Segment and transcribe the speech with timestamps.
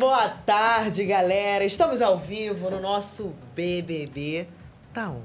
[0.00, 1.62] boa tarde, galera.
[1.62, 4.46] Estamos ao vivo no nosso BBB
[4.94, 5.20] Tá On.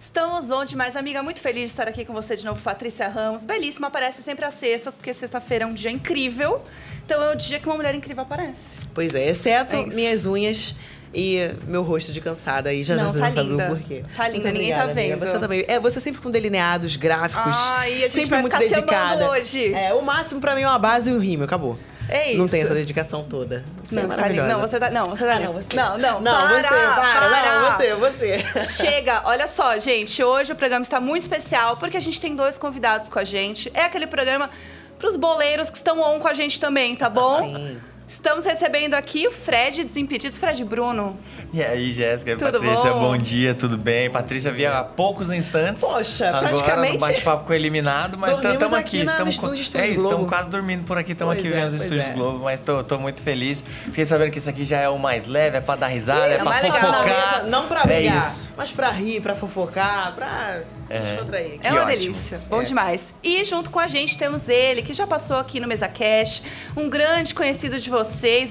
[0.00, 3.44] Estamos onde, mais amiga, muito feliz de estar aqui com você de novo, Patrícia Ramos.
[3.44, 6.60] Belíssima, aparece sempre às sextas, porque sexta-feira é um dia incrível.
[7.04, 8.84] Então é o dia que uma mulher incrível aparece.
[8.92, 10.74] Pois é, exceto É minhas unhas
[11.14, 11.38] e
[11.68, 12.82] meu rosto de cansada aí.
[12.82, 13.66] Já Não, já tá sabe linda.
[13.72, 14.04] o porquê.
[14.16, 15.16] Tá linda, ninguém obrigada, tá amiga.
[15.16, 15.26] vendo.
[15.28, 15.64] Você também.
[15.68, 17.56] É, você sempre com delineados gráficos.
[17.70, 19.30] Ai, a gente sempre vai muito dedicada.
[19.30, 19.72] hoje.
[19.72, 21.78] É, o máximo pra mim é uma base e um rímel, acabou.
[22.08, 22.52] É Não isso.
[22.52, 23.64] tem essa dedicação toda.
[23.82, 24.48] Você Não, é você tá maravilhosa.
[24.48, 24.90] Não, você tá.
[24.90, 25.40] Não, você tá.
[25.40, 25.76] Não, você.
[25.76, 26.20] Não, não.
[26.20, 27.60] Não, para, você, para, para.
[27.60, 28.64] não, você, você.
[28.64, 30.22] Chega, olha só, gente.
[30.22, 33.70] Hoje o programa está muito especial porque a gente tem dois convidados com a gente.
[33.74, 34.50] É aquele programa
[34.98, 37.38] pros boleiros que estão on com a gente também, tá bom?
[37.42, 37.80] Sim.
[38.08, 41.18] Estamos recebendo aqui o Fred Desimpedidos, Fred Bruno.
[41.52, 43.00] E aí, Jéssica e Tudo Patrícia, bom?
[43.00, 43.16] bom?
[43.16, 44.08] dia, tudo bem?
[44.08, 45.80] Patrícia via há poucos instantes.
[45.80, 49.04] Poxa, Agora, praticamente- bate-papo com o eliminado, mas estamos aqui aqui.
[49.18, 52.04] tamo com- É isso, estamos quase dormindo por aqui, estamos aqui é, vendo os estúdios
[52.04, 52.12] é.
[52.12, 53.64] Globo, mas tô, tô muito feliz.
[53.86, 56.34] Fiquei sabendo que isso aqui já é o mais leve, é pra dar risada, é,
[56.34, 56.76] É pra mais legal.
[56.78, 57.34] Ficar na fofocar.
[57.38, 58.48] mesa, não pra É brigar, isso.
[58.56, 60.98] mas pra rir, pra fofocar, pra É.
[61.00, 61.58] descontrair.
[61.60, 61.98] É uma ótimo.
[61.98, 62.40] delícia.
[62.48, 62.64] Bom É.
[62.64, 63.12] demais.
[63.20, 66.42] E junto com a gente temos ele, que já passou aqui no Mesa Cash,
[66.76, 67.95] um grande conhecido de vocês,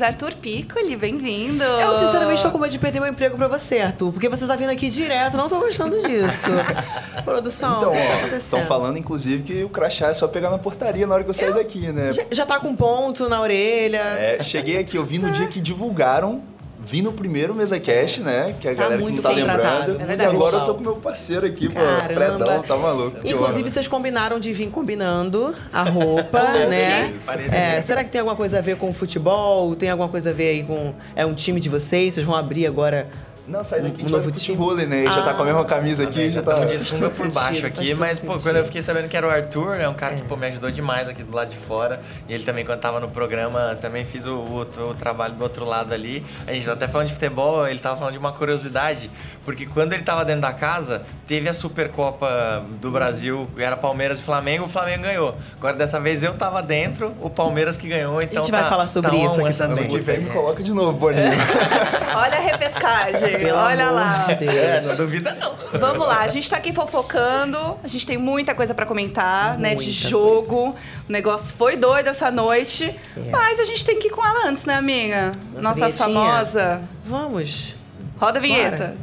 [0.02, 0.96] Arthur Piccoli.
[0.96, 1.64] Bem-vindo.
[1.64, 4.12] Eu, sinceramente, tô com medo de perder meu emprego pra você, Arthur.
[4.12, 6.48] Porque você tá vindo aqui direto, não tô gostando disso.
[7.24, 10.58] Produção, Então, o que tá estão falando, inclusive, que o crachá é só pegar na
[10.58, 12.12] portaria na hora que eu sair daqui, né?
[12.14, 14.00] Já, já tá com ponto na orelha.
[14.00, 16.42] É, cheguei aqui, eu vi no dia que divulgaram,
[16.86, 18.56] vi no primeiro Mesa Cash, né?
[18.62, 19.60] Que a Tá galera que não tá lembrando.
[19.60, 21.80] tratado, é e agora eu tô com meu parceiro aqui, pô.
[22.06, 23.18] Fredão, tá maluco.
[23.24, 27.14] Inclusive, vocês combinaram de vir combinando a roupa, né?
[27.26, 29.76] Parece É, será que tem alguma coisa a ver com futebol?
[29.76, 30.94] Tem alguma coisa a ver aí com.
[31.16, 32.14] É um time de vocês?
[32.14, 33.08] Vocês vão abrir agora?
[33.48, 35.04] Não, sai daqui, a um gente vai novo futebol, né?
[35.04, 36.54] Já tá com a mesma camisa aqui, já tá...
[36.54, 39.28] Estamos de sunga por baixo sentido, aqui, mas pô, quando eu fiquei sabendo que era
[39.28, 42.02] o Arthur, é um cara que pô, me ajudou demais aqui do lado de fora.
[42.28, 45.64] E ele também, quando tava no programa, também fiz o, o- o trabalho do outro
[45.64, 46.26] lado ali.
[46.48, 49.12] A gente tá até falando de futebol, ele tava falando de uma curiosidade,
[49.46, 54.24] porque quando ele tava dentro da casa, teve a Supercopa do Brasil, era Palmeiras e
[54.24, 55.36] Flamengo, o Flamengo ganhou.
[55.56, 59.12] Agora dessa vez eu tava dentro, o Palmeiras que ganhou, então vai tá- falar sobre
[59.12, 59.86] tá isso aqui também.
[59.86, 61.26] Ano que vem me coloca de novo, Boninho.
[62.16, 63.38] Olha a repescagem.
[63.40, 64.18] Pelo olha amor lá.
[64.28, 64.56] de Deus.
[64.56, 65.54] É, não duvida não.
[65.80, 69.70] Vamos lá, a gente tá aqui fofocando, a gente tem muita coisa pra comentar, né?
[69.70, 70.70] De Muita jogo.
[71.08, 72.86] O negócio foi doido essa noite.
[73.18, 73.30] É.
[73.30, 75.32] Mas a gente tem que ir com ela antes, né, amiga?
[75.54, 76.82] Nossa Nossa famosa.
[77.06, 77.76] Vamos.
[78.18, 78.96] Roda a vinheta.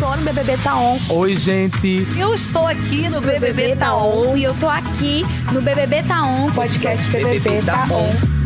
[0.00, 0.98] Tô no BBB Tá On.
[1.10, 2.06] Oi, gente.
[2.18, 4.34] Eu estou aqui no BBB Tá On.
[4.34, 6.50] E eu tô aqui no BBB Tá On.
[6.52, 8.39] Podcast BBB Tá On.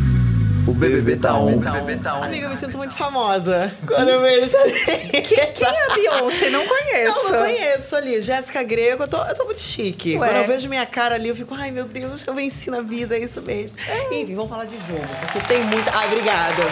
[0.67, 1.61] O BBB tá on.
[2.23, 3.71] Amiga, eu me sinto muito famosa.
[3.87, 5.23] Quando eu vejo isso ali.
[5.23, 5.39] Quem
[5.69, 6.51] é a Beyoncé?
[6.51, 7.19] Não conheço.
[7.19, 8.23] Eu não conheço ali.
[8.23, 10.17] Jéssica Greco, eu tô, eu tô muito chique.
[10.17, 10.27] Ué.
[10.27, 13.17] Quando eu vejo minha cara ali, eu fico, ai meu Deus, eu venci na vida,
[13.17, 13.77] é isso mesmo.
[14.11, 15.91] Enfim, vamos falar de jogo, porque tem muita.
[15.97, 16.63] Ai, obrigada.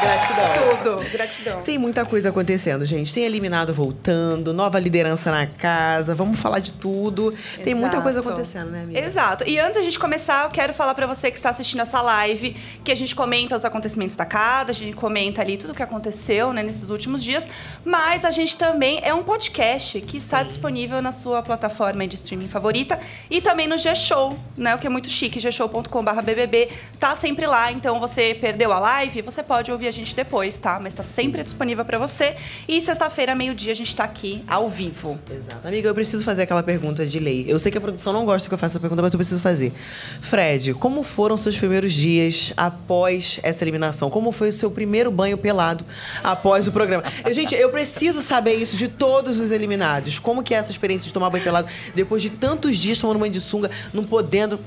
[0.00, 0.78] Gratidão.
[0.84, 1.10] Tudo.
[1.10, 1.62] Gratidão.
[1.62, 3.12] Tem muita coisa acontecendo, gente.
[3.12, 6.14] Tem eliminado voltando, nova liderança na casa.
[6.14, 7.34] Vamos falar de tudo.
[7.62, 8.02] Tem muita Exato.
[8.02, 9.00] coisa acontecendo, né, amiga?
[9.00, 9.44] Exato.
[9.46, 12.54] E antes da gente começar, eu quero falar pra você que está assistindo essa live,
[12.84, 15.84] que a gente comenta os acontecimentos da casa, a gente comenta ali tudo o que
[15.84, 17.46] aconteceu, né, nesses últimos dias,
[17.84, 22.48] mas a gente também é um podcast que está disponível na sua plataforma de streaming
[22.48, 22.98] favorita
[23.30, 28.00] e também no G-Show, né, o que é muito chique, gshow.com/bbb, tá sempre lá, então
[28.00, 30.80] você perdeu a live, você pode ouvir a gente depois, tá?
[30.80, 32.34] Mas tá sempre disponível pra você.
[32.66, 35.20] E sexta-feira, meio-dia, a gente tá aqui ao vivo.
[35.30, 35.68] Exato.
[35.68, 37.44] Amiga, eu preciso fazer aquela pergunta de lei.
[37.46, 39.40] Eu sei que a produção não gosta que eu faça essa pergunta, mas eu preciso
[39.40, 39.72] fazer.
[40.20, 44.10] Fred, como foram seus primeiros dias após essa eliminação?
[44.10, 45.84] Como foi o seu primeiro banho pelado
[46.22, 47.02] após o programa?
[47.24, 50.18] Eu, gente, eu preciso saber isso de todos os eliminados.
[50.18, 53.32] Como que é essa experiência de tomar banho pelado depois de tantos dias tomando banho
[53.32, 54.58] de sunga, não podendo...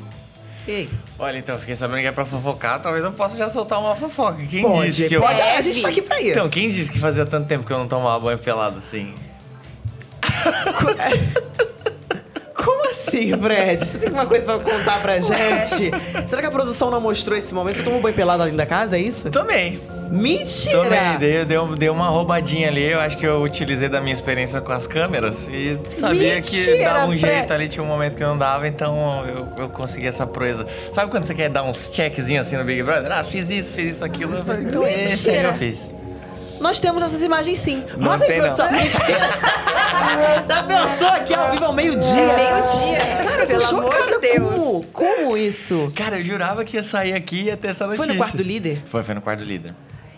[0.65, 0.89] E aí?
[1.19, 4.45] Olha, então, fiquei sabendo que é pra fofocar, talvez eu possa já soltar uma fofoca.
[4.45, 5.21] Quem Pode, disse que eu...
[5.21, 5.41] pode.
[5.41, 6.31] A gente tá aqui pra isso.
[6.31, 9.13] Então, quem disse que fazia tanto tempo que eu não tomava banho pelado assim?
[12.63, 13.85] Como assim, Fred?
[13.85, 15.91] Você tem alguma coisa pra contar pra gente?
[16.27, 17.77] Será que a produção não mostrou esse momento?
[17.77, 19.29] Você tomou banho pelado ali da casa, é isso?
[19.29, 19.81] Tomei.
[20.09, 20.83] Mentira!
[20.83, 21.17] Tomei.
[21.17, 22.83] Dei, dei, dei uma roubadinha ali.
[22.83, 26.93] Eu acho que eu utilizei da minha experiência com as câmeras e sabia que Mentira,
[26.93, 27.35] dava um Fred.
[27.35, 27.67] jeito ali.
[27.67, 30.67] Tinha um momento que não dava, então eu, eu consegui essa proeza.
[30.91, 33.11] Sabe quando você quer dar uns checkzinhos assim no Big Brother?
[33.11, 34.35] Ah, fiz isso, fiz isso, aquilo.
[34.37, 35.47] Eu falei, então esse aí Mentira.
[35.49, 35.93] eu fiz.
[36.59, 37.83] Nós temos essas imagens sim.
[37.97, 38.53] Não Roda aí, tem, não.
[38.55, 38.71] produção.
[38.71, 39.29] Mentira!
[40.47, 42.13] Já pensou aqui ao vivo ao meio-dia?
[42.13, 42.99] Meio-dia.
[43.29, 44.11] Cara, eu tô Pelo amor chocada.
[44.11, 44.49] de Deus.
[44.55, 44.83] Como?
[44.93, 45.91] Como isso?
[45.95, 48.05] Cara, eu jurava que ia sair aqui e ia ter essa notícia.
[48.05, 48.81] Foi no quarto do líder?
[48.85, 49.73] Foi, foi no quarto do líder.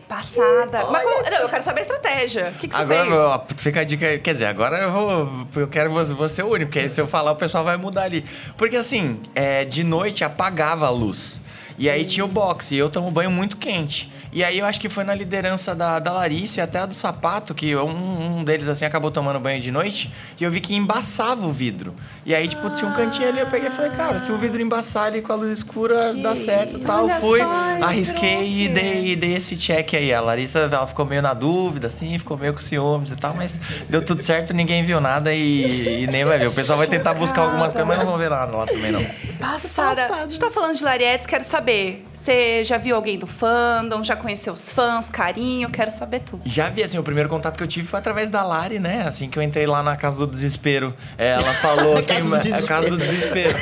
[0.08, 0.86] Passada.
[0.92, 2.54] Mas como- não, eu quero saber a estratégia.
[2.56, 3.18] O que, que você Agora, fez?
[3.18, 4.18] ó, fica a dica.
[4.20, 5.48] Quer dizer, agora eu vou.
[5.56, 8.04] Eu quero você, você o único, porque aí se eu falar, o pessoal vai mudar
[8.04, 8.24] ali.
[8.56, 11.40] Porque assim, é, de noite apagava a luz.
[11.78, 14.12] E aí tinha o boxe, e eu tomo banho muito quente.
[14.32, 16.94] E aí eu acho que foi na liderança da, da Larissa e até a do
[16.94, 20.76] Sapato, que um, um deles assim acabou tomando banho de noite, e eu vi que
[20.76, 21.94] embaçava o vidro.
[22.26, 24.62] E aí, tipo, tinha um cantinho ali, eu peguei e falei, cara, se o vidro
[24.62, 27.06] embaçar ali com a luz escura, Que dá certo e tal.
[27.06, 27.42] Olha Fui,
[27.82, 30.14] arrisquei e dei, dei esse check aí.
[30.14, 33.58] A Larissa, ela ficou meio na dúvida, assim, ficou meio com ciúmes e tal, mas
[33.90, 36.48] deu tudo certo, ninguém viu nada e, e nem vai ver.
[36.48, 39.06] O pessoal vai tentar buscar algumas coisas, mas não vão ver nada lá também, não.
[39.40, 40.08] Passada.
[40.14, 41.65] A gente tá falando de Larietes, quero saber.
[42.14, 44.04] Você já viu alguém do fandom?
[44.04, 45.70] Já conheceu os fãs, carinho?
[45.70, 46.44] Quero saber tudo.
[46.46, 49.04] Já vi, assim, o primeiro contato que eu tive foi através da Lari, né?
[49.08, 50.94] Assim que eu entrei lá na Casa do Desespero.
[51.18, 52.02] É, Ela falou...
[52.04, 52.68] tem, Casa do a Desespero.
[52.68, 53.56] Casa do Desespero.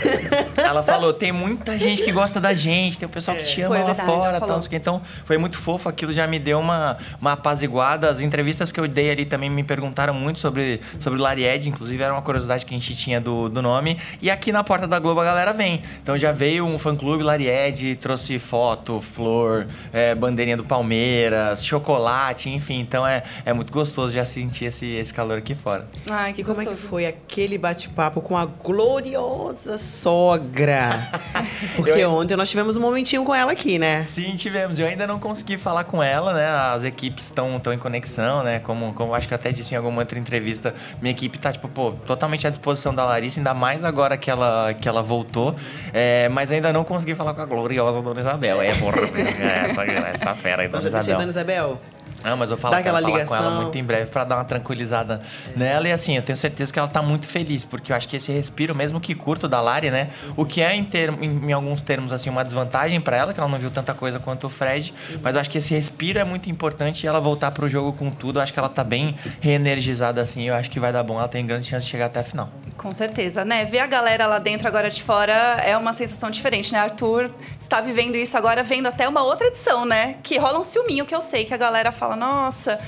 [0.57, 3.75] ela falou, tem muita gente que gosta da gente, tem o pessoal que te ama
[3.75, 4.75] Foi lá verdade, fora, tal, quê.
[4.75, 8.09] Então, foi muito fofo, aquilo já me deu uma, uma apaziguada.
[8.09, 12.01] As entrevistas que eu dei ali também me perguntaram muito sobre, sobre o Laried, inclusive
[12.01, 13.97] era uma curiosidade que a gente tinha do, do nome.
[14.21, 15.81] E aqui na porta da Globo a galera vem.
[16.01, 22.79] Então já veio um fã-clube Laried, trouxe foto, flor, é, bandeirinha do Palmeiras, chocolate, enfim.
[22.79, 25.87] Então é, é muito gostoso já sentir esse, esse calor aqui fora.
[26.09, 31.09] Ai, que E como é que foi aquele bate-papo com a gloriosa sogra?
[31.75, 34.03] Porque Eu- ontem nós tivemos um momentinho com ela aqui, né?
[34.03, 34.79] Sim, tivemos.
[34.79, 36.47] Eu ainda não consegui falar com ela, né?
[36.47, 38.59] As equipes estão em conexão, né?
[38.59, 41.67] Como, como acho que eu até disse em alguma outra entrevista, minha equipe tá, tipo,
[41.67, 45.55] pô, totalmente à disposição da Larissa, ainda mais agora que ela, que ela voltou.
[45.93, 48.61] É, mas ainda não consegui falar com a gloriosa Dona Isabel.
[48.61, 51.17] É, porra, é, essa, essa fera aí, Dona deixei Isabel.
[51.19, 51.81] Dona Isabel.
[52.23, 53.61] Não, mas eu falo Dá aquela falar com ela ligação.
[53.63, 55.21] muito em breve pra dar uma tranquilizada
[55.55, 55.87] nela.
[55.87, 58.31] E assim, eu tenho certeza que ela tá muito feliz, porque eu acho que esse
[58.31, 60.09] respiro, mesmo que curto da Lari, né?
[60.35, 63.39] O que é, em, termo- em, em alguns termos, assim, uma desvantagem pra ela, que
[63.39, 64.93] ela não viu tanta coisa quanto o Fred.
[65.21, 68.09] Mas eu acho que esse respiro é muito importante e ela voltar pro jogo com
[68.09, 68.39] tudo.
[68.39, 70.43] Eu acho que ela tá bem reenergizada, assim.
[70.47, 71.17] Eu acho que vai dar bom.
[71.19, 72.49] Ela tem grande chance de chegar até a final.
[72.77, 73.65] Com certeza, né?
[73.65, 75.33] Ver a galera lá dentro, agora de fora,
[75.63, 76.79] é uma sensação diferente, né?
[76.79, 77.29] Arthur
[77.59, 80.15] está vivendo isso agora, vendo até uma outra edição, né?
[80.23, 82.79] Que rola um ciúminho, que eu sei que a galera fala, nossa,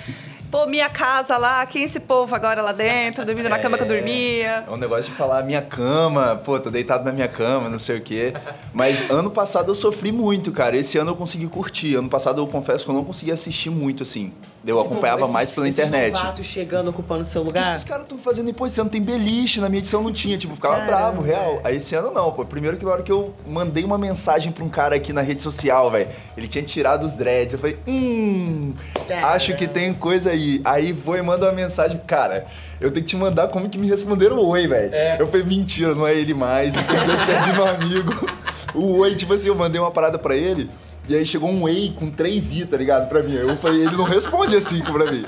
[0.56, 3.84] pô, minha casa lá, quem é esse povo agora lá dentro, dormindo na cama que
[3.84, 4.64] eu dormia.
[4.66, 7.98] É um negócio de falar minha cama, pô, tô deitado na minha cama, não sei
[7.98, 8.34] o quê.
[8.74, 10.78] Mas ano passado eu sofri muito, cara.
[10.78, 11.96] Esse ano eu consegui curtir.
[11.96, 14.32] Ano passado eu confesso que eu não consegui assistir muito, assim.
[14.66, 16.14] Eu acompanhava Esses- mais pela esses internet.
[16.14, 17.66] novatos chegando, ocupando seu O que lugar.
[17.70, 18.72] esses caras estão fazendo depois?
[18.72, 20.38] Esse ano tem beliche, na minha edição não tinha.
[20.40, 20.92] Tipo, ficava Caramba.
[20.92, 21.60] bravo, real.
[21.64, 22.44] Aí esse ano não, pô.
[22.46, 25.44] Primeiro que na hora que eu mandei uma mensagem pra um cara aqui na rede
[25.44, 27.54] social, velho, ele tinha tirado os dreads.
[27.54, 28.74] Eu falei, hum,
[29.08, 29.28] Caramba.
[29.28, 30.45] acho que tem coisa aí.
[30.64, 32.46] Aí vou e manda uma mensagem, cara.
[32.80, 34.94] Eu tenho que te mandar como que me responderam oi, velho.
[35.20, 36.76] Eu falei, mentira, não é ele mais.
[36.76, 36.82] Eu
[37.26, 38.30] perdi meu amigo.
[38.74, 40.70] O oi, tipo assim, eu mandei uma parada pra ele.
[41.08, 43.08] E aí chegou um ei com três i, tá ligado?
[43.08, 43.34] Pra mim.
[43.36, 45.24] Eu falei, ele não responde assim pra mim.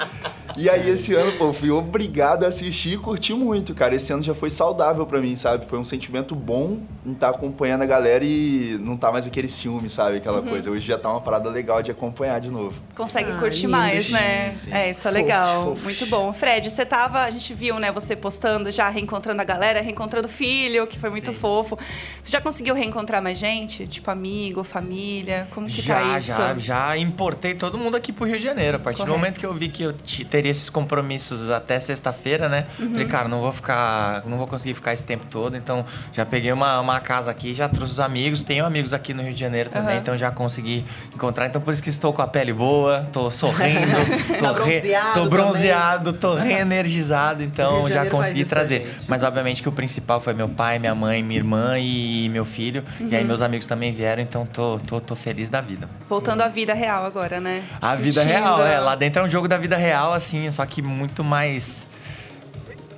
[0.58, 3.94] E aí esse ano, pô, fui obrigado a assistir e curti muito, cara.
[3.96, 5.68] Esse ano já foi saudável pra mim, sabe?
[5.68, 9.88] Foi um sentimento bom em estar acompanhando a galera e não tá mais aquele ciúme,
[9.90, 10.18] sabe?
[10.18, 10.72] Aquela coisa.
[10.72, 12.82] Hoje já tá uma parada legal de acompanhar de novo.
[12.96, 14.52] Consegue Ah, curtir lindo, mais, sim, né?
[14.56, 14.74] sim.
[14.74, 15.76] É, isso é legal.
[15.84, 16.34] Muito bom.
[16.34, 20.32] Fred, você tava, a gente viu, né, você postando, já reencontrando a galera, reencontrando o
[20.32, 21.38] filho, que foi muito Sim.
[21.38, 21.78] fofo.
[22.22, 23.86] Você já conseguiu reencontrar mais gente?
[23.86, 25.48] Tipo, amigo, família?
[25.52, 26.28] Como que já, tá isso?
[26.30, 28.78] já, já importei todo mundo aqui pro Rio de Janeiro.
[28.78, 29.14] A partir Correto.
[29.14, 32.66] do momento que eu vi que eu ti- teria esses compromissos até sexta-feira, né?
[32.80, 32.92] Uhum.
[32.92, 35.56] Falei, cara, não vou ficar, não vou conseguir ficar esse tempo todo.
[35.58, 38.42] Então, já peguei uma, uma casa aqui, já trouxe os amigos.
[38.44, 40.00] Tenho amigos aqui no Rio de Janeiro também, Aham.
[40.02, 41.48] então já consegui encontrar.
[41.48, 43.80] Então, por isso que estou com a pele boa, tô sorrindo,
[44.40, 47.44] tô, Tá bronzeado tô bronzeado, tô reenergizado.
[47.44, 48.96] Então, já consegui trazer.
[49.08, 52.84] Mas, obviamente, que o principal foi meu pai, minha mãe, minha irmã e meu filho.
[53.00, 53.10] E Uhum.
[53.18, 55.90] aí, meus amigos também vieram, então tô, tô, tô feliz da vida.
[56.10, 57.64] Voltando à vida real agora, né?
[57.82, 58.80] A vida Sentindo- real, é.
[58.80, 61.88] Lá dentro é um jogo da vida real, assim, só que muito mais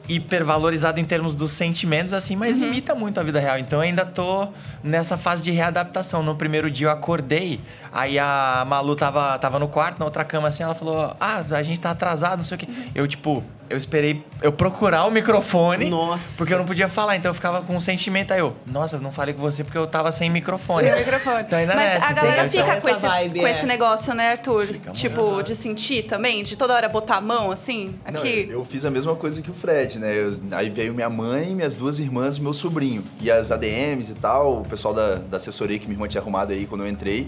[0.09, 3.59] hipervalorizado em termos dos sentimentos, assim, mas imita muito a vida real.
[3.59, 4.47] Então eu ainda tô
[4.83, 6.23] nessa fase de readaptação.
[6.23, 7.59] No primeiro dia eu acordei,
[7.91, 11.63] aí a Malu tava, tava no quarto, na outra cama, assim, ela falou: Ah, a
[11.63, 12.67] gente tá atrasado, não sei o quê.
[12.95, 15.89] Eu, tipo, eu esperei eu procurar o microfone.
[15.89, 16.37] Nossa.
[16.37, 18.31] Porque eu não podia falar, então eu ficava com um sentimento.
[18.33, 20.87] Aí eu, nossa, eu não falei com você porque eu tava sem microfone.
[20.89, 21.41] Sem microfone.
[21.41, 22.65] Então ainda Mas nessa, a galera entendeu?
[22.65, 23.51] fica Então, com, essa esse, vibe, com é.
[23.51, 24.65] esse negócio, né, Arthur?
[24.67, 25.43] Fica, tipo, mano.
[25.43, 26.43] de sentir também?
[26.43, 27.95] De toda hora botar a mão, assim?
[28.11, 28.47] Não, Aqui.
[28.49, 30.13] eu, eu fiz a mesma coisa que o Fred, né?
[30.15, 33.03] Eu- aí veio minha mãe, minhas duas irmãs e meu sobrinho.
[33.21, 36.53] E as ADMs e tal, o pessoal da, da assessoria que minha irmã tinha arrumado
[36.53, 37.27] aí quando eu entrei.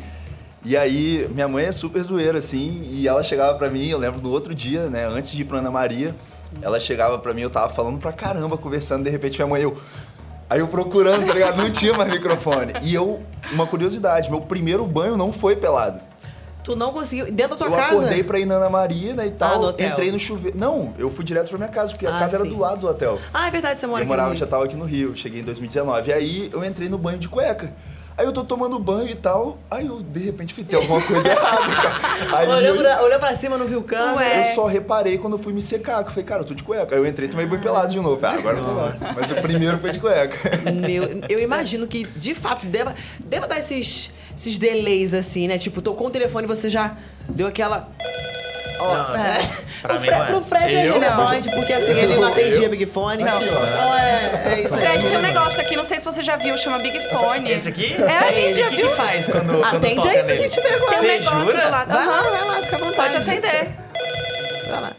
[0.64, 4.22] E aí, minha mãe é super zoeira, assim, e ela chegava pra mim, eu lembro
[4.22, 6.16] do outro dia, né, antes de ir pra Ana Maria,
[6.62, 9.76] ela chegava pra mim, eu tava falando pra caramba, conversando, de repente minha mãe, eu...
[10.50, 11.56] Aí eu procurando, tá ligado?
[11.58, 12.74] Não tinha mais microfone.
[12.82, 16.02] E eu, uma curiosidade, meu primeiro banho não foi pelado.
[16.62, 17.32] Tu não conseguiu.
[17.32, 17.96] Dentro da tua eu casa?
[17.96, 19.88] acordei pra ir na Ana Maria, né, e Ah, tal, no hotel.
[19.90, 20.58] entrei no chuveiro.
[20.58, 22.50] Não, eu fui direto pra minha casa, porque a Ah, casa era sim.
[22.52, 23.18] do lado do hotel.
[23.34, 24.08] Ah, é verdade, você mora eu aqui.
[24.10, 26.10] morava, no já tava aqui no Rio, cheguei em 2019.
[26.10, 27.72] E aí eu entrei no banho de cueca.
[28.22, 29.58] Aí eu tô tomando banho e tal.
[29.72, 32.38] Aí eu, de repente, tem alguma coisa errada, cara.
[32.38, 34.18] Aí Olhou eu, pra, olhou pra cima, não viu câmera.
[34.18, 34.42] Ué.
[34.42, 36.04] eu só reparei quando eu fui me secar.
[36.04, 36.94] que Eu falei, cara, eu tô de cueca.
[36.94, 38.20] Aí eu entrei e tomei banho pelado de novo.
[38.20, 38.96] Falei, Ah, agora eu tô lá.
[39.16, 40.38] Mas o primeiro foi de cueca.
[40.72, 42.94] Meu, eu imagino que, de fato, deva,
[43.26, 45.58] deva dar esses, esses delays, assim, né?
[45.58, 46.96] Tipo, tocou o telefone e você já
[47.28, 47.90] deu aquela...
[48.82, 49.40] Ó, Não, é.
[49.82, 50.24] pra o mim é.
[50.26, 52.70] pro Fred é relevante, porque assim, ele não atendia?
[52.70, 53.24] Big Fone.
[53.24, 53.42] Não.
[53.42, 54.82] É, é isso aí.
[54.82, 57.52] Fred, tem um negócio aqui, não sei se você já viu, chama Big Fone.
[57.52, 57.96] Esse aqui?
[58.02, 58.90] É, esse já O que viu?
[58.90, 60.92] que faz quando, quando Atende toca aí pra gente ver agora.
[60.92, 61.62] Tem um negócio jura?
[61.66, 61.94] do lado.
[61.94, 62.30] Vai lá, Aham.
[62.32, 62.96] vai lá, fica à vontade.
[62.96, 63.68] Pode atender.
[64.70, 64.92] Vai lá.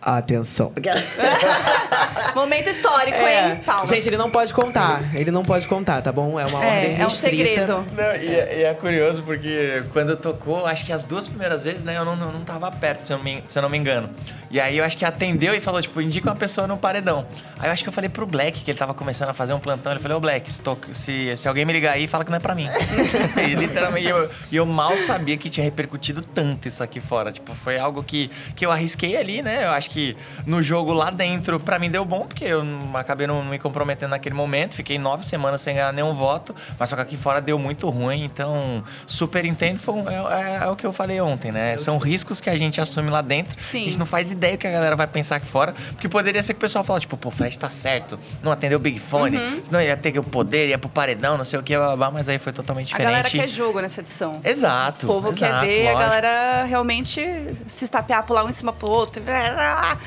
[0.00, 0.72] Atenção.
[2.34, 3.50] Momento histórico, É.
[3.50, 3.56] hein?
[3.64, 3.88] Palmas.
[3.88, 5.02] Gente, ele não pode contar.
[5.14, 6.38] Ele não pode contar, tá bom?
[6.38, 7.84] É uma ordem É, é um segredo.
[7.96, 11.82] Não, e, é- e é curioso porque quando tocou, acho que as duas primeiras vezes,
[11.82, 13.76] né, eu não, não, não tava perto, se eu, não me, se eu não me
[13.78, 14.10] engano.
[14.50, 17.26] E aí eu acho que atendeu e falou, tipo, indica uma pessoa no paredão.
[17.58, 19.58] Aí eu acho que eu falei pro Black, que ele tava começando a fazer um
[19.58, 22.30] plantão, ele falou, ô Black, se, to- se, se alguém me ligar aí, fala que
[22.30, 22.66] não é pra mim.
[23.46, 27.32] e literalmente, eu, e eu mal sabia que tinha repercutido tanto isso aqui fora.
[27.32, 29.64] Tipo, foi algo que, que eu arrisquei ali, né?
[29.64, 30.16] Eu acho que
[30.46, 32.62] no jogo lá dentro, pra mim deu bom, porque eu
[32.94, 34.74] acabei não me comprometendo naquele momento.
[34.74, 38.24] Fiquei nove semanas sem ganhar nenhum voto, mas só que aqui fora deu muito ruim.
[38.24, 41.76] Então, super entendo, foi é, é- é o que eu falei ontem, né?
[41.78, 43.56] São riscos que a gente assume lá dentro.
[43.62, 43.82] Sim.
[43.82, 46.42] A gente não faz ideia o que a galera vai pensar aqui fora, porque poderia
[46.42, 48.98] ser que o pessoal fala, tipo, pô, o Fred tá certo, não atendeu o Big
[48.98, 49.60] Fone, Uhum.
[49.64, 51.74] senão ia ter o poder, ia pro paredão, não sei o que,
[52.12, 53.10] mas aí foi totalmente A diferente.
[53.10, 54.40] galera quer jogo nessa edição.
[54.44, 55.06] Exato.
[55.06, 55.96] O povo quer exato, ver lógico.
[55.98, 57.20] a galera realmente
[57.66, 59.22] se estapear, pular um em cima pro outro.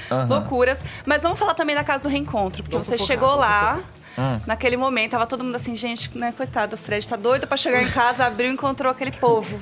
[0.10, 0.28] Aham.
[0.28, 0.84] Loucuras.
[1.06, 3.80] Mas vamos falar também da casa do reencontro, porque Vamos você fofocar, chegou lá.
[4.18, 4.40] Hum.
[4.46, 7.82] Naquele momento, tava todo mundo assim, gente, né, coitado, o Fred tá doido pra chegar
[7.82, 9.58] em casa, abriu e encontrou aquele povo.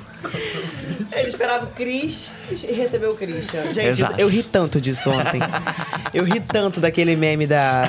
[1.12, 3.66] Ele esperava o Cris e recebeu o Christian.
[3.74, 4.16] Gente, Exato.
[4.20, 5.39] eu ri tanto disso ontem.
[6.13, 7.82] Eu ri tanto daquele meme da,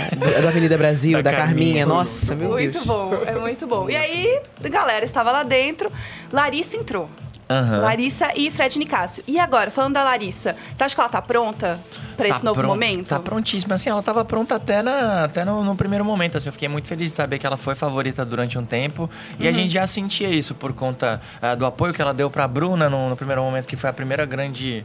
[0.43, 1.85] da Avenida Brasil, da, Da Carminha.
[1.85, 1.87] Carminha.
[1.87, 2.85] Nossa, meu muito Deus.
[2.85, 3.89] bom, é muito bom.
[3.91, 5.91] E aí, a galera estava lá dentro,
[6.33, 7.09] Larissa entrou.
[7.50, 7.80] Aham.
[7.80, 9.25] Larissa e Fred Nicásio.
[9.26, 11.80] E agora, falando da Larissa, você acha que ela tá pronta
[12.16, 13.09] pra esse Tá novo pron- momento?
[13.09, 13.75] Tá prontíssima.
[13.75, 16.37] Assim, ela tava pronta até, na, até no, no primeiro momento.
[16.37, 19.11] Assim, eu fiquei muito feliz de saber que ela foi favorita durante um tempo.
[19.38, 19.49] E Uhum.
[19.49, 22.88] a gente já sentia isso por conta ah, do apoio que ela deu pra Bruna
[22.88, 24.85] no, no primeiro momento, que foi a primeira grande.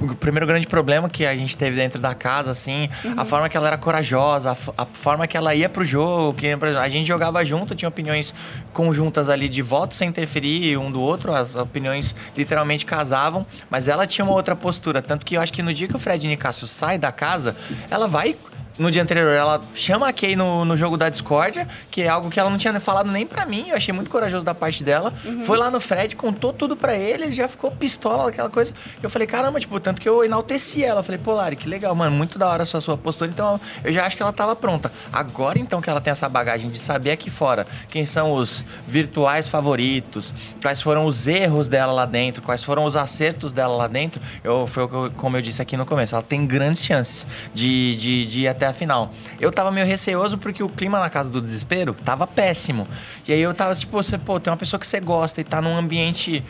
[0.00, 3.14] O primeiro grande problema que a gente teve dentro da casa, assim, Uhum.
[3.16, 6.46] a forma que ela era corajosa, a, a forma que ela ia pro jogo, que
[6.48, 8.32] a gente jogava junto, tinha opiniões
[8.72, 14.06] conjuntas ali de voto sem interferir um do outro, as opiniões literalmente casavam, mas ela
[14.06, 16.66] tinha uma outra postura, tanto que eu acho que no dia que o Fred Nicásio
[16.68, 17.56] sai da casa,
[17.90, 18.36] ela vai
[18.78, 22.30] no dia anterior, ela chama a Kay no, no jogo da discórdia, que é algo
[22.30, 23.66] que ela não tinha falado nem pra mim.
[23.68, 25.12] Eu achei muito corajoso da parte dela.
[25.44, 28.72] Foi lá no Fred, contou tudo pra ele, ele já ficou pistola, aquela coisa.
[29.02, 31.00] Eu falei, caramba, tipo, tanto que eu enalteci ela.
[31.00, 33.30] Eu falei, pô, Lari, que legal, mano, muito da hora essa sua postura.
[33.30, 34.92] Então, eu já acho que ela tava pronta.
[35.12, 39.48] Agora, então, que ela tem essa bagagem de saber aqui fora quem são os virtuais
[39.48, 40.32] favoritos,
[40.62, 44.66] quais foram os erros dela lá dentro, quais foram os acertos dela lá dentro, eu,
[44.66, 48.48] foi como eu disse aqui no começo, ela tem grandes chances de, de, de ir
[48.48, 49.12] até a final.
[49.40, 52.86] Eu tava meio receoso porque o clima na casa do desespero tava péssimo.
[53.26, 55.60] E aí eu tava, tipo, você, pô, tem uma pessoa que você gosta e tá
[55.60, 56.44] num ambiente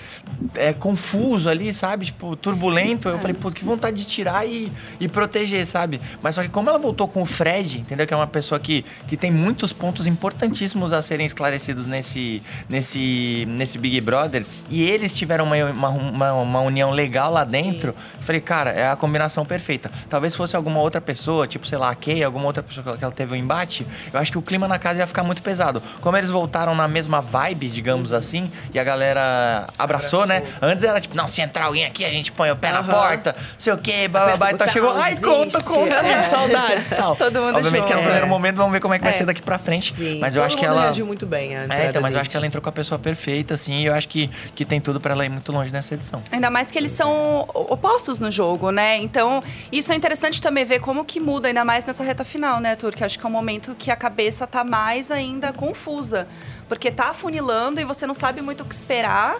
[0.54, 2.06] é, confuso ali, sabe?
[2.06, 3.08] Tipo, turbulento.
[3.08, 6.00] Eu falei, pô, que vontade de tirar e, e proteger, sabe?
[6.22, 8.06] Mas só que como ela voltou com o Fred, entendeu?
[8.06, 13.46] Que é uma pessoa que, que tem muitos pontos importantíssimos a serem esclarecidos nesse, nesse,
[13.48, 18.22] nesse Big Brother, e eles tiveram uma, uma, uma, uma união legal lá dentro, eu
[18.22, 19.90] falei, cara, é a combinação perfeita.
[20.08, 23.12] Talvez fosse alguma outra pessoa, tipo, sei lá, a Kay, alguma outra pessoa que ela-
[23.12, 25.82] teve um embate, eu acho que o clima na casa ia ficar muito pesado.
[26.00, 30.42] Como eles voltaram na mesma vibe, digamos assim, e a galera abraçou, né?
[30.62, 32.92] Antes era tipo, não, se entrar alguém aqui, a gente põe o pé na Aham.
[32.92, 34.52] porta, sei o quê, bababá.
[34.52, 35.64] Então chegou, ai, conta, existe.
[35.64, 36.22] conta, É.
[36.22, 37.14] saudades e tal.
[37.16, 39.16] Todo mundo Obviamente que era no primeiro momento, vamos ver como é que vai É.
[39.16, 39.92] ser daqui pra frente.
[39.94, 40.18] Sim.
[40.20, 40.82] Mas eu Todo acho que ela.
[40.82, 42.98] reagiu muito bem à É, então, mas eu acho que ela entrou com a pessoa
[42.98, 45.94] perfeita, assim, e eu acho que, que tem tudo pra ela ir muito longe nessa
[45.94, 46.22] edição.
[46.30, 48.96] Ainda mais que eles são opostos no jogo, né?
[48.98, 52.70] Então, isso é interessante também ver como que muda, ainda mais nessa reta final, né,
[52.70, 52.94] Arthur?
[52.94, 56.28] Que acho que é um momento que a cabeça tá mais ainda confusa.
[56.68, 59.36] Porque tá afunilando e você não sabe muito o que esperar.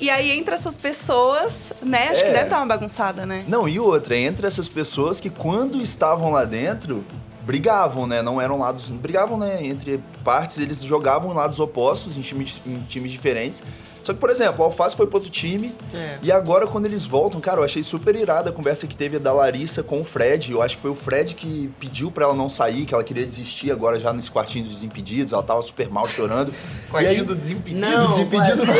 [0.00, 2.08] E aí, entre essas pessoas, né?
[2.10, 2.32] Acho que É.
[2.32, 3.44] deve dar uma bagunçada, né?
[3.48, 7.04] Não, e outra, entre essas pessoas que quando estavam lá dentro,
[7.42, 8.22] brigavam, né?
[8.22, 8.88] Não eram lados.
[8.88, 9.64] Brigavam, né?
[9.66, 13.62] Entre partes, eles jogavam em lados opostos, em times, em times diferentes.
[14.08, 15.70] Só que, por exemplo, o Alface foi pro outro time.
[15.92, 16.16] É.
[16.22, 19.34] E agora, quando eles voltam, cara, eu achei super irada a conversa que teve da
[19.34, 20.50] Larissa com o Fred.
[20.50, 23.26] Eu acho que foi o Fred que pediu pra ela não sair, que ela queria
[23.26, 25.34] desistir agora já nesse quartinho dos Desimpedidos.
[25.34, 26.54] Ela tava super mal chorando.
[27.02, 27.86] e aí, do desimpedido.
[27.86, 28.74] Não, Desimpedido não.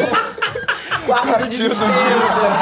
[1.04, 1.92] Quarto do Quartinho do desespero.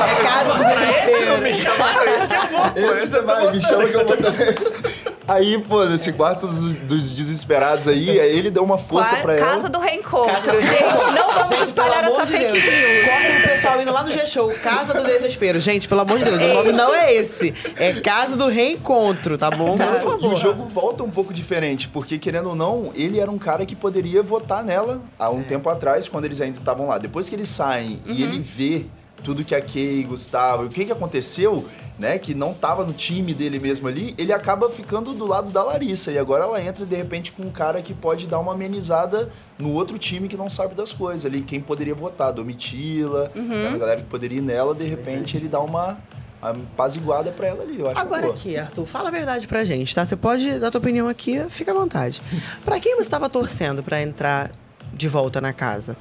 [0.02, 1.42] É casa do Esse desespero.
[1.42, 2.94] me chamaram, esse eu vou.
[2.96, 5.05] Esse você vai, me chama que eu vou também.
[5.28, 9.46] Aí, pô, nesse quarto dos, dos desesperados aí, ele deu uma força Qua- pra ela.
[9.46, 10.32] Casa do Reencontro.
[10.32, 12.64] Casa Gente, não vamos Gente, espalhar essa fake news.
[13.04, 15.58] Corta o pessoal indo lá no G-Show, Casa do Desespero.
[15.58, 17.52] Gente, pelo amor de Deus, o nome não é esse.
[17.76, 19.76] É Casa do Reencontro, tá bom?
[19.76, 20.32] Por E favor.
[20.32, 23.74] o jogo volta um pouco diferente, porque querendo ou não, ele era um cara que
[23.74, 26.98] poderia votar nela há um tempo atrás, quando eles ainda estavam lá.
[26.98, 28.86] Depois que eles saem e ele vê
[29.26, 31.66] tudo que a Kay, Gustavo, e o que que aconteceu,
[31.98, 35.64] né, que não tava no time dele mesmo ali, ele acaba ficando do lado da
[35.64, 36.12] Larissa.
[36.12, 39.28] E agora ela entra de repente com um cara que pode dar uma amenizada
[39.58, 43.76] no outro time que não sabe das coisas ali, quem poderia votar, Domitila, né, a
[43.76, 45.98] galera que poderia ir nela, de repente ele dá uma
[46.40, 50.04] apaziguada pra ela ali, eu acho Agora aqui, Arthur, fala a verdade pra gente, tá?
[50.04, 52.22] Você pode dar tua opinião aqui, fica à vontade.
[52.64, 54.52] Pra quem você estava torcendo pra entrar
[54.94, 55.96] de volta na casa?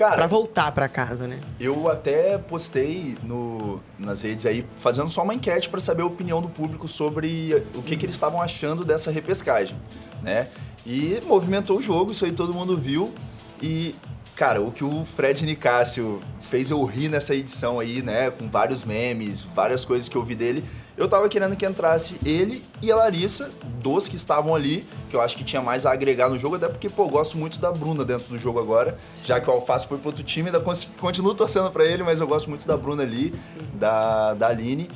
[0.00, 1.38] Cara, Pra voltar pra casa, né?
[1.60, 6.40] Eu até postei no, nas redes aí, fazendo só uma enquete para saber a opinião
[6.40, 9.76] do público sobre o que, que eles estavam achando dessa repescagem,
[10.22, 10.48] né?
[10.86, 13.12] E movimentou o jogo, isso aí todo mundo viu.
[13.60, 13.94] E,
[14.40, 18.30] cara, o que o Fred Nicásio fez eu rir nessa edição aí, né?
[18.30, 20.64] Com vários memes, várias coisas que eu vi dele.
[20.96, 23.50] Eu tava querendo que entrasse ele e a Larissa,
[23.82, 26.70] dos que estavam ali, que eu acho que tinha mais a agregar no jogo, até
[26.70, 29.86] porque, pô, eu gosto muito da Bruna dentro do jogo agora, já que o Alface
[29.86, 30.64] foi pro outro time, ainda
[30.98, 33.34] continuo torcendo pra ele, mas eu gosto muito da Bruna ali,
[33.74, 34.88] da, da Aline,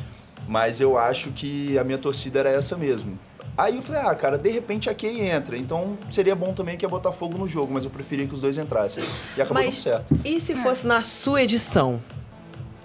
[0.48, 3.18] mas eu acho que a minha torcida era essa mesmo.
[3.56, 6.84] Aí eu falei, ah, cara, de repente a Kay entra, então seria bom também que
[6.84, 9.04] ia botar fogo no jogo, mas eu preferia que os dois entrassem.
[9.36, 10.14] E acabou Mas- dando certo.
[10.24, 12.00] E se fosse na sua edição?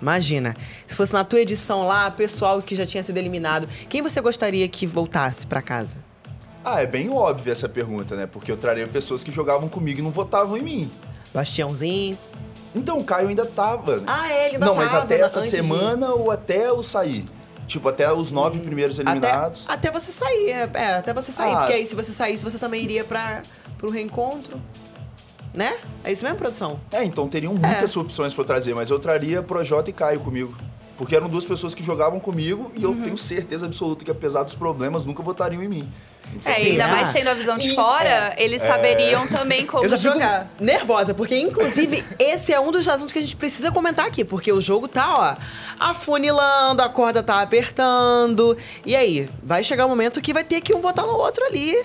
[0.01, 0.55] Imagina,
[0.87, 4.67] se fosse na tua edição lá, pessoal que já tinha sido eliminado, quem você gostaria
[4.67, 5.97] que voltasse pra casa?
[6.63, 8.27] Ah, é bem óbvio essa pergunta, né?
[8.27, 10.91] Porque eu traria pessoas que jogavam comigo e não votavam em mim.
[11.33, 12.17] Bastiãozinho.
[12.75, 13.97] Então, o Caio ainda tava.
[13.97, 14.03] né?
[14.05, 16.67] Ah, é, ele ainda Não, mas tava, até né, essa antes de- semana ou até
[16.69, 17.25] eu sair?
[17.69, 19.63] Tipo, até os nove primeiros Até, eliminados.
[19.67, 21.53] até você sair, é, é, até você sair.
[21.53, 21.57] Ah.
[21.59, 23.43] Porque aí, se você saísse, você também iria pra,
[23.77, 24.59] pro reencontro.
[25.53, 25.77] Né?
[26.03, 26.79] É isso mesmo, produção?
[26.91, 27.99] É, então teriam muitas É.
[27.99, 30.55] opções pra eu trazer, mas eu traria Projota e Caio comigo.
[30.99, 33.01] Porque eram duas pessoas que jogavam comigo e eu Uhum.
[33.01, 35.89] tenho certeza absoluta que, apesar dos problemas, nunca votariam em mim.
[36.45, 40.13] É, ainda mais tendo a visão de fora, eles saberiam também como eu já fico
[40.13, 40.51] jogar.
[40.59, 44.51] nervosa, porque inclusive esse é um dos assuntos que a gente precisa comentar aqui, porque
[44.51, 45.35] o jogo tá, ó,
[45.89, 48.55] afunilando, a corda tá apertando.
[48.85, 51.75] E aí, vai chegar um momento que vai ter que um votar no outro ali.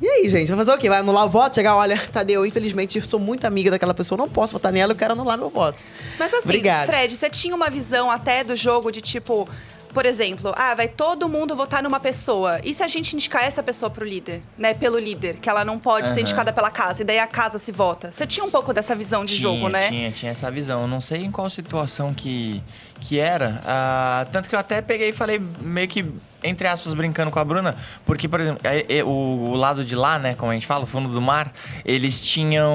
[0.00, 0.88] E aí, gente, vai fazer o quê?
[0.88, 1.54] Vai anular o voto?
[1.56, 4.96] Chegar, olha, Tadeu, infelizmente eu sou muito amiga daquela pessoa, não posso votar nela, eu
[4.96, 5.78] quero anular meu voto.
[6.18, 6.86] Mas assim, Obrigado.
[6.86, 9.46] Fred, você tinha uma visão até do jogo de tipo,
[9.92, 12.60] por exemplo, ah, vai todo mundo votar numa pessoa.
[12.64, 14.72] E se a gente indicar essa pessoa pro líder, né?
[14.72, 16.20] Pelo líder, que ela não pode ser Aham.
[16.22, 18.10] indicada pela casa, e daí a casa se vota.
[18.10, 19.88] Você tinha um pouco dessa visão de tinha, jogo, né?
[19.88, 20.80] Tinha, tinha essa visão.
[20.82, 22.62] Eu não sei em qual situação que,
[23.00, 23.60] que era.
[23.66, 26.06] ah, tanto que eu até peguei e falei meio que,
[26.42, 27.76] entre aspas, brincando com a Bruna.
[28.04, 31.08] Porque, por exemplo, é- o, lado de lá, né, como a gente fala, o fundo
[31.08, 31.52] do mar,
[31.84, 32.72] eles tinham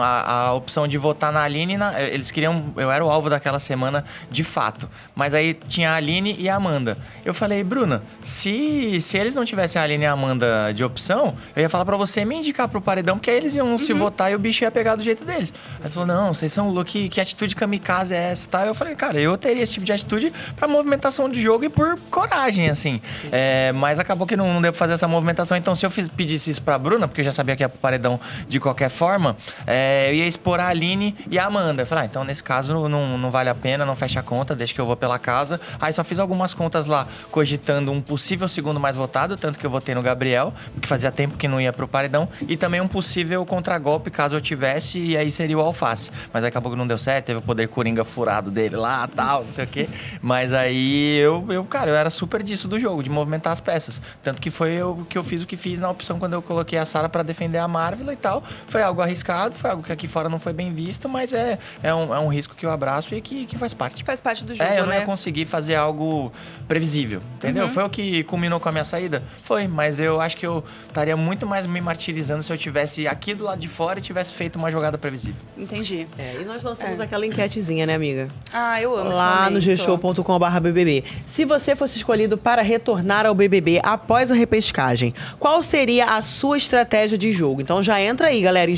[0.00, 1.74] a, a opção de votar na Aline.
[1.74, 2.72] e na- eles queriam.
[2.76, 4.88] Eu era o alvo daquela semana, de fato.
[5.14, 6.96] Mas aí tinha a Aline e a Amanda.
[7.24, 11.36] Eu falei, Bruna, se, se eles não tivessem a Aline e a Amanda de opção,
[11.54, 14.32] eu ia falar pra você me indicar pro paredão, porque aí eles iam se votar
[14.32, 15.52] e o bicho ia pegar do jeito deles.
[15.82, 18.48] Aí falou, não, vocês são loucos, que, que atitude kamikaze é essa?
[18.48, 18.66] Tá?
[18.66, 21.98] Eu falei, cara, eu teria esse tipo de atitude pra movimentação de jogo e por
[22.10, 22.89] coragem, assim.
[23.30, 25.56] É, mas acabou que não, não deu pra fazer essa movimentação.
[25.56, 27.78] Então, se eu fiz- pedisse isso pra Bruna, porque eu já sabia que ia pro
[27.78, 31.82] paredão de qualquer forma, é, eu ia expor a Aline e a Amanda.
[31.82, 34.54] Eu falei, ah, então nesse caso não, não vale a pena, não fecha a conta,
[34.56, 35.60] deixa que eu vou pela casa.
[35.80, 39.70] Aí só fiz algumas contas lá, cogitando um possível segundo mais votado, tanto que eu
[39.70, 43.44] votei no Gabriel, que fazia tempo que não ia pro paredão, e também um possível
[43.46, 46.10] contragolpe, caso eu tivesse, e aí seria o Alface.
[46.32, 49.50] Mas acabou que não deu certo, teve o poder coringa furado dele lá, tal, não
[49.50, 49.88] sei o quê.
[50.20, 54.00] Mas aí eu, eu, cara, eu era super disso do jogo, de movimentar as peças.
[54.22, 56.78] Tanto que foi o que eu fiz o que fiz na opção quando eu coloquei
[56.78, 58.42] a Sara pra defender a Marvel e tal.
[58.66, 61.94] Foi algo arriscado, foi algo que aqui fora não foi bem visto, mas é, é,
[61.94, 64.02] um, é um risco que eu abraço e que, que faz parte.
[64.02, 65.00] Faz parte do jogo, É, eu não né?
[65.00, 66.32] ia conseguir fazer algo
[66.66, 67.68] previsível, entendeu?
[67.68, 69.22] Foi o que culminou com a minha saída?
[69.42, 73.34] Foi, mas eu acho que eu estaria muito mais me martirizando se eu tivesse aqui
[73.34, 75.40] do lado de fora e tivesse feito uma jogada previsível.
[75.56, 76.06] Entendi.
[76.18, 78.28] É, e nós lançamos aquela enquetezinha, né, amiga?
[78.52, 81.04] Ah, eu amo lá esse no gshow.com.br BBB.
[81.26, 86.56] Se você fosse escolhido para retornar ao BBB após a repescagem, qual seria a sua
[86.56, 87.60] estratégia de jogo?
[87.60, 88.76] Então já entra aí, galera, em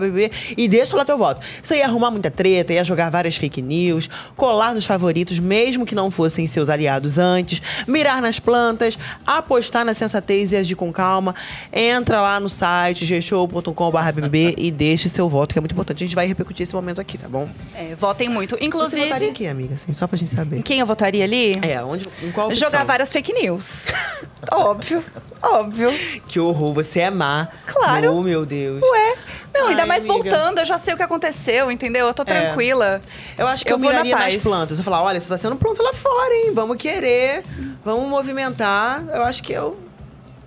[0.00, 1.40] BBB e deixa lá teu voto.
[1.60, 5.94] Você ia arrumar muita treta, ia jogar várias fake news, colar nos favoritos, mesmo que
[5.94, 11.34] não fossem seus aliados antes, mirar nas plantas, apostar na sensatez e agir com calma.
[11.72, 16.04] Entra lá no site gshow.com.br e deixe seu voto, que é muito importante.
[16.04, 17.48] A gente vai repercutir esse momento aqui, tá bom?
[17.74, 18.56] É, votem muito.
[18.56, 20.62] Você Inclusive, votaria aqui, amiga, assim, só pra gente saber.
[20.62, 21.58] quem eu votaria ali?
[21.62, 22.68] É, onde, em qual opção?
[22.68, 23.86] Jogar várias fake news.
[24.52, 25.02] óbvio,
[25.42, 25.90] óbvio.
[26.28, 27.48] Que horror, você é má.
[27.64, 28.14] Claro.
[28.14, 28.82] Oh, meu Deus.
[28.82, 29.16] Ué,
[29.54, 30.22] não, ainda Ai, mais amiga.
[30.30, 32.06] voltando, eu já sei o que aconteceu, entendeu?
[32.06, 33.00] Eu tô tranquila.
[33.38, 34.36] Eu acho que eu, Eu vou na nas paz.
[34.42, 34.76] plantas.
[34.76, 36.52] Eu falar, olha, você tá sendo planta lá fora, hein?
[36.52, 37.42] Vamos querer,
[37.82, 39.02] vamos movimentar.
[39.08, 39.80] Eu acho que eu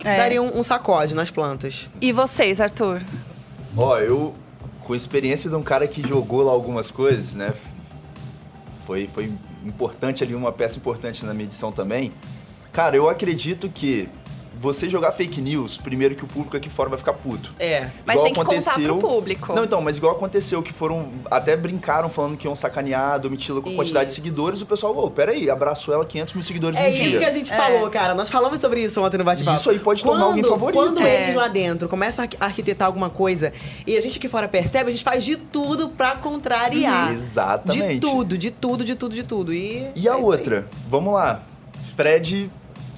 [0.05, 0.15] É.
[0.17, 1.89] daria um, um sacode nas plantas.
[1.99, 3.01] E vocês, Arthur?
[3.75, 4.31] Ó, eu,
[4.83, 7.51] com a experiência de um cara que jogou lá algumas coisas, né?
[8.85, 9.31] Foi, foi
[9.65, 12.11] importante ali, uma peça importante na medição também.
[12.79, 14.07] Cara, eu acredito que
[14.61, 17.49] você jogar fake news, primeiro que o público aqui fora vai ficar puto.
[17.59, 17.89] É.
[18.05, 19.53] Mas Igual tem que contar aconteceu- pro público.
[19.53, 21.09] Não, então, mas igual aconteceu que foram.
[21.29, 24.61] Até brincaram falando que iam sacanear a Domitila com quantidade de seguidores.
[24.61, 27.07] O pessoal, ô, peraí, abraçou ela 500 mil seguidores É no dia.
[27.07, 28.15] isso que a gente falou, cara.
[28.15, 29.57] Nós falamos sobre isso ontem no bate-papo.
[29.59, 30.79] Isso aí pode tornar alguém favorito.
[30.81, 31.23] Quando É.
[31.23, 33.51] eles lá dentro começam a arqu- arquitetar alguma coisa
[33.85, 37.11] e a gente aqui fora percebe, a gente faz de tudo pra contrariar.
[37.13, 37.95] Exatamente.
[37.95, 39.53] De tudo, de tudo, de tudo, de tudo.
[39.53, 40.21] E, E é a aí.
[40.23, 40.65] outra?
[40.89, 41.41] Vamos lá.
[41.95, 42.49] Fred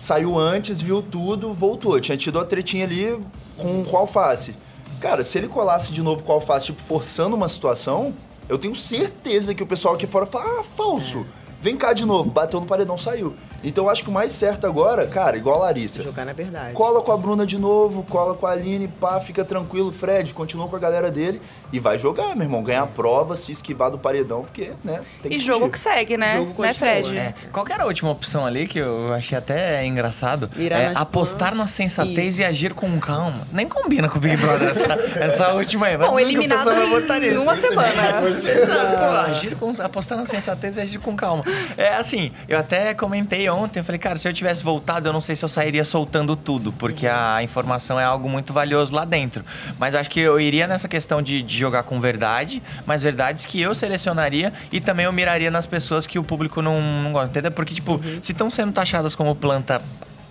[0.01, 1.99] saiu antes, viu tudo, voltou.
[2.01, 3.23] Tinha tido a tretinha ali
[3.55, 4.55] com, com a alface.
[4.99, 8.11] Cara, se ele colasse de novo com a alface, tipo, forçando uma situação,
[8.49, 11.23] eu tenho certeza que o pessoal aqui fora fala, ah, falso.
[11.61, 12.29] Vem cá de novo.
[12.29, 13.35] Bateu no paredão, saiu.
[13.63, 16.03] Então eu acho que o mais certo agora, cara, igual a Larissa.
[16.03, 16.73] Jogar na verdade.
[16.73, 20.67] Cola com a Bruna de novo, cola com a Aline, pá, fica tranquilo, Fred, continua
[20.67, 21.39] com a galera dele
[21.71, 22.63] e vai jogar, meu irmão.
[22.63, 26.17] Ganhar a prova, se esquivar do paredão, porque, né, tem que E jogo que segue,
[26.17, 26.37] né?
[26.37, 27.15] Jogo né, Fred?
[27.15, 27.33] é.
[27.51, 30.49] Qual que era a última opção ali que eu achei até engraçado?
[30.57, 32.41] É, apostar na sensatez Isso.
[32.41, 33.47] e agir com calma.
[33.51, 35.97] Nem combina com o Big Brother essa, essa última aí.
[35.97, 38.21] Bom, eliminado em uma semana.
[38.31, 41.43] Exato, pô, agir com, apostar na sensatez e agir com calma.
[41.77, 45.21] É assim, eu até comentei ontem, eu falei, cara, se eu tivesse voltado, eu não
[45.21, 49.43] sei se eu sairia soltando tudo, porque a informação é algo muito valioso lá dentro.
[49.79, 53.59] Mas acho que eu iria nessa questão de, de jogar com verdade, mas verdades que
[53.59, 57.51] eu selecionaria e também eu miraria nas pessoas que o público não, não gosta, entendeu?
[57.51, 59.81] Porque, tipo, se estão sendo taxadas como planta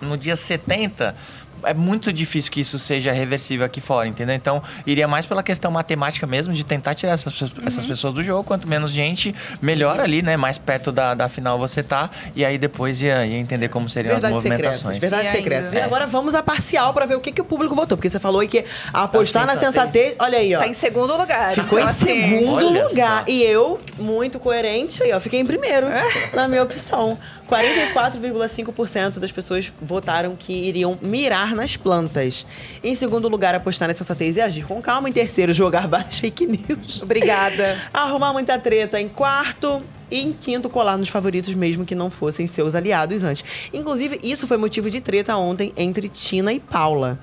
[0.01, 1.15] no dia 70,
[1.63, 4.35] é muito difícil que isso seja reversível aqui fora, entendeu?
[4.35, 8.23] Então, iria mais pela questão matemática mesmo, de tentar tirar essas, pe- essas pessoas do
[8.23, 8.43] jogo.
[8.43, 10.37] Quanto menos gente, melhor ali, né?
[10.37, 12.09] Mais perto da, da final você tá.
[12.35, 14.65] E aí depois ia, ia entender como seriam Verdades as secretas.
[14.83, 14.99] movimentações.
[14.99, 15.65] Verdades Sim, secretas.
[15.69, 15.79] ainda.
[15.79, 17.97] E agora vamos à parcial pra ver o que, que o público votou.
[17.97, 19.73] Porque você falou aí que apostar na sensatez.
[19.73, 20.15] sensatez.
[20.19, 20.59] Olha aí, ó.
[20.59, 21.53] Tá em segundo lugar.
[21.53, 22.05] Ficou então, em assim,
[22.39, 23.19] segundo Olha lugar.
[23.25, 23.31] só.
[23.31, 25.87] E eu, muito coerente, aí, ó, fiquei em primeiro
[26.33, 27.17] na minha opção.
[27.51, 32.45] 44,5% das pessoas votaram que iriam mirar nas plantas.
[32.81, 35.09] Em segundo lugar, apostar na sensatez e agir com calma.
[35.09, 37.01] Em terceiro, jogar várias fake news.
[37.03, 37.77] Obrigada.
[37.93, 39.81] Arrumar muita treta em quarto.
[40.09, 43.43] E em quinto, colar nos favoritos, mesmo que não fossem seus aliados antes.
[43.73, 47.19] Inclusive, isso foi motivo de treta ontem entre Tina e Paula.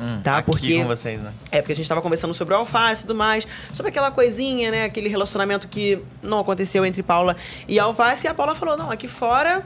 [0.00, 1.30] Hum, Tá, porque- com vocês, né?
[1.52, 4.70] É, porque a gente tava conversando sobre o alface e tudo mais, sobre aquela coisinha,
[4.70, 4.84] né?
[4.84, 7.36] Aquele relacionamento que não aconteceu entre Paula
[7.68, 8.26] e alface.
[8.26, 9.62] E a Paula falou: não, aqui fora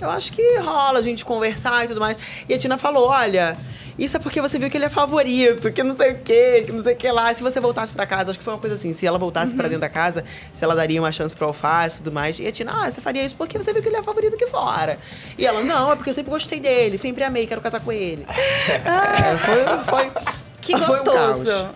[0.00, 2.16] eu acho que rola a gente conversar e tudo mais.
[2.48, 3.56] E a Tina falou: olha.
[3.98, 6.70] Isso é porque você viu que ele é favorito, que não sei o quê, que
[6.70, 7.34] não sei o que lá.
[7.34, 8.94] Se você voltasse pra casa, acho que foi uma coisa assim.
[8.94, 12.04] Se ela voltasse pra dentro da casa, se ela daria uma chance pro alface e
[12.04, 12.38] tudo mais.
[12.38, 14.46] E a Tina, ah, você faria isso porque você viu que ele é favorito aqui
[14.46, 14.98] fora.
[15.36, 18.24] E ela, não, é porque eu sempre gostei dele, sempre amei, quero casar com ele.
[18.68, 20.22] É, foi, foi,
[20.60, 21.68] Que foi um gostoso.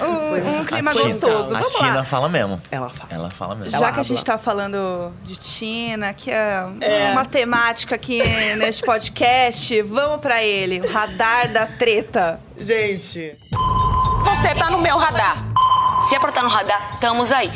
[0.00, 1.54] Um, um clima a Tina, gostoso.
[1.54, 2.04] A Vamos Tina lá.
[2.04, 2.60] fala mesmo.
[2.70, 3.08] Ela fala.
[3.12, 3.70] Ela fala mesmo.
[3.70, 4.32] Já Ela que a gente habla.
[4.32, 7.10] tá falando de Tina, que é, É.
[7.12, 8.22] uma temática aqui
[8.56, 12.40] neste podcast, vamos pra ele, o radar da treta.
[12.58, 15.36] Gente, Você tá no meu radar.
[16.08, 17.50] Se apertar no radar, estamos aí.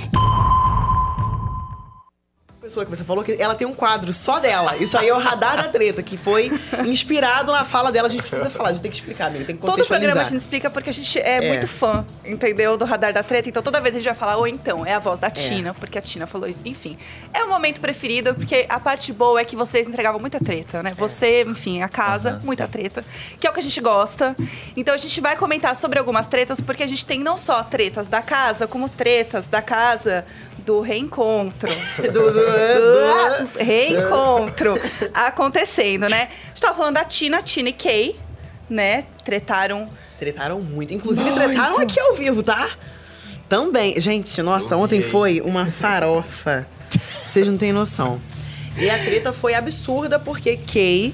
[2.63, 4.77] A pessoa que você falou que ela tem um quadro só dela.
[4.77, 6.49] Isso aí é o radar da treta, que foi
[6.87, 8.07] inspirado na fala dela.
[8.07, 9.45] A gente precisa falar, a gente tem que explicar, amigo.
[9.45, 11.49] Tem que Todo programa a gente explica porque a gente é, É.
[11.49, 12.77] muito fã, entendeu?
[12.77, 13.49] Do radar da treta.
[13.49, 15.99] Então toda vez a gente vai falar, ou então, é a voz da Tina, porque
[15.99, 16.63] a Tina falou isso.
[16.65, 16.97] Enfim,
[17.35, 20.93] é o momento preferido, porque a parte boa é que vocês entregavam muita treta, né?
[20.97, 23.05] Você, enfim, a casa, muita treta,
[23.41, 24.37] que é o que a gente gosta.
[24.77, 28.09] Então a gente vai comentar sobre algumas tretas, porque a gente tem não só tretas
[28.09, 30.25] da casa, como tretas da casa
[30.65, 31.69] do reencontro.
[32.03, 34.79] Do- do- do reencontro
[35.13, 36.29] acontecendo, né?
[36.45, 38.17] A gente tava falando da Tina, Tina e Kay,
[38.69, 39.05] né?
[39.25, 40.95] Tretaram Tretaram muito.
[40.95, 42.71] Inclusive, tretaram aqui ao vivo, tá?
[43.49, 44.01] Também.
[44.01, 46.65] Gente, nossa, ontem foi uma farofa.
[47.27, 48.21] Vocês não têm noção.
[48.79, 51.13] E a treta foi absurda porque Kay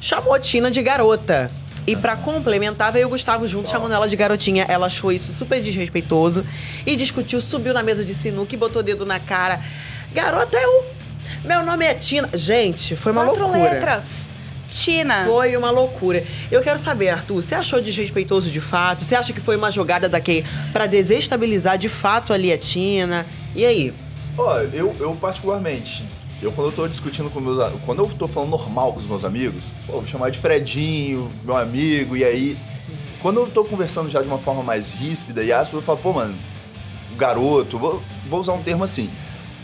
[0.00, 1.50] chamou a Tina de garota.
[1.88, 4.66] E pra complementar, veio o Gustavo junto, chamando ela de garotinha.
[4.68, 6.44] Ela achou isso super desrespeitoso.
[6.86, 9.58] E discutiu, subiu na mesa de sinuca e botou o dedo na cara.
[10.12, 10.84] Garota, eu...
[11.44, 12.28] Meu nome é Tina.
[12.34, 13.72] Gente, foi uma quatro loucura.
[13.72, 14.28] letras.
[14.68, 15.24] Tina.
[15.24, 16.22] Foi uma loucura.
[16.50, 19.02] Eu quero saber, Arthur, você achou desrespeitoso de fato?
[19.02, 23.24] Você acha que foi uma jogada da Kay pra desestabilizar de fato ali a Tina?
[23.56, 23.94] E aí?
[24.36, 26.06] Ó, eu, eu particularmente
[26.40, 29.24] Eu, quando eu tô discutindo com meus Quando eu tô falando normal com os meus
[29.24, 32.58] amigos, pô, vou chamar de Fredinho, meu amigo, e aí.
[33.20, 36.12] Quando eu tô conversando já de uma forma mais ríspida e áspera, eu falo, pô,
[36.12, 36.36] mano,
[37.16, 39.10] garoto, vou, vou usar um termo assim.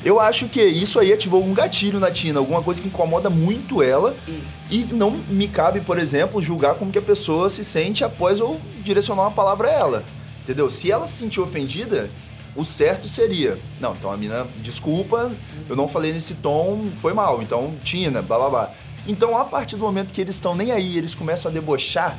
[0.05, 3.81] Eu acho que isso aí ativou algum gatilho na Tina, alguma coisa que incomoda muito
[3.81, 4.15] ela.
[4.27, 4.67] Isso.
[4.71, 8.61] E não me cabe, por exemplo, julgar como que a pessoa se sente após eu
[8.83, 10.05] direcionar uma palavra a ela.
[10.43, 10.69] Entendeu?
[10.69, 12.11] Se ela se sentiu ofendida,
[12.57, 13.59] o certo seria.
[13.81, 15.33] Não, então a mina, desculpa,
[15.69, 17.43] eu não falei nesse tom, foi mal.
[17.43, 18.71] Então, Tina, blá blá blá.
[19.07, 22.17] Então, a partir do momento que eles estão nem aí, eles começam a debochar,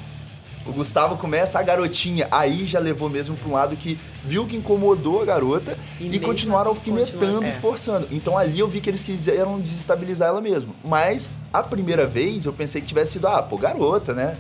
[0.68, 2.28] o Gustavo começa a garotinha.
[2.32, 6.20] Aí já levou mesmo pra um lado que viu que incomodou a garota E e,
[6.20, 7.52] continuaram assim alfinetando continua- e é.
[7.54, 8.08] forçando.
[8.12, 10.76] Então ali eu vi que eles quiseram desestabilizar ela mesmo.
[10.84, 14.36] Mas a primeira vez eu pensei que tivesse sido, ah, pô, garota, né?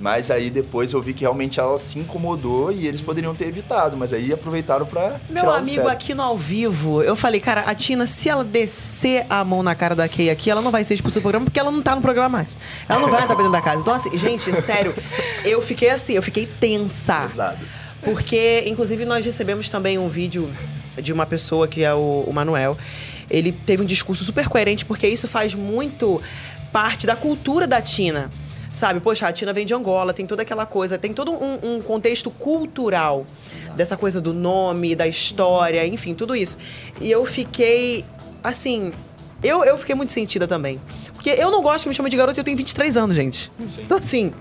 [0.00, 3.96] Mas aí depois eu vi que realmente ela se incomodou e eles poderiam ter evitado,
[3.96, 8.06] mas aí aproveitaram pra Meu amigo aqui no ao vivo, eu falei, cara, a Tina,
[8.06, 11.18] se ela descer a mão na cara da Kay aqui, ela não vai ser expulsa
[11.18, 12.48] do programa porque ela não tá no programa mais.
[12.88, 13.80] Ela não vai estar dentro da casa.
[13.80, 14.94] Então, assim, gente, sério,
[15.44, 17.26] eu fiquei assim, eu fiquei tensa.
[17.28, 17.58] Pesado.
[18.02, 20.48] Porque, inclusive, nós recebemos também um vídeo
[21.02, 22.76] de uma pessoa que é o, o Manuel.
[23.28, 26.22] Ele teve um discurso super coerente, porque isso faz muito
[26.72, 28.30] parte da cultura da Tina.
[28.78, 31.82] Sabe, poxa, a Tina vem de Angola, tem toda aquela coisa, tem todo um, um
[31.82, 33.26] contexto cultural
[33.74, 36.56] dessa coisa do nome, da história, enfim, tudo isso.
[37.00, 38.04] E eu fiquei,
[38.40, 38.92] assim,
[39.42, 40.80] eu, eu fiquei muito sentida também.
[41.12, 43.50] Porque eu não gosto que me chamem de garota e eu tenho 23 anos, gente.
[43.78, 44.32] Então, assim.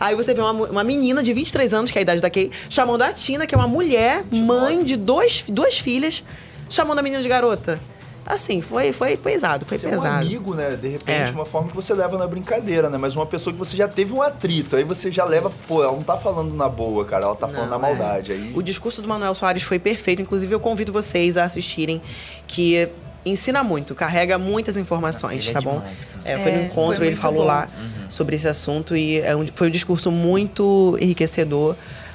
[0.00, 2.50] Aí você vê uma, uma menina de 23 anos, que é a idade da Kay,
[2.70, 6.24] chamando a Tina, que é uma mulher, mãe de dois, duas filhas,
[6.70, 7.78] chamando a menina de garota.
[8.26, 10.16] Assim, foi, foi pesado, foi Você é um pesado.
[10.24, 10.76] amigo, né?
[10.76, 11.34] De repente, É.
[11.34, 12.96] uma forma que você leva na brincadeira, né?
[12.96, 15.92] Mas uma pessoa que você já teve um atrito, aí você já leva, pô, ela
[15.92, 17.90] não tá falando na boa, cara, ela tá falando na Não, é.
[17.94, 18.32] maldade.
[18.32, 18.52] Aí...
[18.56, 20.22] O discurso do Manuel Soares foi perfeito.
[20.22, 22.00] Inclusive, eu convido vocês a assistirem,
[22.46, 22.88] que
[23.26, 25.78] ensina muito, carrega muitas informações, Ele é tá bom?
[25.78, 26.06] demais.
[26.24, 27.46] É, foi É, no encontro, foi ele falou bom.
[27.48, 27.68] lá
[28.08, 31.74] sobre esse assunto e é um- foi um discurso muito enriquecedor.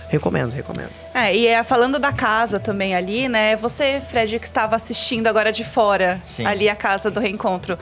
[0.10, 0.90] Recomendo, recomendo.
[1.14, 3.56] É, e é, falando da casa também ali, né?
[3.56, 6.46] Você, Fred, que estava assistindo agora de fora, Sim.
[6.46, 7.78] ali a casa do reencontro,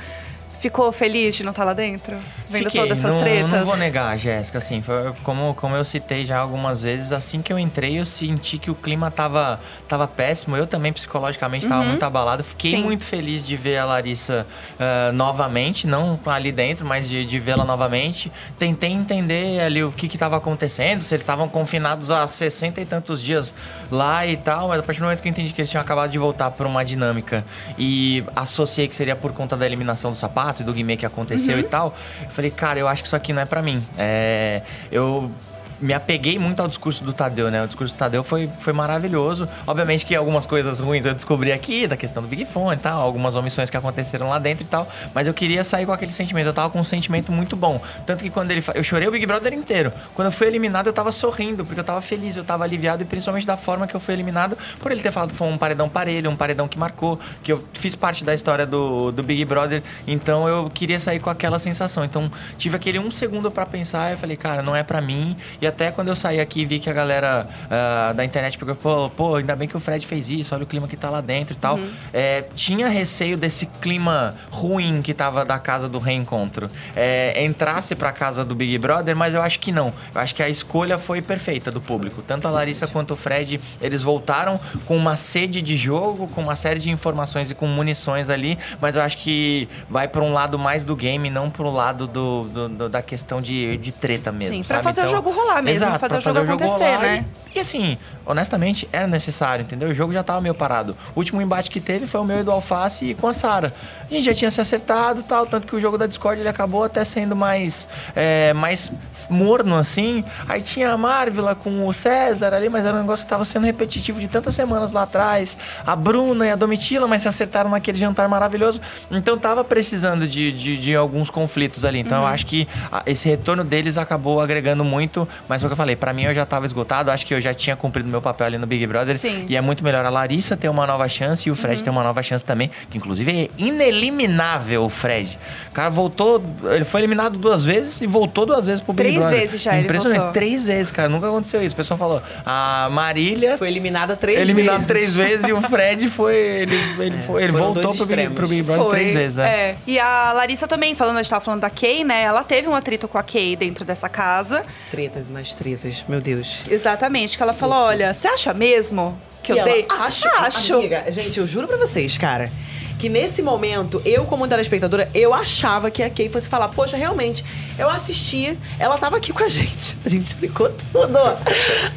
[0.60, 2.17] ficou feliz de não estar lá dentro?
[2.50, 3.52] Vendo Fiquei, todas essas não, tretas?
[3.52, 7.52] Não vou negar, Jéssica, assim, foi como, como eu citei já algumas vezes, assim que
[7.52, 10.56] eu entrei, eu senti que o clima tava, tava péssimo.
[10.56, 12.43] Eu também, psicologicamente, tava muito abalado.
[12.43, 12.84] Fiquei Sim.
[12.84, 14.48] muito feliz de ver a Larissa
[14.80, 18.32] ah, novamente, não ali dentro, mas de, de vê-la novamente.
[18.58, 22.86] Tentei entender ali o que que tava acontecendo, se eles estavam confinados há 60 e
[22.86, 23.54] tantos dias
[23.91, 26.12] lá e tal, mas a partir do momento que eu entendi que eles tinham acabado
[26.12, 27.46] de voltar por uma dinâmica
[27.78, 31.60] e associei que seria por conta da eliminação do sapato e do Guimê que aconteceu
[31.60, 33.83] e tal, eu falei, cara, eu acho que isso aqui não é pra mim.
[33.97, 35.31] É, eu
[35.80, 37.63] me apeguei muito ao discurso do Tadeu, né?
[37.63, 39.48] O discurso do Tadeu foi, foi maravilhoso.
[39.66, 43.02] Obviamente que algumas coisas ruins eu descobri aqui, da questão do Big Fone e tal,
[43.02, 46.48] algumas omissões que aconteceram lá dentro e tal, mas eu queria sair com aquele sentimento.
[46.48, 47.82] Eu tava com um sentimento muito bom.
[48.06, 48.63] Tanto que quando ele.
[48.74, 49.92] Eu chorei o Big Brother inteiro.
[50.16, 53.06] Quando eu fui eliminado, eu tava sorrindo, porque eu tava feliz, eu tava aliviado, e
[53.06, 55.88] principalmente da forma que eu fui eliminado, por ele ter falado que foi um paredão
[55.88, 59.84] parelho, um paredão que marcou, que eu fiz parte da história do, do Big Brother,
[60.08, 62.04] então eu queria sair com aquela sensação.
[62.04, 65.36] Então tive aquele um segundo pra pensar, eu falei, cara, não é pra mim.
[65.62, 68.73] E até quando eu saí aqui e vi que a galera ah, da internet pegou
[68.73, 71.10] e falou, pô, ainda bem que o Fred fez isso, olha o clima que tá
[71.10, 71.80] lá dentro e tal.
[72.13, 76.69] É, tinha receio desse clima ruim que tava da casa do reencontro.
[76.95, 79.93] É, entrasse pra casa do Big Brother, mas eu acho que não.
[80.13, 82.21] Eu acho que a escolha foi perfeita do público.
[82.25, 86.56] Tanto a Larissa quanto o Fred, eles voltaram com uma sede de jogo, com uma
[86.56, 90.58] série de informações e com munições ali, mas eu acho que vai pra um lado
[90.58, 94.56] mais do game, não pro lado do, do- do- da questão de, de treta mesmo.
[94.56, 94.84] Sim, pra sabe?
[94.84, 97.26] fazer o jogo rolar mesmo, Exato, fazer o jogo acontecer, rolar né?
[97.54, 99.89] E, e assim, honestamente, era necessário, entendeu?
[99.89, 100.96] O jogo já tava meio parado.
[101.15, 103.74] O último embate que teve foi o meu e do Alface e com a Sara.
[104.10, 106.50] A gente já tinha se acertado e tal, tanto que o jogo da Discord ele
[106.50, 108.91] acabou até sendo mais, é, mais
[109.30, 110.24] morno, assim.
[110.48, 113.65] Aí tinha a Marvila com o César ali, mas era um negócio que tava sendo
[113.65, 115.58] repetitivo de tantas semanas lá atrás.
[115.86, 118.80] A Bruna e a Domitila, mas se acertaram naquele jantar maravilhoso.
[119.10, 122.00] Então tava precisando de, de, de alguns conflitos ali.
[122.00, 125.73] Então eu acho que ah, esse retorno deles acabou agregando muito, mas foi o que
[125.73, 128.21] eu falei, pra mim eu já tava esgotado, acho que eu já tinha cumprido meu
[128.21, 129.17] papel ali no Big Brother.
[129.17, 129.45] Sim.
[129.47, 132.03] E é muito melhor a Larissa ter uma nova chance e o Fred ter uma
[132.03, 135.38] nova chance também, que inclusive é ineliminável o Fred.
[135.69, 139.19] O cara voltou, ele foi eliminado duas vezes e voltou duas vezes pro Big Três
[139.19, 139.39] Brother.
[139.39, 140.33] vezes já ele Impressionante, voltou.
[140.33, 141.73] três vezes, cara, nunca aconteceu isso.
[141.73, 144.88] O pessoal falou, a Marília Foi eliminada três eliminado vezes.
[144.88, 148.62] três vezes e o Fred foi, ele, ele, foi, ele voltou pro Big, pro Big
[148.63, 149.47] Brother Foi, três vezes, né?
[149.47, 149.75] É.
[149.86, 152.23] E a Larissa também, falando, a gente tava falando da Kay, né?
[152.23, 154.65] Ela teve um atrito com a Kay dentro dessa casa.
[154.91, 156.62] Tretas, mais tretas, meu Deus.
[156.67, 159.86] Exatamente, que ela falou: olha, você acha mesmo que E eu ela, dei?
[159.88, 160.73] Acho, Acho.
[160.78, 162.52] Amiga, gente, eu juro pra vocês, cara.
[162.97, 167.45] que nesse momento, eu como telespectadora, eu achava que a Kay fosse falar, poxa, realmente,
[167.78, 169.95] eu assisti, ela tava aqui com a gente.
[170.04, 171.19] A gente explicou tudo.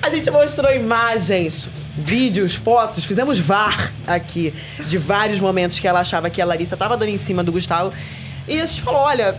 [0.03, 4.53] A gente mostrou imagens, vídeos, fotos, fizemos VAR aqui
[4.87, 7.91] de vários momentos que ela achava que a Larissa tava dando em cima do Gustavo.
[8.47, 9.39] E a gente falou, olha,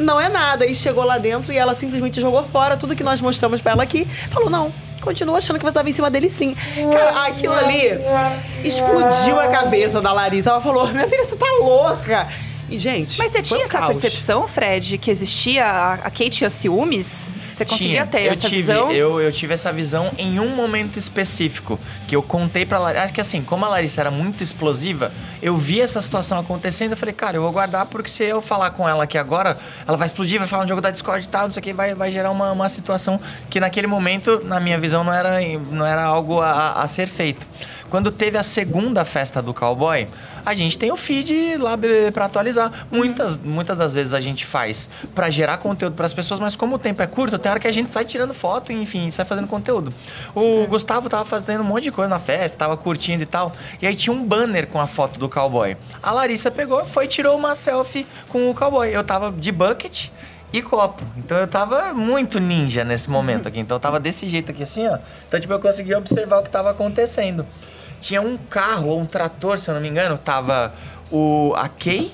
[0.00, 0.66] não é nada.
[0.66, 3.82] E chegou lá dentro e ela simplesmente jogou fora tudo que nós mostramos pra ela
[3.82, 4.04] aqui.
[4.30, 6.54] Falou, não, continua achando que você estava em cima dele sim.
[6.92, 7.98] Cara, aquilo ali
[8.64, 10.50] explodiu a cabeça da Larissa.
[10.50, 12.28] Ela falou: Minha filha, você tá louca.
[12.70, 13.18] E, gente.
[13.18, 13.98] Mas você tinha um essa caos.
[13.98, 15.66] percepção, Fred, que existia.
[15.66, 17.28] A a Kate tinha ciúmes?
[17.46, 18.06] Você conseguia Tinha.
[18.06, 18.90] ter eu essa tive, visão?
[18.92, 23.04] Eu, eu tive essa visão em um momento específico, que eu contei pra Larissa.
[23.04, 26.96] Acho que assim, como a Larissa era muito explosiva, eu vi essa situação acontecendo, eu
[26.96, 30.06] falei, cara, eu vou guardar porque se eu falar com ela aqui agora, ela vai
[30.06, 32.10] explodir, vai falar um jogo da Discord e tal, não sei o que, vai, vai
[32.10, 35.38] gerar uma, uma situação que naquele momento, na minha visão, não era,
[35.70, 37.46] não era algo a, a ser feito.
[37.90, 40.06] Quando teve a segunda festa do cowboy,
[40.46, 41.76] a gente tem o feed lá
[42.12, 42.86] pra atualizar.
[42.90, 46.78] Muitas, muitas das vezes a gente faz pra gerar conteúdo pras pessoas, mas como o
[46.78, 49.92] tempo é curto, tem hora que a gente sai tirando foto, enfim, sai fazendo conteúdo.
[50.34, 53.52] O Gustavo tava fazendo um monte de coisa na festa, tava curtindo e tal.
[53.82, 55.76] E aí tinha um banner com a foto do cowboy.
[56.02, 58.88] A Larissa pegou, foi e tirou uma selfie com o cowboy.
[58.94, 60.08] Eu tava de bucket
[60.52, 61.02] e copo.
[61.16, 63.60] Então eu tava muito ninja nesse momento aqui.
[63.60, 64.98] Então eu tava desse jeito aqui assim, ó.
[65.26, 67.46] Então, tipo, eu conseguia observar o que tava acontecendo.
[68.00, 70.72] Tinha um carro ou um trator, se eu não me engano, tava
[71.10, 72.12] o a Kay,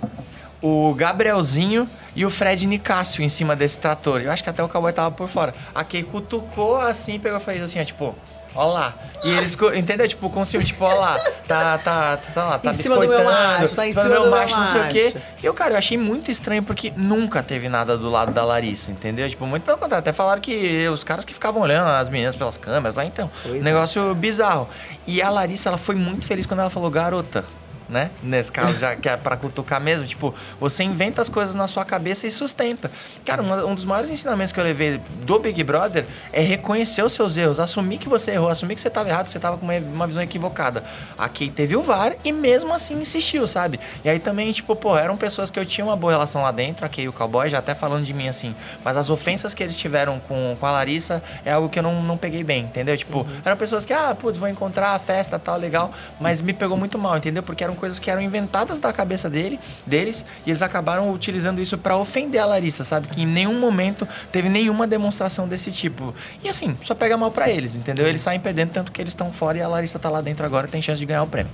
[0.63, 4.21] o Gabrielzinho e o Fred Nicásio em cima desse trator.
[4.21, 5.55] Eu acho que até o cowboy tava por fora.
[5.75, 8.15] A Kay cutucou assim, pegou e fez assim, ó, tipo,
[8.57, 8.95] ó lá.
[9.25, 10.07] E eles, entendeu?
[10.07, 13.25] Tipo, com ciúme, tipo, ó lá, tá, tá, tá lá, tá Em cima do meu
[13.25, 15.13] macho, tá em do cima do meu macho, não sei o quê.
[15.15, 15.27] macho.
[15.43, 18.91] E eu, cara, eu achei muito estranho porque nunca teve nada do lado da Larissa,
[18.91, 19.29] entendeu?
[19.29, 20.01] Tipo, muito pelo contrário.
[20.01, 23.31] Até falaram que os caras que ficavam olhando as meninas pelas câmeras lá, então.
[23.43, 23.65] Pois é.
[23.65, 24.69] negócio bizarro.
[25.07, 27.45] E a Larissa, ela foi muito feliz quando ela falou garota.
[27.89, 28.11] Né?
[28.21, 30.07] Nesse caso, já que é pra cutucar mesmo.
[30.07, 32.91] Tipo, você inventa as coisas na sua cabeça e sustenta.
[33.25, 37.37] Cara, um dos maiores ensinamentos que eu levei do Big Brother é reconhecer os seus
[37.37, 39.79] erros, assumir que você errou, assumir que você tava errado, que você tava com uma,
[39.79, 40.83] uma visão equivocada.
[41.17, 43.79] Aqui teve o VAR e mesmo assim insistiu, sabe?
[44.05, 46.85] E aí também, tipo, pô, eram pessoas que eu tinha uma boa relação lá dentro,
[46.85, 48.55] aqui e o cowboy, já até falando de mim assim.
[48.85, 52.03] Mas as ofensas que eles tiveram com, com a Larissa é algo que eu não,
[52.03, 52.97] não peguei bem, entendeu?
[52.97, 56.77] Tipo, eram pessoas que, ah, putz, vou encontrar a festa tal, legal, mas me pegou
[56.77, 57.43] muito mal, entendeu?
[57.43, 61.79] Porque eram coisas que eram inventadas da cabeça dele, deles, e eles acabaram utilizando isso
[61.79, 63.09] pra ofender a Larissa, sabe?
[63.09, 66.15] Que em nenhum momento teve nenhuma demonstração desse tipo.
[66.43, 68.07] E assim, só pega mal pra eles, entendeu?
[68.07, 70.67] Eles saem perdendo tanto que eles estão fora e a Larissa tá lá dentro agora
[70.67, 71.53] e tem chance de ganhar o prêmio.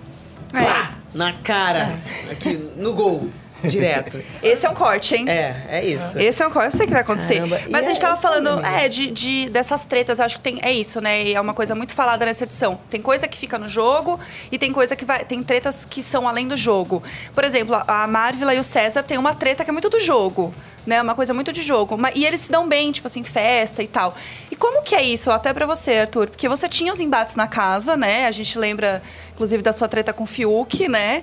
[0.55, 0.65] É.
[0.65, 0.93] Pá!
[1.15, 1.99] Na cara.
[2.31, 3.29] Aqui, no gol.
[3.69, 4.23] Direto.
[4.43, 5.29] Esse é um corte, hein?
[5.29, 6.19] É, é isso.
[6.19, 7.35] Esse é um corte, eu sei que vai acontecer.
[7.35, 7.61] Caramba.
[7.67, 10.25] E Mas a gente é tava isso aí, falando, é, de, de- dessas tretas, eu
[10.25, 11.23] acho que tem, é isso, né?
[11.25, 12.79] E é uma coisa muito falada nessa edição.
[12.91, 14.19] Tem coisa que fica no jogo
[14.51, 15.25] e tem coisa que vai.
[15.25, 17.03] Tem tretas que são além do jogo.
[17.35, 20.53] Por exemplo, a Marvila e o César tem uma treta que é muito do jogo.
[20.85, 21.97] Né, uma coisa muito de jogo.
[21.97, 24.17] Mas- E eles se dão bem, tipo assim, festa e tal.
[24.51, 26.27] E como que é isso, até pra você, Arthur?
[26.29, 28.27] Porque você tinha os embates na casa, né?
[28.27, 29.01] A gente lembra,
[29.33, 31.23] inclusive, da sua treta com o Fiuk, né?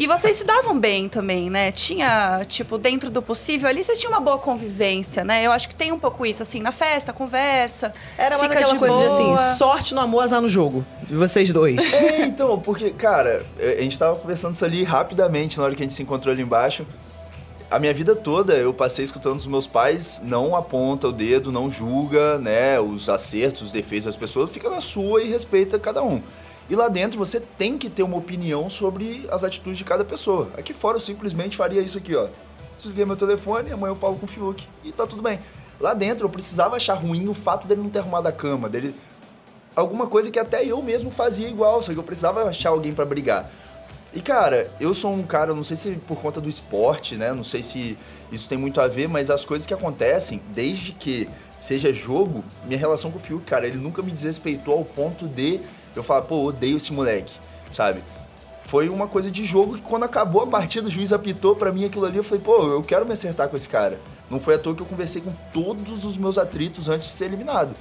[0.00, 1.70] E vocês se davam bem também, né?
[1.70, 5.44] Tinha, tipo, dentro do possível ali, vocês tinham uma boa convivência, né?
[5.44, 7.92] Eu acho que tem um pouco isso, assim, na festa, conversa.
[8.16, 9.34] Era mais aquela de coisa de boa.
[9.34, 10.86] assim, sorte no amor, azar no jogo.
[11.02, 11.92] De vocês dois.
[11.92, 15.82] É, então, porque, cara, é, a gente tava conversando isso ali rapidamente na hora que
[15.82, 16.86] a gente se encontrou ali embaixo.
[17.70, 21.70] A minha vida toda eu passei escutando os meus pais, não aponta o dedo, não
[21.70, 26.22] julga, né, os acertos, os defeitos das pessoas, fica na sua e respeita cada um.
[26.70, 30.48] E lá dentro você tem que ter uma opinião sobre as atitudes de cada pessoa.
[30.56, 32.28] Aqui fora eu simplesmente faria isso aqui, ó.
[32.78, 35.40] Desliguei meu telefone, amanhã eu falo com o Fiuk e tá tudo bem.
[35.80, 38.94] Lá dentro eu precisava achar ruim o fato dele não ter arrumado a cama, dele
[39.74, 43.04] alguma coisa que até eu mesmo fazia igual, só que eu precisava achar alguém pra
[43.04, 43.50] brigar.
[44.14, 47.32] E cara, eu sou um cara, não sei se por conta do esporte, né?
[47.32, 47.98] Não sei se
[48.30, 51.28] isso tem muito a ver, mas as coisas que acontecem, desde que
[51.60, 55.60] seja jogo, minha relação com o Fiuk, cara, ele nunca me desrespeitou ao ponto de
[55.94, 57.34] eu falar, pô, odeio esse moleque,
[57.70, 58.02] sabe?
[58.62, 61.84] Foi uma coisa de jogo que quando acabou a partida, o juiz apitou pra mim
[61.84, 63.98] aquilo ali, eu falei, pô, eu quero me acertar com esse cara.
[64.30, 67.24] Não foi à toa que eu conversei com todos os meus atritos antes de ser
[67.24, 67.74] eliminado.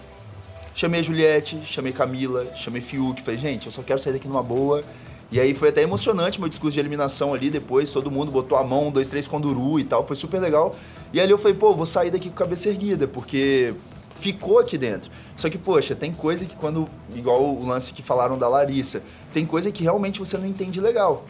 [0.73, 4.41] Chamei a Juliette, chamei Camila, chamei Fiuk, falei, gente, eu só quero sair daqui numa
[4.41, 4.83] boa.
[5.31, 8.63] E aí foi até emocionante meu discurso de eliminação ali, depois todo mundo botou a
[8.63, 10.73] mão, dois, três com duru e tal, foi super legal.
[11.13, 13.75] E ali eu falei, pô, vou sair daqui com a cabeça erguida, porque
[14.19, 15.09] ficou aqui dentro.
[15.35, 19.01] Só que, poxa, tem coisa que quando, igual o lance que falaram da Larissa,
[19.33, 21.23] tem coisa que realmente você não entende legal.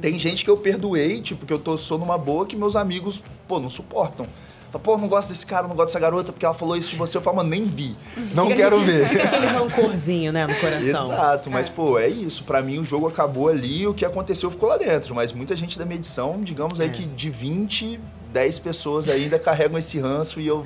[0.00, 3.22] Tem gente que eu perdoei, tipo, que eu tô sou numa boa que meus amigos,
[3.46, 4.26] pô, não suportam.
[4.82, 7.18] Pô, não gosto desse cara, não gosto dessa garota porque ela falou isso de você.
[7.18, 7.94] Eu falo, mano, nem vi.
[8.34, 9.04] Não quero ver.
[9.20, 11.12] Aquele rancorzinho, né, no coração.
[11.12, 12.42] Exato, mas pô, é isso.
[12.44, 15.14] Pra mim o jogo acabou ali, o que aconteceu ficou lá dentro.
[15.14, 16.84] Mas muita gente da minha edição, digamos É.
[16.84, 18.00] aí que de 20,
[18.32, 20.64] 10 pessoas ainda carregam esse ranço e eu.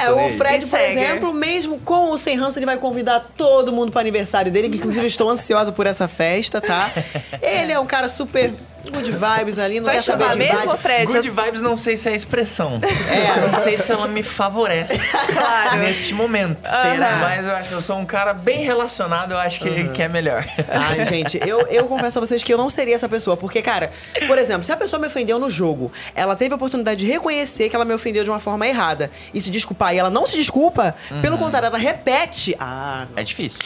[0.00, 0.36] É, o.
[0.36, 1.00] Fred, por segue.
[1.00, 4.76] exemplo, mesmo com o Sem Ranço, ele vai convidar todo mundo para aniversário dele, que
[4.76, 6.90] inclusive estou ansiosa por essa festa, tá?
[7.42, 8.52] Ele é um cara super
[8.90, 10.78] good vibes ali, não Vai quer saber chamar de mesmo.
[10.78, 11.12] Fred?
[11.12, 12.80] Good vibes não sei se é a expressão.
[13.10, 13.40] É.
[13.48, 14.98] Não sei se ela me favorece
[15.32, 15.78] Claro.
[15.78, 16.62] neste momento.
[16.62, 17.16] Será?
[17.20, 20.08] Mas eu acho que eu sou um cara bem relacionado, eu acho que, que é
[20.08, 20.44] melhor.
[20.68, 23.36] Ai, gente, eu, eu confesso a vocês que eu não seria essa pessoa.
[23.36, 23.90] Porque, cara,
[24.26, 27.68] por exemplo, se a pessoa me ofendeu no jogo, ela teve a oportunidade de reconhecer
[27.68, 30.36] que ela me ofendeu de uma forma errada e se desculpar, e ela não se
[30.36, 32.56] desculpa, pelo contrário, ela repete.
[32.58, 33.60] Ah, É difícil.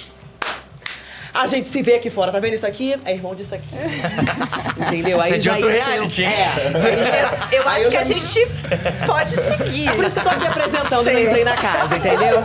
[1.35, 2.97] A gente se vê aqui fora, tá vendo isso aqui?
[3.05, 3.66] É irmão disso aqui.
[4.80, 5.20] Entendeu?
[5.20, 6.28] Isso é de já outro ia reality, hein?
[6.32, 7.57] É.
[7.57, 8.47] Eu Aí acho eu que já a me- gente
[9.07, 9.89] pode seguir.
[9.89, 12.43] É por isso que eu tô aqui apresentando e entrei na casa, entendeu?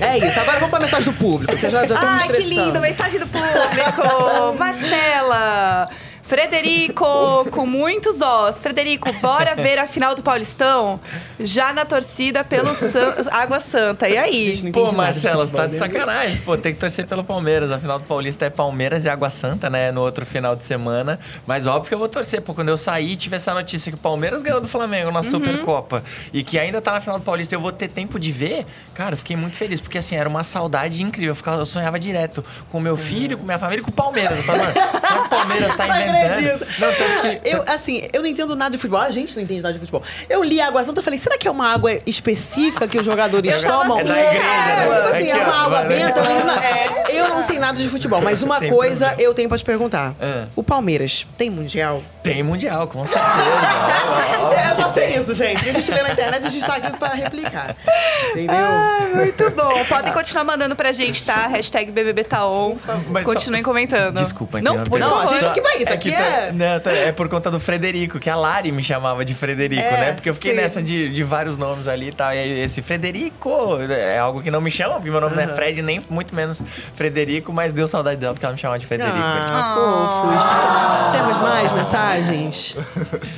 [0.00, 0.38] É isso.
[0.40, 2.64] Agora vamos pra mensagem do público, que eu já, já tô me Ai, que estressando.
[2.66, 2.80] lindo!
[2.80, 4.54] Mensagem do público!
[4.58, 5.88] Marcela!
[6.28, 7.04] Frederico,
[7.50, 8.58] com muitos Os.
[8.60, 11.00] Frederico, bora ver a final do Paulistão?
[11.40, 14.08] Já na torcida pelo San- Água Santa.
[14.08, 14.70] E aí?
[14.72, 16.36] Pô, Marcelo, você tá de sacanagem.
[16.38, 17.72] Pô, tem que torcer pelo Palmeiras.
[17.72, 19.90] A final do Paulista é Palmeiras e Água Santa, né?
[19.90, 21.18] No outro final de semana.
[21.46, 22.40] Mas óbvio que eu vou torcer.
[22.42, 25.22] Pô, quando eu sair e tiver essa notícia que o Palmeiras ganhou do Flamengo na
[25.22, 26.02] Supercopa
[26.32, 28.66] e que ainda tá na final do Paulista, eu vou ter tempo de ver.
[28.94, 31.30] Cara, eu fiquei muito feliz, porque assim, era uma saudade incrível.
[31.30, 34.36] Eu, ficava, eu sonhava direto com meu filho, com minha família e com o Palmeiras.
[34.38, 34.72] Eu falava,
[35.24, 36.17] o Palmeiras tá Não inventando?
[36.26, 36.66] Acredito.
[36.78, 37.48] Não, tanto que.
[37.48, 39.00] Eu, assim, eu não entendo nada de futebol.
[39.00, 40.02] A gente não entende nada de futebol.
[40.28, 43.62] Eu li Água Santa e falei, será que é uma água específica que os jogadores
[43.62, 43.98] tomam?
[43.98, 44.82] assim, É da igreja, É, né?
[44.84, 46.20] tipo assim, Aqui, é ó, uma água vai, benta.
[47.10, 49.28] Eu não, sei nada de futebol, mas uma Sem coisa problema.
[49.28, 50.14] eu tenho pra te perguntar.
[50.20, 50.46] Ah.
[50.54, 52.02] O Palmeiras tem mundial?
[52.22, 53.24] Tem Mundial, com certeza.
[54.56, 55.62] É só ser isso, gente.
[55.64, 57.74] Que a gente lê na internet e a gente tá aqui pra replicar.
[58.30, 58.54] Entendeu?
[58.54, 59.84] Ai, muito bom.
[59.86, 61.46] Podem continuar mandando pra gente, tá?
[61.46, 62.76] Hashtag BBBTaon.
[63.08, 64.16] Mas só- Continuem comentando.
[64.20, 65.92] Desculpa, Não, Não, a gente aqui vai isso.
[65.92, 66.52] Aqui que tá- é...
[66.52, 70.00] não, tá- é por conta do Frederico, que a Lari me chamava de Frederico, É,
[70.00, 70.12] né?
[70.12, 70.56] Porque eu fiquei sim.
[70.56, 72.32] nessa de, de vários nomes ali e tal.
[72.34, 75.48] E aí esse Frederico é algo que não me chama, porque meu nome não é
[75.48, 76.62] Fred, nem muito menos
[76.94, 79.16] Frederico, mas deu saudade dela porque ela me chamava de Frederico.
[79.18, 81.18] Ah, fofos.
[81.20, 82.76] Temos mais mensagens?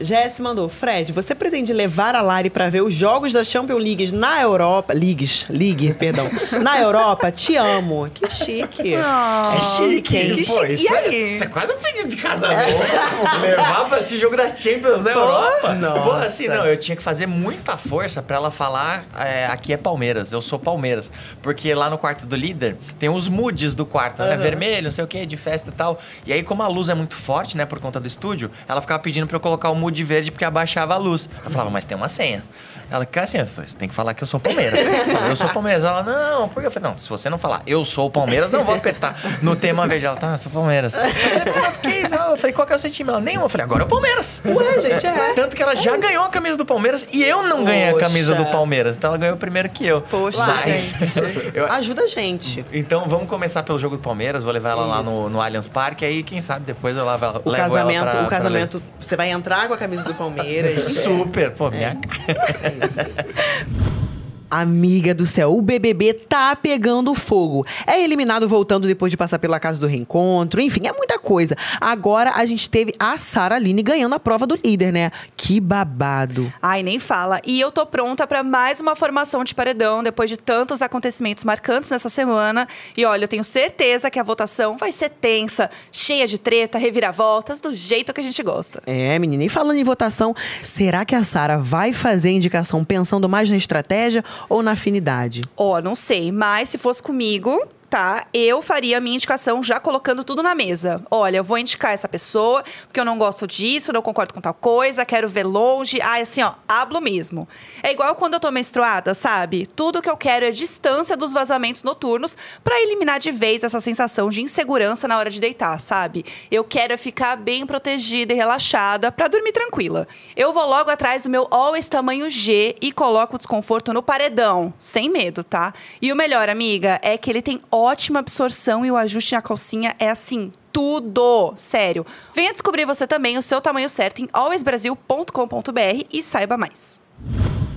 [0.00, 4.12] Jess mandou, Fred, você pretende levar a Lari pra ver os jogos da Champions League
[4.12, 4.92] na Europa?
[4.92, 6.28] Leagues, League, perdão.
[6.62, 7.30] Na Europa?
[7.32, 8.08] Te amo.
[8.12, 8.94] Que chique.
[8.94, 10.34] É chique, hein?
[10.34, 10.72] que pô, chique.
[10.72, 11.32] Isso E é- aí?
[11.32, 12.70] Isso é quase um pedido de casamento.
[13.40, 15.74] Levar pra esse jogo da Champions na Europa.
[15.74, 16.00] nossa.
[16.02, 19.76] Pô, assim, não, eu tinha que fazer muita força pra ela falar é, aqui é
[19.76, 21.10] Palmeiras, eu sou Palmeiras.
[21.42, 24.36] Porque lá no quarto do líder tem os moods do quarto, né?
[24.36, 25.98] Vermelho, não sei o que, de festa e tal.
[26.26, 29.00] E aí, como a luz é muito forte, né, por conta do estúdio, ela ficava
[29.00, 31.28] pedindo pra eu colocar o mood verde porque abaixava a luz.
[31.44, 32.42] Eu falava, mas tem uma senha.
[32.90, 34.80] Ela fica assim, eu falei, você tem que falar que eu sou Palmeiras.
[35.28, 35.84] Eu sou Palmeiras.
[35.84, 36.66] Ela, não, por quê?
[36.66, 39.54] Eu falei, não, se você não falar eu sou o Palmeiras, não vou apertar no
[39.54, 40.06] tema verde.
[40.06, 40.94] Ela, tá, eu sou Palmeiras.
[40.94, 42.14] Eu falei, que isso?
[42.14, 43.10] Eu falei, qual que é o seu time?
[43.10, 43.42] Ela, nenhum.
[43.42, 44.40] Eu falei, agora é o Palmeiras.
[44.44, 45.32] Ué, gente, é.
[45.34, 48.06] Tanto que ela já ganhou a camisa do Palmeiras e eu não ganhei a Poxa.
[48.06, 48.96] camisa do Palmeiras.
[48.96, 50.00] Então ela ganhou primeiro que eu.
[50.02, 50.94] Poxa, Mas-
[51.54, 52.64] eu- Ajuda a gente.
[52.72, 54.42] então vamos começar pelo jogo do Palmeiras.
[54.42, 56.04] Vou levar ela lá no, no Allianz Parque.
[56.04, 59.30] Aí, quem sabe, depois eu levo ela O levo casamento, pra- o casamento, você vai
[59.30, 60.84] entrar com a camisa do Palmeiras.
[60.96, 61.98] Super, pô, minha.
[62.78, 64.07] yes, yes.
[64.50, 67.66] Amiga do céu, o BBB tá pegando fogo.
[67.86, 70.60] É eliminado voltando depois de passar pela casa do reencontro.
[70.60, 71.54] Enfim, é muita coisa.
[71.80, 75.10] Agora a gente teve a Sara Aline ganhando a prova do líder, né?
[75.36, 76.50] Que babado.
[76.62, 77.40] Ai, nem fala.
[77.46, 81.90] E eu tô pronta pra mais uma formação de paredão depois de tantos acontecimentos marcantes
[81.90, 82.66] nessa semana.
[82.96, 87.60] E olha, eu tenho certeza que a votação vai ser tensa, cheia de treta, reviravoltas,
[87.60, 88.82] do jeito que a gente gosta.
[88.86, 89.44] É, menina.
[89.44, 93.56] E falando em votação, será que a Sara vai fazer a indicação pensando mais na
[93.56, 95.42] estratégia ou na afinidade?
[95.56, 98.26] Ó, não sei, mas se fosse comigo, tá?
[98.32, 101.02] Eu faria a minha indicação já colocando tudo na mesa.
[101.10, 104.54] Olha, eu vou indicar essa pessoa, porque eu não gosto disso, não concordo com tal
[104.54, 106.00] coisa, quero ver longe.
[106.02, 107.48] Ah, assim, ó, hablo mesmo.
[107.82, 109.66] É igual quando eu tô menstruada, sabe?
[109.66, 114.28] Tudo que eu quero é distância dos vazamentos noturnos pra eliminar de vez essa sensação
[114.28, 116.24] de insegurança na hora de deitar, sabe?
[116.50, 120.06] Eu quero é ficar bem protegida e relaxada pra dormir tranquila.
[120.36, 124.72] Eu vou logo atrás do meu Always tamanho G e coloco o desconforto no paredão,
[124.78, 125.72] sem medo, tá?
[126.00, 129.94] E o melhor, amiga, é que ele tem ótima absorção e o ajuste na calcinha
[129.98, 131.52] é assim, tudo!
[131.56, 132.06] Sério.
[132.34, 137.00] Venha descobrir você também o seu tamanho certo em alwaysbrasil.com.br e saiba mais.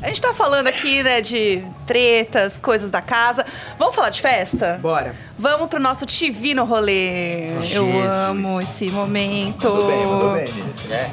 [0.02, 3.45] A gente tá falando aqui, né, de tretas, coisas da casa.
[3.78, 4.80] Vamos falar de festa?
[4.82, 5.16] Bora.
[5.38, 7.56] Vamos pro nosso TV no rolê.
[7.56, 8.06] Eu Jesus.
[8.08, 9.70] amo esse momento.
[9.70, 10.91] Mandou bem, mandou bem, Nisso.
[10.91, 11.12] É.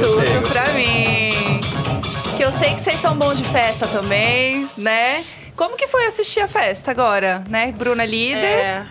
[0.00, 1.60] Tudo pra mim.
[2.38, 5.22] Que eu sei que vocês são bons de festa também, né?
[5.58, 7.72] Como que foi assistir a festa agora, né?
[7.76, 8.44] Bruna líder.
[8.44, 8.86] É.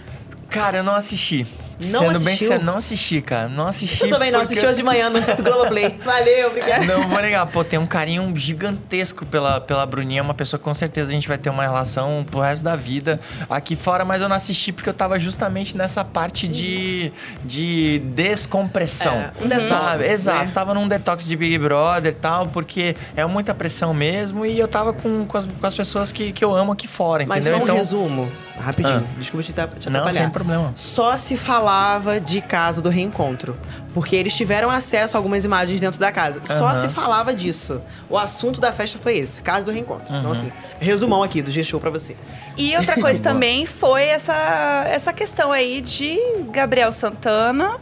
[0.49, 1.47] Cara, eu não assisti.
[1.79, 2.47] Não Sendo bem assistiu?
[2.47, 3.47] sério, não assisti, cara.
[3.47, 4.03] Não assisti.
[4.03, 5.99] Eu também não, assisti hoje de manhã no Globoplay.
[6.03, 6.85] Valeu, obrigada.
[6.85, 10.73] Não vou negar, pô, tem um carinho gigantesco pela, pela Bruninha, uma pessoa que com
[10.73, 13.19] certeza a gente vai ter uma relação pro resto da vida
[13.49, 17.11] aqui fora, mas eu não assisti porque eu tava justamente nessa parte de,
[17.43, 19.13] de descompressão.
[19.13, 20.03] É, um detox, sabe?
[20.03, 20.11] né?
[20.11, 24.57] Exato, tava num detox de Big Brother e tal, porque é muita pressão mesmo e
[24.57, 27.45] eu tava com, com, as, com as pessoas que, que eu amo aqui fora, Mas
[27.45, 27.57] entendeu?
[27.57, 29.03] só um então, resumo, rapidinho.
[29.05, 29.19] Ah.
[29.19, 30.11] Desculpa te, te não, atrapalhar.
[30.21, 30.71] sem problema.
[30.75, 33.57] Só se falava de casa do reencontro.
[33.93, 36.41] Porque eles tiveram acesso a algumas imagens dentro da casa.
[36.45, 36.81] Só Aham.
[36.81, 37.81] se falava disso.
[38.09, 40.15] O assunto da festa foi esse, casa do reencontro.
[40.15, 42.15] Então, assim, resumão aqui do G-Show pra você.
[42.55, 46.19] E outra coisa também foi essa, essa questão aí de
[46.51, 47.77] Gabriel Santana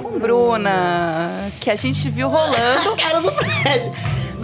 [0.00, 2.96] com Bruna, que a gente viu rolando.
[3.00, 3.92] Cara do Fred!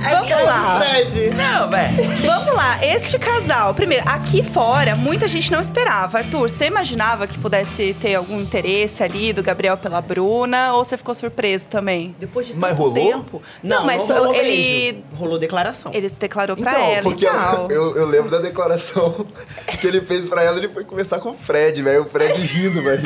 [0.02, 0.78] Vamos lá.
[0.80, 1.30] Fred!
[1.34, 1.94] Não, velho.
[2.26, 3.74] Vamos lá, este casal.
[3.74, 6.18] Primeiro, aqui fora, muita gente não esperava.
[6.18, 10.72] Arthur, você imaginava que pudesse ter algum interesse ali do Gabriel pela Bruna?
[10.74, 12.14] Ou você ficou surpreso também?
[12.18, 12.94] Depois de Mas tanto rolou?
[12.94, 13.42] tempo.
[13.62, 15.04] Não, Não, mas mas rolou ele- beijo.
[15.16, 15.92] Rolou declaração.
[15.94, 17.68] Ele se declarou pra Então, ela porque e tal.
[17.70, 19.26] eu, eu lembro da declaração
[19.80, 22.02] que ele fez pra ela, ele foi conversar com o Fred, velho.
[22.02, 23.02] O Fred rindo, velho.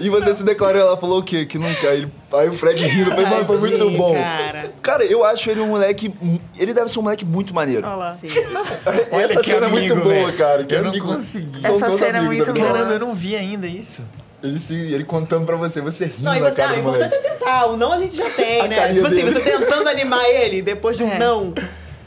[0.00, 1.44] E você se declarou, ela falou o quê?
[1.46, 1.94] Que não quer.
[1.94, 4.14] Ele, aí o Fred rindo, foi, foi muito bom.
[4.14, 4.72] cara.
[4.80, 6.14] Cara, eu acho ele um moleque.
[6.58, 7.86] Ele deve ser um moleque muito maneiro.
[7.86, 8.14] Olha lá.
[8.14, 8.28] Sim.
[9.12, 10.32] Essa cena é muito amigo, boa, velho.
[10.38, 10.64] cara.
[10.64, 11.60] Que Eu não amigo- consegui.
[11.60, 12.58] são Essa cena é muito amigo.
[12.58, 12.72] boa.
[12.72, 14.02] Caramba, eu não vi ainda isso.
[14.42, 17.12] Ele, se, ele contando pra você, você rindo Não, e na você, ah, o importante
[17.14, 17.66] é tentar.
[17.66, 18.94] O não a gente já tem, A né?
[18.94, 19.30] Tipo assim, dele.
[19.32, 21.18] você tentando animar ele depois de um É.
[21.18, 21.52] não.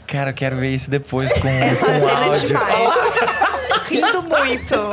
[0.06, 2.46] Cara, eu quero ver isso depois com, Essa com cena é áudio.
[2.46, 2.92] demais.
[3.86, 4.92] Rindo muito.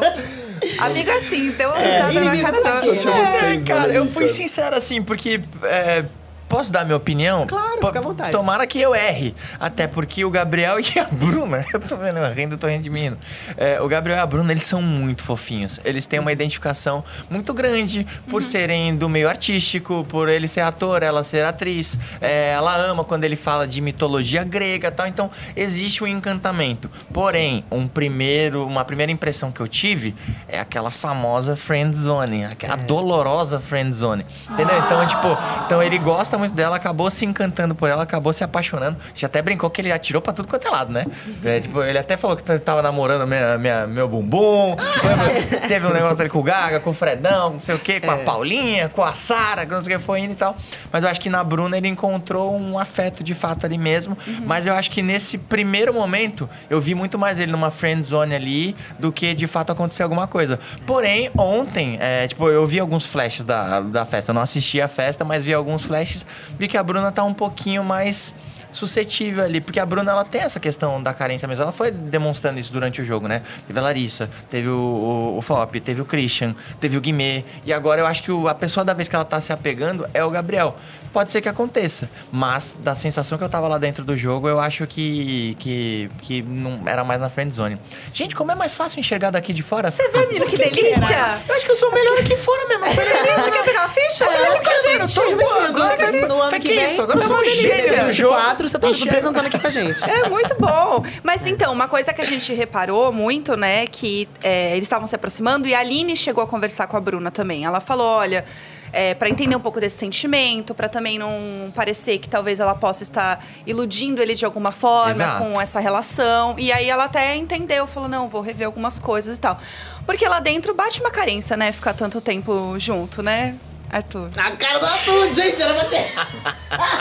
[0.80, 2.79] Amiga, assim, deu uma risada na inimigo cara da...
[2.96, 4.28] Só tinha É, vocês, cara, mano, eu fui cara.
[4.28, 5.42] sincero assim, porque.
[5.64, 6.06] é,
[6.48, 7.46] Posso dar minha opinião?
[7.46, 8.32] Claro, fica à vontade.
[8.32, 9.36] Tomara que eu erre.
[9.60, 12.90] Até porque o Gabriel e a Bruna, eu tô vendo, eu rindo, tô rindo de
[12.90, 13.16] mim.
[13.58, 15.80] É, o Gabriel e a Bruna, eles são muito fofinhos.
[15.84, 21.04] Eles têm uma identificação muito grande por serem do meio artístico, por ele ser ator,
[21.04, 21.98] ela ser atriz.
[22.22, 25.08] É, ela ama quando ele fala de mitologia grega e tal.
[25.08, 26.90] Então, existe um encantamento.
[27.14, 30.16] Porém, um primeiro, uma primeira impressão que eu tive
[30.48, 34.26] é aquela famosa friend zone, aquela dolorosa friend zone.
[34.50, 34.78] Entendeu?
[34.80, 38.98] Então, tipo, então ele gosta muito dela, acabou se encantando por ela, acabou se apaixonando.
[39.16, 41.06] Já até brincou que ele atirou pra tudo quanto é lado, né?
[41.44, 44.76] É, tipo, ele até falou que tava namorando minha, minha- meu bumbum.
[44.78, 48.00] Foi- Teve um negócio ali com o Gaga, com o Fredão, não sei o quê,
[48.00, 50.56] com a Paulinha, com a Sara, que não sei o que foi indo e tal.
[50.92, 54.18] Mas eu acho que na Bruna ele encontrou um afeto de fato ali mesmo.
[54.46, 58.36] Mas eu acho que nesse primeiro momento eu vi muito mais ele numa friend zone
[58.36, 60.60] ali do que de fato acontecer alguma coisa.
[60.86, 64.32] Porém, ontem, é, tipo, eu vi alguns flashes da, da festa.
[64.32, 66.26] Eu não assisti a festa, mas vi alguns flashes.
[66.58, 68.34] Vi que a Bruna tá um pouquinho mais
[68.72, 71.64] suscetível ali, porque a Bruna ela tem essa questão da carência mesmo.
[71.64, 73.42] Ela foi demonstrando isso durante o jogo, né?
[73.68, 77.74] Teve a Larissa, teve o, o, o Fop, teve o Christian, teve o Guimê, e
[77.74, 80.24] agora eu acho que o- a pessoa da vez que ela tá se apegando é
[80.24, 80.76] o Gabriel.
[81.12, 84.60] Pode ser que aconteça, mas da sensação que eu tava lá dentro do jogo, eu
[84.60, 87.80] acho que que, que não era mais na friend zone.
[88.14, 89.90] Gente, como é mais fácil enxergar daqui de fora?
[89.90, 91.42] Você vê, menino, que delícia!
[91.48, 92.86] Eu acho que eu sou melhor aqui fora mesmo.
[92.86, 92.94] Eu
[93.44, 94.26] Você quer pegar uma ficha?
[94.26, 95.54] É, bem-vindo.
[95.66, 97.84] agora No ano foi que que vem, isso, agora eu sou uma um delícia.
[97.88, 98.36] gênio do jogo.
[98.60, 99.12] Quatro, você tá Enxerga.
[99.12, 100.00] apresentando aqui com a gente.
[100.10, 101.04] É muito bom.
[101.24, 105.16] Mas então, uma coisa que a gente reparou muito, né, que é, eles estavam se
[105.16, 107.64] aproximando e a Aline chegou a conversar com a Bruna também.
[107.64, 108.46] Ela falou: olha.
[108.92, 113.04] É, para entender um pouco desse sentimento, para também não parecer que talvez ela possa
[113.04, 115.44] estar iludindo ele de alguma forma Exato.
[115.44, 116.56] com essa relação.
[116.58, 119.60] E aí ela até entendeu, falou: não, vou rever algumas coisas e tal.
[120.08, 121.72] Porque lá dentro bate uma carência, né?
[121.72, 123.60] Ficar tanto tempo junto, né,
[123.92, 124.30] Arthur?
[124.38, 126.06] A cara do Arthur, gente, era bater.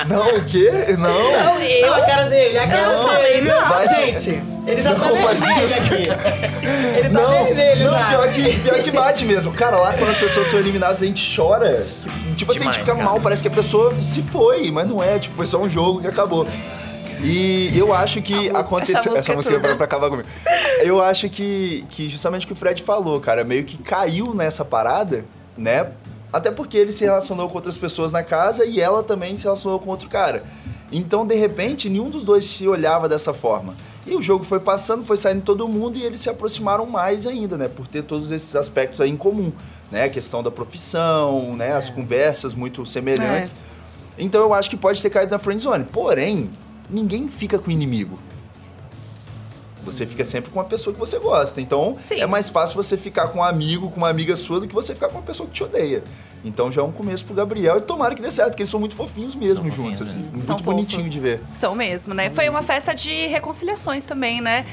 [0.08, 0.70] Não, o quê?
[0.98, 1.08] Não.
[1.08, 3.48] Não, eu, a cara dele, a cara Eu dele.
[3.50, 3.68] não.
[3.68, 6.66] Vai, gente, ele já tá Não, mas vermelho aqui.
[6.98, 8.08] Ele tá Não, vermelho não já.
[8.08, 9.52] pior, que, pior que bate mesmo.
[9.52, 11.86] Cara, lá quando as pessoas são eliminadas, a gente chora.
[12.36, 13.04] Tipo assim, a gente fica cara.
[13.04, 16.00] mal, parece que a pessoa se foi, mas não é, tipo, foi só um jogo
[16.00, 16.46] que acabou.
[17.20, 18.96] E eu acho que aconteceu.
[19.12, 20.28] música Essa é música é pra, pra acabar comigo.
[20.80, 24.64] Eu acho que, que justamente o que o Fred falou, cara, meio que caiu nessa
[24.64, 25.24] parada,
[25.56, 25.88] né?
[26.32, 29.78] Até porque ele se relacionou com outras pessoas na casa e ela também se relacionou
[29.78, 30.42] com outro cara.
[30.92, 33.74] Então, de repente, nenhum dos dois se olhava dessa forma.
[34.06, 37.58] E o jogo foi passando, foi saindo todo mundo e eles se aproximaram mais ainda,
[37.58, 37.68] né?
[37.68, 39.52] Por ter todos esses aspectos aí em comum,
[39.92, 40.04] né?
[40.04, 41.72] A questão da profissão, né?
[41.72, 43.54] As conversas muito semelhantes.
[44.18, 45.84] Então eu acho que pode ter caído na friend zone.
[45.84, 46.50] Porém,
[46.88, 48.18] ninguém fica com inimigo.
[49.92, 51.60] Você fica sempre com uma pessoa que você gosta.
[51.60, 52.20] Então, Sim.
[52.20, 54.94] é mais fácil você ficar com um amigo, com uma amiga sua, do que você
[54.94, 56.02] ficar com uma pessoa que te odeia.
[56.44, 58.78] Então já é um começo pro Gabriel e tomara que dê certo, porque eles são
[58.78, 60.18] muito fofinhos mesmo São juntos, fofinhos, assim.
[60.22, 60.28] né?
[60.30, 61.12] Muito São bonitinho fofos.
[61.12, 61.40] de ver.
[61.52, 62.30] São mesmo, né?
[62.30, 64.64] Foi uma festa de reconciliações também, né?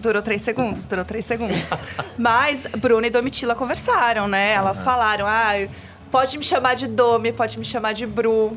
[0.00, 1.68] Durou três segundos, durou três segundos.
[2.16, 4.52] Mas Bruna e Domitila conversaram, né?
[4.54, 5.52] Elas falaram, ah,
[6.10, 8.56] pode me chamar de Domi, pode me chamar de Bru.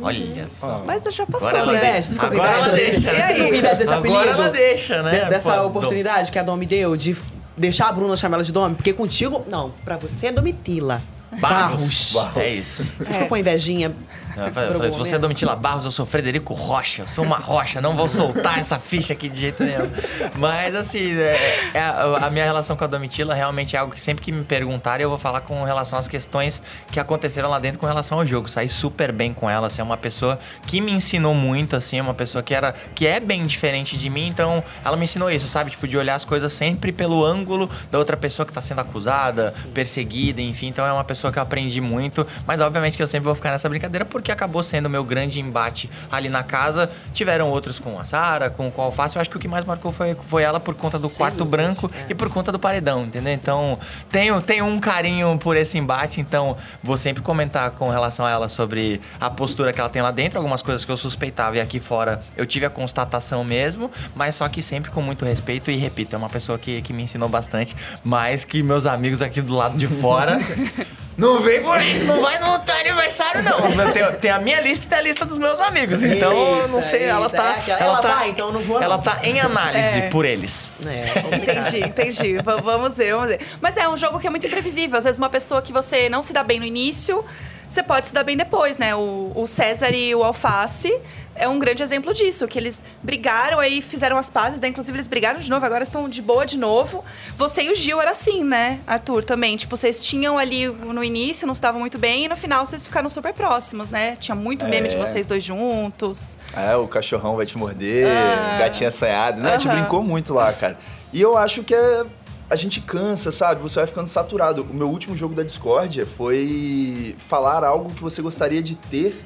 [0.00, 0.82] Olha só.
[0.86, 1.78] Mas já passou, Agora ela né?
[1.78, 3.28] inveja, você ficou com Agora inveja ela deixa, né?
[3.28, 4.42] ficou com inveja desse Agora apelido?
[4.42, 5.20] ela deixa, né?
[5.24, 7.16] De- dessa Pô, oportunidade que a Domi deu de
[7.56, 8.74] deixar a Bruna chamar ela de Domi?
[8.74, 11.02] Porque contigo, não, pra você é Domitila.
[11.40, 12.14] Barros.
[12.36, 12.84] É isso.
[12.98, 13.94] Você ficou com invejinha.
[14.36, 15.18] Eu falei, se você é.
[15.18, 17.02] Domitila Barros, eu sou Frederico Rocha.
[17.02, 19.90] Eu sou uma rocha, não vou soltar essa ficha aqui de jeito nenhum.
[20.36, 24.00] Mas, assim, é- é a, a minha relação com a Domitila realmente é algo que
[24.00, 27.78] sempre que me perguntarem, eu vou falar com relação às questões que aconteceram lá dentro
[27.78, 28.48] com relação ao jogo.
[28.48, 32.02] Saí super bem com ela, assim, é uma pessoa que me ensinou muito, assim, é
[32.02, 35.48] uma pessoa que era que é bem diferente de mim, então ela me ensinou isso,
[35.48, 35.70] sabe?
[35.70, 39.52] Tipo, de olhar as coisas sempre pelo ângulo da outra pessoa que tá sendo acusada,
[39.74, 40.68] perseguida, enfim.
[40.68, 43.50] Então é uma pessoa que eu aprendi muito, mas obviamente que eu sempre vou ficar
[43.50, 46.90] nessa brincadeira porque acabou sendo o meu grande embate ali na casa.
[47.12, 49.16] Tiveram outros com a Sara, com, com a Alface.
[49.16, 51.90] Eu acho que o que mais marcou foi, foi ela por conta do quarto branco
[51.94, 52.06] é.
[52.10, 53.32] e por conta do paredão, entendeu?
[53.32, 53.78] Então,
[54.10, 58.48] tenho, tenho um carinho por esse embate, então vou sempre comentar com relação a ela
[58.48, 61.80] sobre a postura que ela tem lá dentro, algumas coisas que eu suspeitava e aqui
[61.80, 66.14] fora eu tive a constatação mesmo, mas só que sempre com muito respeito e repito,
[66.14, 69.76] é uma pessoa que, que me ensinou bastante, mais que meus amigos aqui do lado
[69.76, 70.38] de fora.
[71.16, 73.60] Não vem por aí, não vai no teu aniversário, não.
[73.92, 76.02] Tem, tem a minha lista e tem a lista dos meus amigos.
[76.02, 77.44] Então, eu não Eita, sei, ela eita, tá.
[77.44, 78.82] é aquela- ela tá, vai, então eu não vou, não.
[78.84, 80.08] Ela tá em análise É.
[80.08, 80.70] por eles.
[80.86, 81.18] É.
[81.36, 82.36] Entendi, entendi.
[82.42, 83.40] Vamos ver, vamos ver.
[83.60, 84.96] Mas é um jogo que é muito imprevisível.
[84.98, 87.24] Às vezes uma pessoa que você não se dá bem no início,
[87.68, 88.94] você pode se dar bem depois, né?
[88.94, 90.92] O, o César e o Alface
[91.34, 95.06] é um grande exemplo disso, que eles brigaram aí, fizeram as pazes, daí inclusive eles
[95.08, 97.04] brigaram de novo, agora estão de boa de novo.
[97.36, 99.56] Você e o Gil era assim, né, Arthur, também.
[99.56, 102.86] Tipo, vocês tinham ali no início, não se davam muito bem, e no final vocês
[102.86, 104.16] ficaram super próximos, né?
[104.20, 104.98] Tinha muito meme de É.
[104.98, 106.38] vocês dois juntos.
[106.54, 108.58] É, o cachorrão vai te morder, Ah.
[108.58, 109.40] gatinha assanhada.
[109.40, 110.78] Não, a gente brincou muito lá, cara.
[111.12, 112.04] E eu acho que é.
[112.50, 113.62] A gente cansa, sabe?
[113.62, 114.62] Você vai ficando saturado.
[114.70, 119.24] O meu último jogo da Discordia foi falar algo que você gostaria de ter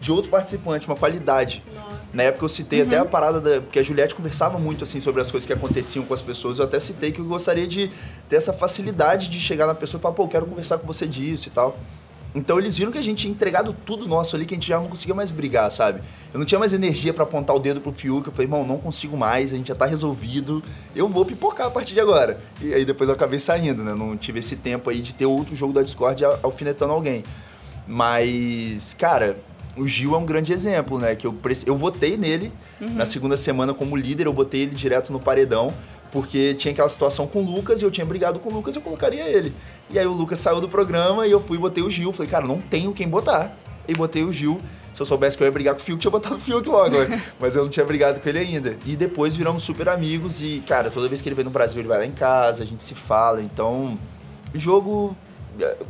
[0.00, 1.62] de outro participante, uma qualidade.
[2.12, 3.60] Na época eu citei até a parada da.
[3.60, 6.58] Porque a Juliette conversava muito assim sobre as coisas que aconteciam com as pessoas.
[6.58, 7.90] Eu até citei que eu gostaria de
[8.28, 11.06] ter essa facilidade de chegar na pessoa e falar, pô, eu quero conversar com você
[11.06, 11.76] disso e tal.
[12.34, 14.78] Então eles viram que a gente tinha entregado tudo nosso ali, que a gente já
[14.78, 16.02] não conseguia mais brigar, sabe?
[16.32, 18.26] Eu não tinha mais energia pra apontar o dedo pro Fiuk.
[18.28, 20.62] Eu falei, irmão, não consigo mais, a gente já tá resolvido.
[20.94, 22.38] Eu vou pipocar a partir de agora.
[22.60, 23.94] E aí depois eu acabei saindo, né?
[23.94, 27.24] Não tive esse tempo aí de ter outro jogo da Discord al- alfinetando alguém.
[27.86, 29.36] Mas, cara,
[29.78, 31.14] o Gil é um grande exemplo, né?
[31.14, 31.34] Que eu,
[31.66, 35.72] eu votei nele na segunda semana como líder, eu botei ele direto no paredão,
[36.10, 38.82] porque tinha aquela situação com o Lucas e eu tinha brigado com o Lucas, eu
[38.82, 39.52] colocaria ele.
[39.90, 42.12] E aí o Lucas saiu do programa e eu fui e botei o Gil.
[42.12, 43.52] Falei, cara, não tenho quem botar.
[43.86, 44.58] E botei o Gil.
[44.98, 46.96] Se eu soubesse que eu ia brigar com o Fiuk, tinha botado o Fiuk logo.
[47.38, 48.76] Mas eu não tinha brigado com ele ainda.
[48.84, 51.86] E depois viramos super amigos e, cara, toda vez que ele vem no Brasil, ele
[51.86, 53.40] vai lá em casa, a gente se fala.
[53.40, 53.96] Então,
[54.52, 55.16] jogo.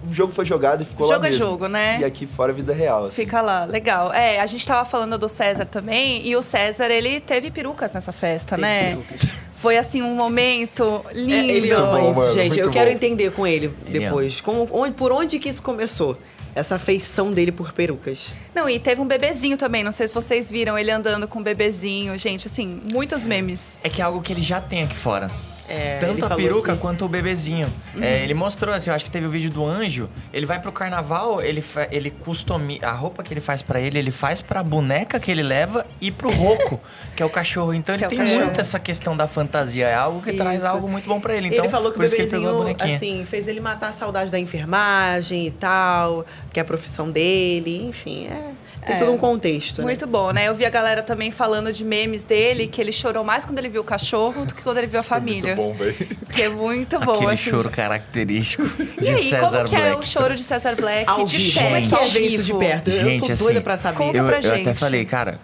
[0.08, 1.44] O jogo foi jogado e ficou lá Jogo é mesmo.
[1.44, 1.98] jogo, né?
[2.00, 3.04] E aqui fora vida real.
[3.04, 3.12] assim.
[3.16, 4.12] Fica lá, legal.
[4.12, 8.12] É, a gente tava falando do César também, e o César, ele teve perucas nessa
[8.12, 8.90] festa, Teve né?
[8.90, 9.20] perucas.
[9.56, 11.32] Foi assim um momento lindo.
[11.34, 12.58] É, ele ama bom, isso, mano, gente.
[12.58, 12.96] Eu muito quero bom.
[12.96, 14.40] entender com ele Ele depois.
[14.40, 16.16] Como, onde, por onde que isso começou?
[16.54, 18.32] Essa afeição dele por perucas.
[18.54, 21.42] Não, e teve um bebezinho também, não sei se vocês viram ele andando com um
[21.42, 23.78] bebezinho, gente, assim, muitos memes.
[23.84, 25.30] É que é algo que ele já tem aqui fora.
[25.68, 27.70] É, Tanto a peruca que- quanto o bebezinho.
[28.00, 30.08] É, ele mostrou, assim, eu acho que teve o vídeo do anjo.
[30.32, 32.86] Ele vai pro carnaval, ele, ele customiza.
[32.86, 36.10] A roupa que ele faz pra ele, ele faz pra boneca que ele leva e
[36.10, 36.80] pro roco,
[37.14, 37.74] que é o cachorro.
[37.74, 38.44] Então Que ele é tem cachorro.
[38.44, 39.86] muito essa questão da fantasia.
[39.88, 40.66] É algo que traz Isso.
[40.66, 41.48] algo muito bom pra ele.
[41.48, 42.94] Então, ele falou que o que bebezinho, bonequinha.
[42.96, 47.84] assim, fez ele matar a saudade da enfermagem e tal, que é a profissão dele,
[47.86, 48.50] enfim, é,
[48.88, 48.98] tem É.
[48.98, 49.78] todo um contexto.
[49.78, 49.84] né?
[49.84, 50.48] Muito bom, né?
[50.48, 53.68] Eu vi a galera também falando de memes dele, que ele chorou mais quando ele
[53.68, 55.54] viu o cachorro do que quando ele viu a família.
[55.54, 55.94] Muito bom, velho.
[56.32, 57.50] Que é muito bom, Aquele assim.
[57.50, 58.62] choro característico
[58.98, 60.00] E de aí, César como que é Black.
[60.00, 62.54] o choro de César Black Ao de vivo, como é que ao é isso de
[62.54, 62.90] perto?
[62.90, 63.96] Gente, eu tô doida assim, pra saber.
[63.98, 64.74] Conta eu, pra eu até gente.
[64.78, 65.38] falei, cara,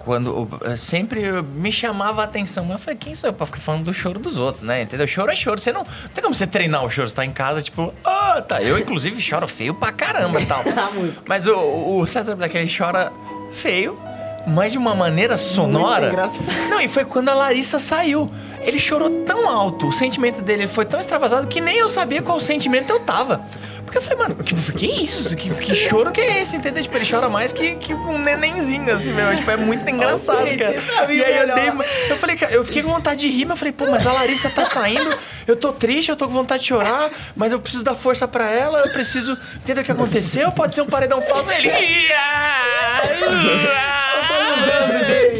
[0.00, 3.60] quando eh, sempre me chamava a atenção, mas eu falei, quem sou eu pra ficar
[3.60, 4.82] falando do choro dos outros, né?
[4.82, 5.06] Entendeu?
[5.06, 5.60] Choro é choro.
[5.60, 8.42] Você não, não tem como você treinar o choro, você tá em casa, tipo, ah,
[8.42, 8.62] tá.
[8.62, 10.64] Eu, inclusive, choro feio pra caramba e tal.
[11.28, 13.12] Mas o, o César Black, ele chora
[13.52, 13.98] feio,
[14.46, 16.12] mas de uma maneira sonora.
[16.70, 18.28] Não, e foi quando a Larissa saiu.
[18.60, 22.38] Ele chorou tão alto, o sentimento dele foi tão extravasado que nem eu sabia qual
[22.38, 23.40] sentimento eu tava.
[23.90, 25.34] Porque eu falei, mano, que, que isso?
[25.34, 26.80] Que, que choro que é esse, entendeu?
[26.80, 29.34] Tipo, ele chora mais que, que um nenenzinho, assim, meu.
[29.34, 31.12] Tipo, é muito engraçado, cara.
[31.12, 31.72] E aí eu dei.
[32.08, 34.12] Eu falei, cara, eu fiquei com vontade de rir, mas eu falei, pô, mas a
[34.12, 35.12] Larissa tá saindo,
[35.44, 38.48] eu tô triste, eu tô com vontade de chorar, mas eu preciso dar força pra
[38.48, 41.50] ela, eu preciso entender o que aconteceu, pode ser um paredão falso.
[41.50, 41.72] Ele.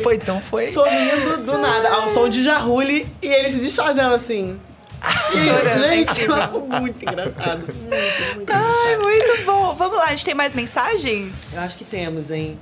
[0.03, 0.67] Pô, então foi.
[0.67, 4.59] Sorrindo do nada, ao som de Jarrule e ele se desfazendo assim.
[5.33, 6.67] É Gente, incrível.
[6.67, 7.67] muito engraçado.
[7.67, 9.75] Muito, muito Ai, muito bom.
[9.75, 11.55] Vamos lá, a gente tem mais mensagens?
[11.55, 12.59] Eu acho que temos, hein?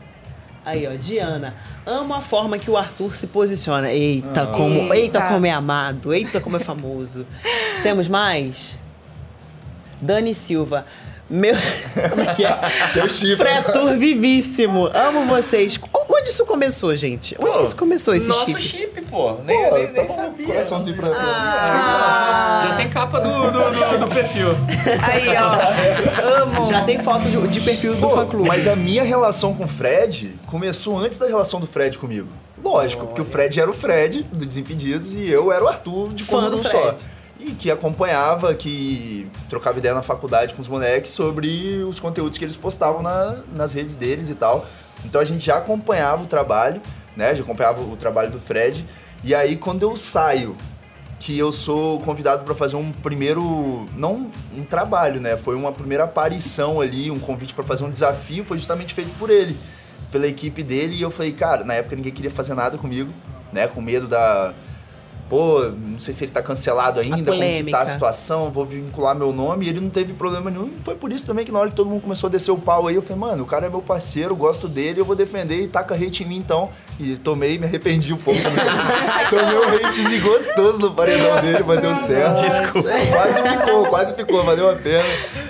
[0.64, 1.54] Aí, ó, Diana.
[1.86, 3.90] Amo a forma que o Arthur se posiciona.
[3.90, 4.96] Eita, como, eita.
[4.96, 5.22] Eita.
[5.28, 6.12] como é amado.
[6.12, 7.26] Eita, como é famoso.
[7.82, 8.78] temos mais?
[10.00, 10.84] Dani Silva.
[11.30, 11.54] Meu.
[12.08, 12.58] Como é que é?
[12.94, 13.36] Teu chifre.
[13.36, 14.86] Fretur vivíssimo.
[14.94, 15.78] Amo vocês.
[16.10, 17.36] Onde isso começou, gente?
[17.38, 18.62] Onde Pô, isso começou, esse Nosso chip?
[18.62, 19.34] chip, pô.
[19.44, 20.46] Nem, Pô, nem, tá nem bom, sabia.
[20.46, 21.08] coraçãozinho pra...
[21.14, 22.66] Ah.
[22.68, 24.48] Já tem capa do, do, do, do perfil.
[25.06, 26.42] Aí, ó.
[26.42, 26.66] Amo.
[26.66, 28.48] Já tem foto de, de perfil do Pô, fã-clube.
[28.48, 32.28] mas a minha relação com o Fred começou antes da relação do Fred comigo.
[32.62, 36.24] Lógico, porque o Fred era o Fred do Desimpedidos e eu era o Arthur de
[36.24, 36.72] Fã fã do do Fred.
[36.72, 36.94] só.
[37.38, 42.44] E que acompanhava, que trocava ideia na faculdade com os moleques sobre os conteúdos que
[42.44, 44.66] eles postavam na- nas redes deles e tal.
[45.04, 46.80] Então a gente já acompanhava o trabalho,
[47.16, 47.34] né?
[47.34, 48.84] Já acompanhava o trabalho do Fred.
[49.22, 50.56] E aí quando eu saio
[51.20, 55.36] que eu sou convidado para fazer um primeiro, não um trabalho, né?
[55.36, 59.30] Foi uma primeira aparição ali, um convite para fazer um desafio, foi justamente feito por
[59.30, 59.56] ele,
[60.12, 63.12] pela equipe dele, e eu falei, cara, na época ninguém queria fazer nada comigo,
[63.52, 63.66] né?
[63.66, 64.54] Com medo da
[65.28, 69.14] pô, não sei se ele tá cancelado ainda, como que tá a situação, vou vincular
[69.14, 70.72] meu nome, e ele não teve problema nenhum.
[70.78, 72.58] E foi por isso também que na hora que todo mundo começou a descer o
[72.58, 75.62] pau aí, eu falei, mano, o cara é meu parceiro, gosto dele, eu vou defender
[75.62, 76.70] e taca hate em mim então.
[76.98, 78.40] E tomei, me arrependi um pouco.
[78.40, 78.50] Né?
[79.30, 82.40] tomei um hatezinho gostoso no paredão dele, mas deu certo.
[82.42, 82.88] Desculpa.
[83.12, 85.04] Quase ficou, quase ficou, valeu a pena.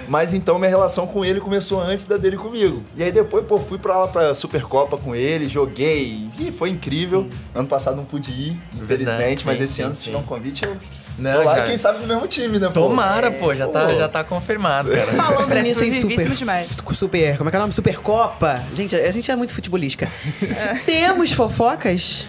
[0.09, 2.83] Mas então minha relação com ele começou antes da dele comigo.
[2.97, 6.29] E aí depois, pô, fui pra lá pra Supercopa com ele, joguei.
[6.39, 7.27] E foi incrível.
[7.55, 10.23] Ano passado não pude ir, infelizmente, Verdade, mas sim, esse sim, ano, se tiver um
[10.23, 10.77] convite, eu
[11.19, 12.73] Não, tô lá, já- quem sabe no mesmo time, né, pô?
[12.75, 13.95] Tomara, pô, já tá, Pô.
[13.95, 15.07] já tá confirmado, cara.
[15.07, 16.69] Falando nisso em super, demais.
[16.95, 17.73] super, como é que é o nome?
[17.73, 18.63] Supercopa.
[18.75, 20.09] Gente, a gente é muito futebolística.
[20.87, 22.27] Temos fofocas?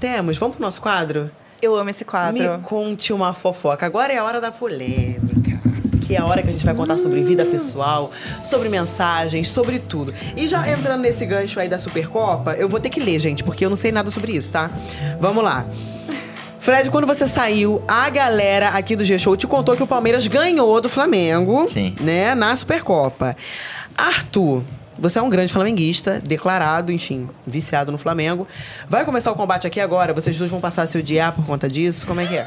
[0.00, 0.36] Temos.
[0.36, 1.30] Vamos pro nosso quadro?
[1.60, 2.42] Eu amo esse quadro.
[2.42, 3.86] Me conte uma fofoca.
[3.86, 5.60] Agora é a hora da polêmica.
[6.00, 8.10] Que é a hora que a gente vai contar sobre vida pessoal,
[8.42, 10.12] sobre mensagens, sobre tudo.
[10.36, 13.64] E já entrando nesse gancho aí da Supercopa, eu vou ter que ler, gente, porque
[13.64, 14.68] eu não sei nada sobre isso, tá?
[15.20, 15.64] Vamos lá.
[16.62, 20.80] Fred, quando você saiu, a galera aqui do G-Show te contou que o Palmeiras ganhou
[20.80, 21.92] do Flamengo, Sim.
[22.00, 23.36] né, na Supercopa.
[23.98, 24.62] Arthur,
[24.96, 28.46] você é um grande flamenguista, declarado, enfim, viciado no Flamengo.
[28.88, 30.14] Vai começar o combate aqui agora?
[30.14, 32.06] Vocês dois vão passar a se odiar por conta disso?
[32.06, 32.46] Como é que é?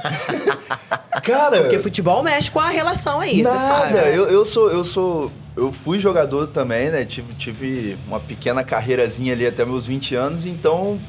[1.21, 3.95] Cara, Porque futebol mexe com a relação aí, você sabe.
[3.95, 5.29] Nada, eu, eu sou, eu sou.
[5.57, 7.03] Eu fui jogador também, né?
[7.03, 10.99] Tive, tive uma pequena carreirazinha ali até meus 20 anos, então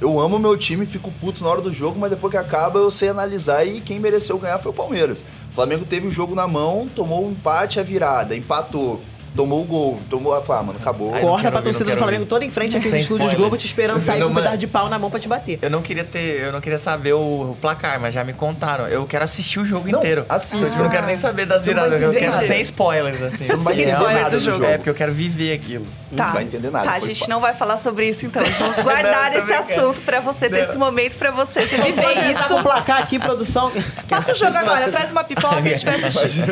[0.00, 2.90] eu amo meu time, fico puto na hora do jogo, mas depois que acaba eu
[2.90, 5.24] sei analisar e quem mereceu ganhar foi o Palmeiras.
[5.50, 9.00] O Flamengo teve o jogo na mão, tomou o empate, a virada, empatou,
[9.36, 11.12] tomou o gol, tomou a ah, mano, acabou.
[11.14, 12.28] Ai, Corta pra torcida do Flamengo ouvir.
[12.28, 13.38] toda em frente aqui nos Sem estúdios spoilers.
[13.40, 15.58] Globo te esperando sair Não, com um pedaço de pau na mão pra te bater.
[15.60, 18.86] Eu não queria ter, eu não queria saber o, o placar, mas já me contaram.
[18.86, 20.24] Eu quero assistir o jogo Não, inteiro.
[20.28, 20.78] assista.
[20.78, 22.46] Eu não quero nem saber das viradas, eu quero nada.
[22.46, 23.44] sem spoilers, assim.
[23.44, 24.64] Você não vai Sem entender spoiler nada do jogo.
[24.64, 25.86] É, porque eu quero viver aquilo.
[26.16, 26.26] Tá.
[26.26, 28.42] Não vai entender nada, Tá, a gente não vai falar sobre isso então.
[28.58, 32.62] Vamos guardar Não, esse assunto pra você, ter esse momento pra você, você viver isso.
[32.62, 33.72] placar aqui, produção.
[34.08, 36.44] Passa o jogo agora, traz uma pipoca e a gente vai assistir.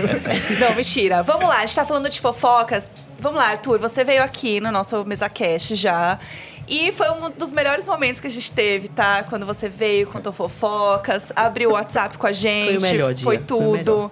[0.59, 1.23] Não, mentira.
[1.23, 2.21] Vamos lá, a gente tá falando de
[2.73, 2.91] fofocas.
[3.19, 6.19] Vamos lá, Arthur, você veio aqui no nosso MesaCast já.
[6.67, 9.25] E foi um dos melhores momentos que a gente teve, tá?
[9.25, 12.79] Quando você veio, contou fofocas, abriu o WhatsApp com a gente.
[12.79, 14.11] Foi o melhor dia, Foi foi tudo.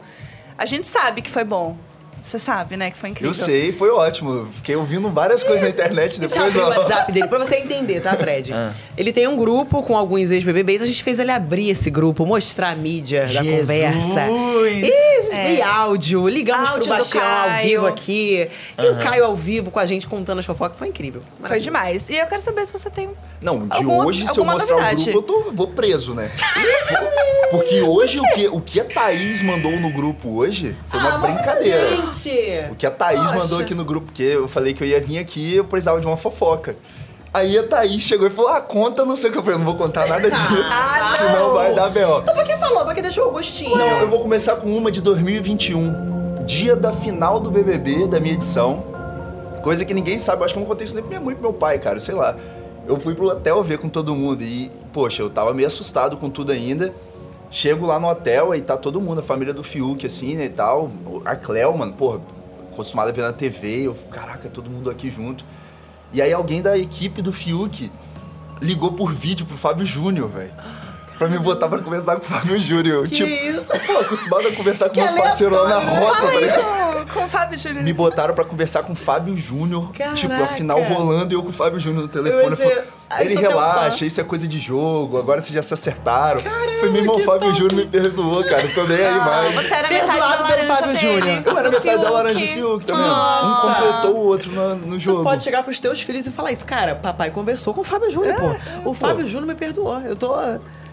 [0.58, 1.76] a gente sabe que foi bom.
[2.22, 2.90] Você sabe, né?
[2.90, 3.30] Que foi incrível.
[3.30, 4.46] Eu sei, foi ótimo.
[4.56, 6.82] Fiquei ouvindo várias coisas na internet Deixa depois, eu abrir o.
[6.82, 8.52] WhatsApp dele, pra você entender, tá, Fred?
[8.52, 8.72] Ah.
[8.96, 12.70] Ele tem um grupo com alguns ex-BBBs, a gente fez ele abrir esse grupo, mostrar
[12.70, 14.26] a mídia da conversa.
[14.82, 15.54] E, É.
[15.54, 18.48] e áudio, ligamos Áudio pro Bastião ao vivo aqui.
[18.78, 21.22] E o Caio ao vivo com a gente contando as fofocas, foi incrível.
[21.42, 22.08] Foi demais.
[22.08, 23.10] E eu quero saber se você tem
[23.40, 25.02] Não, de Alguma- hoje, se eu alguma mostrar novidade?
[25.02, 26.30] o grupo, eu tô, vou preso, né?
[27.50, 31.18] Porque hoje, o que, o que a Thaís mandou no grupo hoje foi uma Ah,
[31.18, 32.09] mostra pra brincadeira.
[32.12, 32.72] Gente!
[32.72, 33.34] O que a Thaís Poxa.
[33.34, 36.06] mandou aqui no grupo, porque eu falei que eu ia vir aqui eu precisava de
[36.06, 36.76] uma fofoca.
[37.32, 39.38] Aí a Thaís chegou e falou: Ah, conta, não sei o que.
[39.38, 40.70] Eu falei: Eu não vou contar nada disso.
[40.72, 41.54] Ah, senão não.
[41.54, 42.18] vai dar B.O.
[42.18, 42.84] Então por que falou?
[42.84, 43.76] Por que deixou o gostinho?
[43.76, 46.44] Não, eu vou começar com uma de 2021.
[46.44, 48.82] Dia da final do BBB, da minha edição.
[49.62, 50.40] Coisa que ninguém sabe.
[50.40, 51.78] Eu acho que eu não contei isso nem pra minha mãe e pro meu pai,
[51.78, 52.00] cara.
[52.00, 52.34] Sei lá.
[52.86, 56.28] Eu fui pro hotel ver com todo mundo e, poxa, eu tava meio assustado com
[56.28, 56.92] tudo ainda.
[57.50, 60.50] Chego lá no hotel e tá todo mundo, a família do Fiuk, assim, né, e
[60.50, 60.90] tal.
[61.24, 62.20] A Cleo, mano, porra,
[62.72, 63.86] acostumado a ver na TV.
[63.86, 65.44] Eu, caraca, todo mundo aqui junto.
[66.12, 67.90] E aí alguém da equipe do Fiuk
[68.60, 70.52] ligou por vídeo pro Fábio Júnior, velho.
[71.20, 73.04] Pra me botar pra conversar com o Fábio Júnior.
[73.06, 73.66] Que tipo, isso?
[73.86, 76.62] pô, acostumado a conversar com Que meus parceiros lá na roça, tá ligado?
[76.62, 77.84] Com, com o Fábio Júnior.
[77.84, 79.90] Me botaram pra conversar com o Fábio Júnior.
[80.14, 82.56] Tipo, a final rolando e eu com o Fábio Júnior no telefone.
[82.56, 82.78] Falei,
[83.10, 86.40] "Ah, Ele teu relaxa, fã." isso é coisa de jogo, agora vocês já se acertaram.
[86.80, 88.62] Foi meu irmão, o Fábio Júnior me perdoou, cara.
[88.62, 89.54] Eu tô nem aí mais.
[89.56, 90.96] Você era metade da Perdoado laranja Fábio.
[90.96, 91.42] Júnior.
[91.44, 92.12] Eu era do metade da Fiuk.
[92.14, 93.04] laranja Fiuk, tá vendo?
[93.04, 93.74] Um Nossa.
[93.82, 95.22] completou o outro no, no Tu jogo.
[95.22, 96.64] pode chegar pros teus filhos e falar isso.
[96.64, 98.90] Cara, papai conversou com o Fábio Júnior, É, pô.
[98.90, 100.00] O Fábio Júnior me perdoou.
[100.00, 100.34] Eu tô...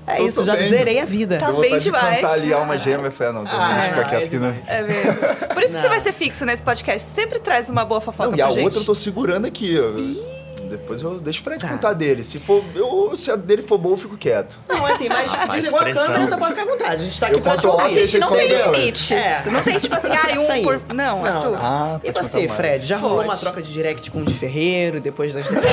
[0.07, 0.69] É Tô- isso, tô já bem.
[0.69, 1.37] zerei a vida.
[1.37, 2.15] Tá bem vontade de demais.
[2.21, 3.11] cantar ali alma gêmea.
[3.11, 4.55] Falei, ah, não, então Ah, deixa eu ficar é, quieto que não.
[4.65, 5.13] É mesmo.
[5.53, 7.07] Por isso que você vai ser fixo nesse podcast.
[7.09, 8.63] Sempre traz uma boa fofoca Não, e pra a gente.
[8.63, 9.77] outra eu tô segurando aqui.
[9.79, 10.27] ó.
[10.69, 11.69] Depois eu deixo o Fred Tá.
[11.69, 12.25] contar dele.
[12.25, 14.57] Se, for, eu, se a dele for boa, eu fico quieto.
[14.67, 16.95] Não, assim, mas desligou a câmera, você pode ficar à vontade.
[16.95, 17.89] A gente tá aqui Eu pra te ouvir.
[18.07, 19.11] vocês não tem limites.
[19.11, 19.43] É.
[19.49, 20.81] Não tem tipo assim, Isso um por...
[20.93, 21.55] Não, é Não, não.
[21.55, 22.49] Ah, E você.
[22.49, 23.29] Fred, já rolou Pode.
[23.29, 25.63] uma troca de direct com o de Ferreiro depois das ontem?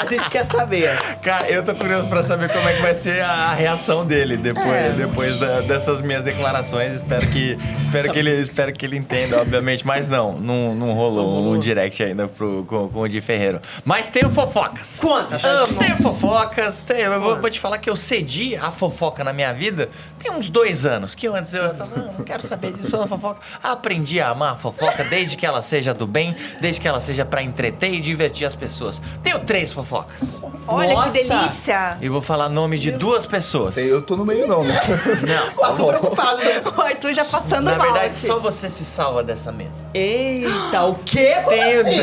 [0.00, 0.96] A gente quer saber.
[1.22, 4.36] Cara, eu tô curioso pra saber como é que vai ser a, a reação dele
[4.36, 4.90] depois, É.
[4.90, 6.94] depois da- dessas minhas declarações.
[6.94, 9.86] Espero que, espero que, ele, espero que ele entenda, obviamente.
[9.86, 13.60] Mas não, não, não rolou um direct ainda pro, com, com o Di Ferreiro.
[13.84, 15.00] Mas tenho fofocas.
[15.00, 16.80] Conta, tá tenho fofocas.
[16.80, 19.88] Tenho, eu vou, vou te falar que eu cedi a fofoca na minha vida
[20.18, 21.14] tem uns dois anos.
[21.14, 23.40] Que antes eu falava, não, não quero saber disso, a fofoca.
[23.62, 27.24] Aprendi a amar a fofoca desde que ela seja do bem, desde que ela seja
[27.24, 29.00] pra entreter e divertir as pessoas.
[29.22, 29.89] Tenho três fofocas.
[30.66, 31.10] Olha Nossa.
[31.18, 31.96] que delícia.
[32.00, 33.76] E vou falar nome de duas pessoas.
[33.76, 34.74] Eu tô no meio não, né?
[35.56, 36.38] O Arthur preocupado.
[36.38, 36.62] né?
[36.76, 37.86] O Arthur já passando Na mal.
[37.86, 38.14] verdade, aqui.
[38.26, 39.70] só você se salva dessa mesa.
[39.94, 41.34] Eita, o quê?
[41.44, 42.00] Como Tenho- assim?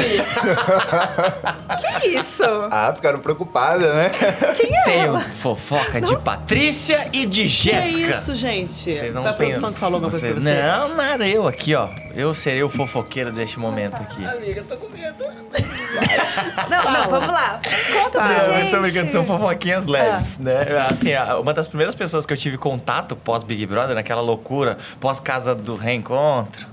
[2.01, 2.43] Que isso?
[2.71, 4.11] Ah, ficaram preocupadas, né?
[4.85, 8.11] Tenho fofoca de Patrícia e de Que Jéssica.
[8.11, 8.73] isso, gente?
[8.93, 9.73] Vocês não Foi a produção pensam.
[9.73, 10.53] que falou alguma coisa pra você?
[10.61, 11.27] Não, nada.
[11.27, 11.87] Eu aqui, ó.
[12.15, 14.25] Eu serei o fofoqueiro deste momento aqui.
[14.25, 15.23] Amiga, tô com medo.
[16.69, 17.59] Não, não, vamos lá.
[17.93, 18.65] Conta pra Não, gente.
[18.65, 20.85] eu tô brincando, são fofoquinhas leves, né?
[20.89, 21.09] Assim,
[21.41, 25.53] uma das primeiras pessoas que eu tive contato pós Big Brother, naquela loucura, pós casa
[25.55, 26.67] do reencontro.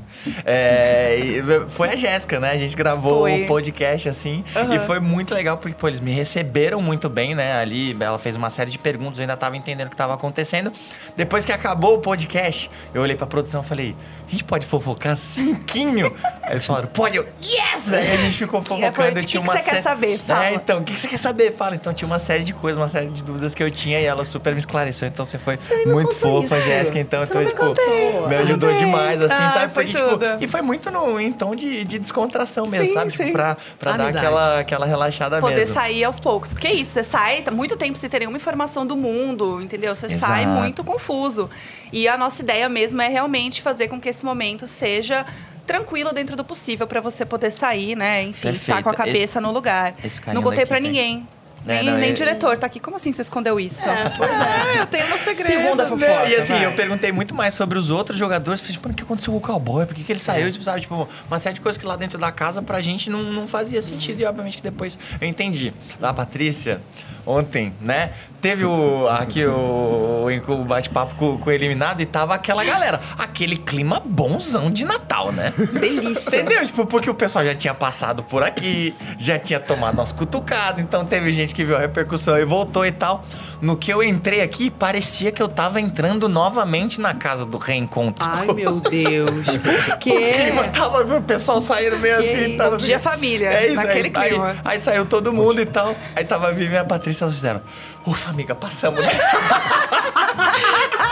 [0.44, 2.50] É, foi a Jéssica, né?
[2.50, 4.44] A gente gravou o podcast assim
[4.74, 7.58] e foi muito legal porque pô, eles me receberam muito bem, né?
[7.58, 10.72] Ali ela fez uma série de perguntas, eu ainda tava entendendo o que tava acontecendo.
[11.16, 13.96] Depois que acabou o podcast, eu olhei pra produção e falei:
[14.26, 17.16] "A gente pode fofocar cinquinho?" Aí eles falaram: "Pode".
[17.16, 19.70] Eu, "Yes!" Aí a gente ficou é, fofocando, e o que tinha que uma você
[19.70, 20.18] quer saber?
[20.18, 20.46] Fala.
[20.46, 21.52] É, então, o que que você quer saber?
[21.52, 21.74] Fala.
[21.74, 24.24] Então tinha uma série de coisas, uma série de dúvidas que eu tinha e ela
[24.24, 25.08] super me esclareceu.
[25.08, 26.60] Então você foi me muito fofa.
[26.60, 26.98] Jéssica.
[26.98, 29.74] Então, Você então tipo, me ajudou demais, assim, Ai, sabe?
[29.74, 33.10] foi tipo, e foi muito no, em tom de, de descontração mesmo, Sim, sabe?
[33.10, 33.16] sim.
[33.24, 35.74] Tipo, pra, pra dar aquela, aquela relaxada Poder mesmo.
[35.74, 36.52] sair aos poucos.
[36.52, 39.94] Porque é isso, você sai tá muito tempo sem ter nenhuma informação do mundo, entendeu?
[39.94, 40.60] Você sai Exato.
[40.60, 41.48] muito confuso.
[41.92, 45.24] E a nossa ideia mesmo é realmente fazer com que esse momento seja
[45.66, 48.22] tranquilo dentro do possível pra você poder sair, né?
[48.22, 48.76] Enfim, Perfeito.
[48.76, 49.94] tá com a cabeça no lugar.
[50.04, 50.80] esse Não contei tem.
[50.80, 51.28] ninguém.
[51.66, 52.78] É, nem não, nem é- diretor tá aqui.
[52.78, 53.88] Como assim você escondeu isso?
[53.88, 54.80] É, pois é.
[54.82, 55.46] eu tenho meu segredo.
[55.46, 56.28] Segunda fofoca.
[56.28, 56.66] E assim, vai.
[56.66, 58.60] eu perguntei muito mais sobre os outros jogadores.
[58.60, 59.86] Falei, tipo, o que aconteceu com o cowboy?
[59.86, 60.50] Por que, que ele saiu?
[60.50, 63.22] Tipo, sabe, tipo, uma série de coisas que lá dentro da casa pra gente não,
[63.22, 64.20] não fazia sentido.
[64.20, 65.72] E obviamente que depois eu entendi.
[66.00, 66.80] Lá, a Patrícia,
[67.26, 68.12] ontem, né?
[68.44, 73.00] Teve o, aqui o, o bate-papo com, com o eliminado e tava aquela galera.
[73.16, 75.54] Aquele clima bonzão de Natal, né?
[75.56, 76.42] Delícia.
[76.42, 76.66] Entendeu?
[76.66, 81.06] Tipo, porque o pessoal já tinha passado por aqui, já tinha tomado umas cutucadas, então
[81.06, 83.24] teve gente que viu a repercussão e voltou e tal.
[83.62, 88.22] No que eu entrei aqui, parecia que eu tava entrando novamente na casa do reencontro.
[88.28, 89.56] Ai, meu Deus.
[89.56, 90.32] Por O quê?
[90.34, 94.12] clima tava, o pessoal saindo meio assim não sei dia, o família, É isso, naquele
[94.14, 94.50] aí, clima.
[94.50, 95.96] Aí, aí saiu todo mundo e tal.
[96.14, 97.62] Aí tava a Vivian e a Patrícia, elas fizeram.
[98.06, 99.04] Ufa, amiga, passamos.
[99.04, 99.10] né?"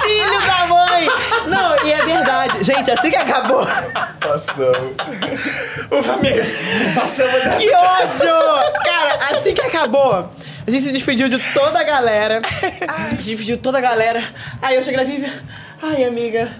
[0.03, 1.07] Filho da mãe!
[1.47, 2.64] Não, e é verdade.
[2.64, 3.66] Gente, assim que acabou.
[4.20, 4.95] Passamos.
[5.90, 6.45] Ufa, amiga,
[6.95, 7.59] passamos dessa.
[7.59, 8.82] Que ódio!
[8.84, 10.30] Cara, assim que acabou,
[10.66, 12.40] a gente se despediu de toda a galera.
[12.88, 14.22] A gente despediu de toda a galera.
[14.61, 15.32] Aí eu cheguei na Vivian.
[15.83, 16.55] Ai, amiga.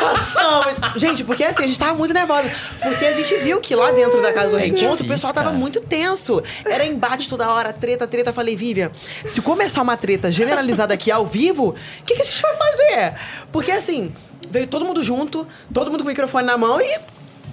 [0.00, 0.74] Passamos.
[0.96, 2.50] Gente, porque assim, a gente tava muito nervosa.
[2.82, 5.80] Porque a gente viu que lá dentro da casa do reencontro, o pessoal tava muito
[5.80, 6.42] tenso.
[6.64, 8.32] Era embate toda hora, treta, treta.
[8.32, 8.90] Falei, Vivian,
[9.24, 13.14] se começar uma treta generalizada aqui ao vivo, o que, que a gente vai fazer?
[13.52, 14.12] Porque assim,
[14.50, 16.98] veio todo mundo junto, todo mundo com o microfone na mão e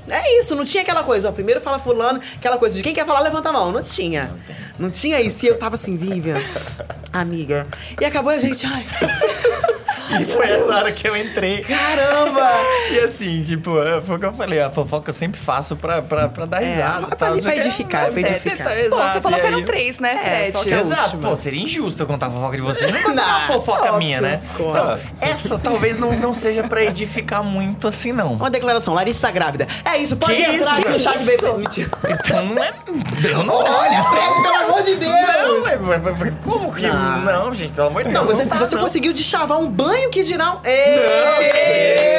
[0.09, 3.05] é isso, não tinha aquela coisa, ó, primeiro fala fulano, aquela coisa de quem quer
[3.05, 3.71] falar, levanta a mão.
[3.71, 4.31] Não tinha.
[4.79, 5.45] Não tinha isso.
[5.45, 6.41] E eu tava assim, Vivian,
[7.13, 7.67] amiga.
[8.01, 8.85] E acabou a gente, ai.
[10.19, 11.61] E foi essa hora que eu entrei.
[11.63, 12.47] Caramba!
[12.91, 16.01] E assim, tipo, é, foi o que eu falei, a fofoca eu sempre faço pra,
[16.01, 17.07] pra, pra dar É, risada.
[17.07, 18.67] pra- tal, pra edificar, pra é, edificar.
[18.69, 20.73] tá, Pô, você falou que eram três, né, É, Fred?
[20.73, 22.89] é Exato, pô, seria injusto eu contar a fofoca de vocês.
[22.91, 23.97] Não contar Não, fofoca óbvio.
[23.97, 24.41] minha, né?
[24.53, 28.33] Então, essa talvez não, não seja pra edificar muito assim, não.
[28.33, 29.67] Uma declaração, Larissa tá grávida.
[29.83, 31.25] É isso, pode Que entrar isso, chat isso?
[31.25, 31.47] bebê.
[32.13, 32.73] Então não é.
[33.29, 35.11] Eu não Olha, Fred, pelo amor de Deus!
[35.11, 36.87] Não, mas como que.
[36.87, 37.21] Não.
[37.21, 38.25] Não, gente, pelo amor de Deus.
[38.47, 40.59] Não, você, conseguiu deschavar um banho que dirá um.
[40.63, 42.17] Eita!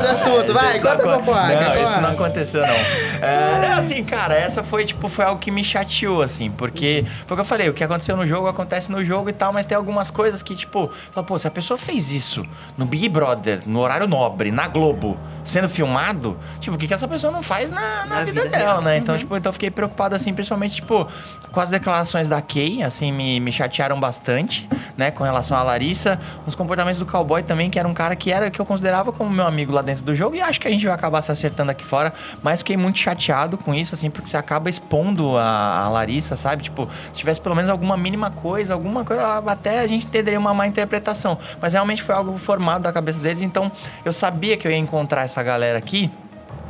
[0.00, 1.10] De assunto, vai, Isso não conta.
[1.10, 1.80] Não, conta.
[1.80, 2.74] isso não aconteceu, não.
[3.22, 7.34] É, é, assim, cara, essa foi, tipo, foi algo que me chateou, assim, porque foi
[7.34, 9.66] o que eu falei, o que aconteceu no jogo acontece no jogo e tal, mas
[9.66, 12.42] tem algumas coisas que, tipo, fala, pô, se a pessoa fez isso
[12.76, 17.08] no Big Brother, no horário nobre, na Globo, sendo filmado, tipo, o que, que essa
[17.08, 18.96] pessoa não faz na, na Na vida, vida dela, né?
[18.96, 21.06] Então, tipo, então eu fiquei preocupado, assim, principalmente, tipo,
[21.52, 26.18] com as declarações da Kay, assim, me, me chatearam bastante, né, com relação à Larissa,
[26.46, 29.30] os comportamentos do cowboy também, que era um cara que era que eu considerava como
[29.30, 31.70] meu amigo lá dentro do jogo, e acho que a gente vai acabar se acertando
[31.70, 32.12] aqui fora,
[32.42, 36.62] mas fiquei muito chateado com isso, assim, porque você acaba expondo a, a Larissa, sabe?
[36.62, 40.54] Tipo, se tivesse pelo menos alguma mínima coisa, alguma coisa, até a gente teria uma
[40.54, 43.70] má interpretação, mas realmente foi algo formado da cabeça deles, então
[44.04, 46.10] eu sabia que eu ia encontrar essa galera aqui,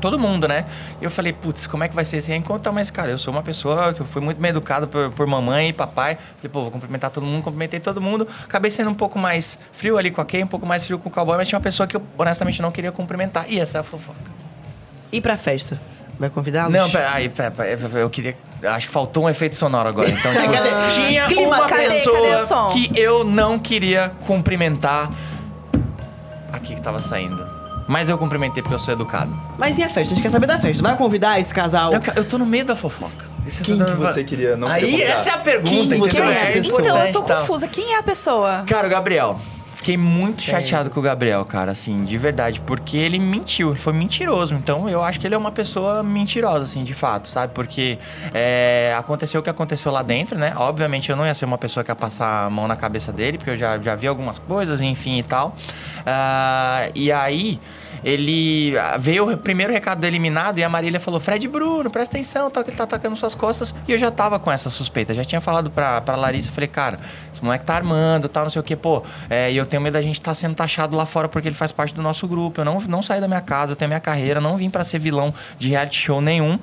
[0.00, 0.64] todo mundo, né?
[1.00, 2.72] E eu falei, putz, como é que vai ser esse reencontro?
[2.72, 5.72] Mas, cara, eu sou uma pessoa que fui muito bem educado por, por mamãe e
[5.72, 6.16] papai.
[6.36, 8.26] Falei, pô, vou cumprimentar todo mundo, cumprimentei todo mundo.
[8.44, 11.08] Acabei sendo um pouco mais frio ali com a Kay, um pouco mais frio com
[11.08, 13.44] o cowboy, mas tinha uma pessoa que eu honestamente não queria cumprimentar.
[13.48, 14.18] E essa é a fofoca.
[15.12, 15.80] E pra festa?
[16.18, 16.72] Vai convidá-los?
[16.72, 17.32] Não, aí,
[17.94, 18.36] eu queria.
[18.62, 20.10] Acho que faltou um efeito sonoro agora.
[20.10, 20.70] Então, tipo, Cadê?
[20.94, 21.84] tinha Clima, uma cadê?
[21.84, 25.10] pessoa Cadê que eu não queria cumprimentar.
[26.52, 27.59] Aqui que tava saindo.
[27.90, 29.36] Mas eu cumprimentei porque eu sou educado.
[29.58, 30.00] Mas e a festa?
[30.12, 30.80] A gente quer saber da festa.
[30.80, 31.92] Vai convidar esse casal?
[31.92, 33.24] Eu, eu tô no meio da fofoca.
[33.44, 35.70] Esse Quem tá- que você queria não Aí, queria essa é a pergunta.
[35.70, 36.24] Quem que você entendeu?
[36.24, 36.68] não queria É convidar?
[36.70, 37.40] Então, eu tô importante, tá?
[37.40, 37.66] confusa.
[37.66, 38.62] Quem é a pessoa?
[38.64, 39.40] Cara, o Gabriel.
[39.80, 40.60] Fiquei muito Sério?
[40.60, 44.52] chateado com o Gabriel, cara, assim, de verdade, porque ele mentiu, ele foi mentiroso.
[44.52, 47.54] Então eu acho que ele é uma pessoa mentirosa, assim, de fato, sabe?
[47.54, 47.98] Porque
[48.34, 50.52] é, aconteceu o que aconteceu lá dentro, né?
[50.54, 53.38] Obviamente eu não ia ser uma pessoa que ia passar a mão na cabeça dele,
[53.38, 55.56] porque eu já, já vi algumas coisas, enfim e tal.
[56.04, 57.58] Ah, e aí.
[58.02, 62.16] Ele ah, veio o primeiro recado do eliminado e a Marília falou: Fred Bruno, presta
[62.16, 63.74] atenção, tal, que ele tá atacando suas costas.
[63.86, 66.48] E eu já tava com essa suspeita, já tinha falado pra, pra Larissa.
[66.48, 66.98] Eu falei, cara,
[67.40, 69.02] esse moleque tá armando, tal, não sei o que, pô.
[69.28, 71.54] é, e eu tenho medo da gente estar tá sendo taxado lá fora porque ele
[71.54, 72.60] faz parte do nosso grupo.
[72.60, 74.98] Eu não, não saí da minha casa, eu tenho minha carreira, não vim pra ser
[74.98, 76.58] vilão de reality show nenhum.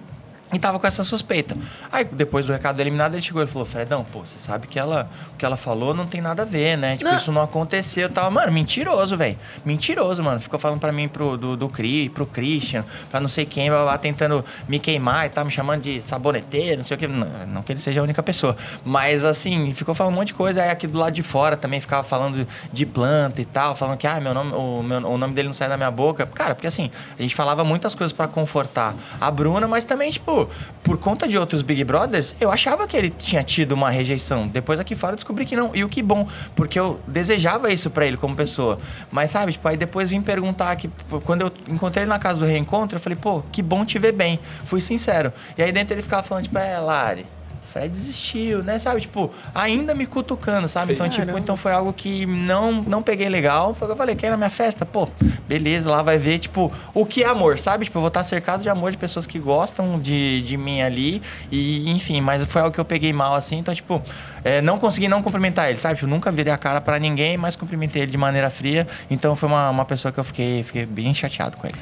[0.54, 1.58] E tava com essa suspeita.
[1.92, 4.80] Aí, depois do recado do eliminado, ele chegou e falou: Fredão, pô, você sabe que
[4.80, 6.96] ela, o que ela falou não tem nada a ver, né?
[6.96, 7.18] Tipo, Não.
[7.18, 8.04] isso não aconteceu.
[8.04, 9.38] Eu tava, mano, mentiroso, velho.
[9.66, 10.40] Mentiroso, mano.
[10.40, 13.80] Ficou falando pra mim, pro, do, do Cri, pro Christian, pra não sei quem, blá,
[13.80, 17.08] blá, blá, tentando me queimar e tal, me chamando de saboneteiro, não sei o que.
[17.08, 18.56] Não, não que ele seja a única pessoa.
[18.86, 20.64] Mas, assim, ficou falando um monte de coisa.
[20.64, 24.08] Aí, aqui do lado de fora também ficava falando de planta e tal, falando que,
[24.08, 26.26] ah, meu nome, o, meu, o nome dele não sai da minha boca.
[26.26, 26.90] Cara, porque assim,
[27.20, 30.37] a gente falava muitas coisas pra confortar a Bruna, mas também, tipo,
[30.84, 34.48] por conta de outros Big Brothers, eu achava que ele tinha tido uma rejeição.
[34.48, 35.76] Depois aqui fora eu descobri que não.
[35.76, 38.80] E o que bom, porque eu desejava isso pra ele como pessoa.
[39.12, 40.90] Mas sabe, tipo, aí depois vim perguntar que
[41.26, 44.14] quando eu encontrei ele na casa do reencontro, eu falei, pô, que bom te ver
[44.14, 44.40] bem.
[44.66, 45.32] Fui sincero.
[45.58, 47.37] E aí dentro ele ficava falando, tipo, é, Lari.
[47.78, 48.80] Fred desistiu, né?
[48.80, 50.94] Sabe, tipo, ainda me cutucando, sabe?
[50.94, 51.40] Então, tipo, Caramba.
[51.40, 53.74] então foi algo que não, não peguei legal.
[53.74, 54.86] Foi o que eu falei, quer ir na minha festa?
[54.86, 55.08] Pô,
[55.48, 57.86] beleza, lá vai ver, tipo, o que é amor, sabe?
[57.86, 61.22] Tipo, eu vou estar cercado de amor de pessoas que gostam de, de mim ali.
[61.52, 63.60] E, enfim, mas foi algo que eu peguei mal, assim.
[63.60, 64.02] Então, tipo,
[64.44, 65.96] é, não consegui não cumprimentar ele, sabe?
[65.96, 68.88] Tipo, nunca virei a cara pra ninguém, mas cumprimentei ele de maneira fria.
[69.10, 71.78] Então, foi uma, uma pessoa que eu fiquei, fiquei bem chateado com ele.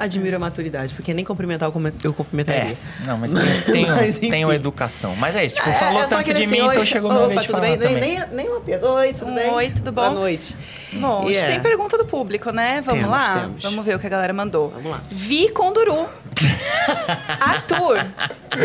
[0.00, 1.70] Admiro a maturidade, porque nem cumprimentar
[2.02, 2.72] eu cumprimentaria.
[2.72, 4.30] É, não, mas tem, tem, Mas, enfim.
[4.30, 5.14] tenho educação.
[5.14, 7.22] Mas é isso, tipo, É, falou é tanto de assim, mim, oi, então chegou minha
[7.24, 7.78] opa, vez de falar bem?
[7.78, 8.00] Também.
[8.00, 8.90] nem, nem uma piada.
[8.90, 9.50] Oi, tudo bem?
[9.50, 10.00] oi, tudo bom?
[10.02, 10.56] Boa noite.
[10.94, 11.52] Bom, a gente Yeah.
[11.52, 12.82] tem pergunta do público, né?
[12.84, 13.40] Vamos Temos, lá?
[13.40, 13.62] temos.
[13.62, 14.70] Vamos ver o que a galera mandou.
[14.70, 15.02] Vamos lá.
[15.10, 16.08] Vi Conduru.
[17.40, 18.06] Arthur,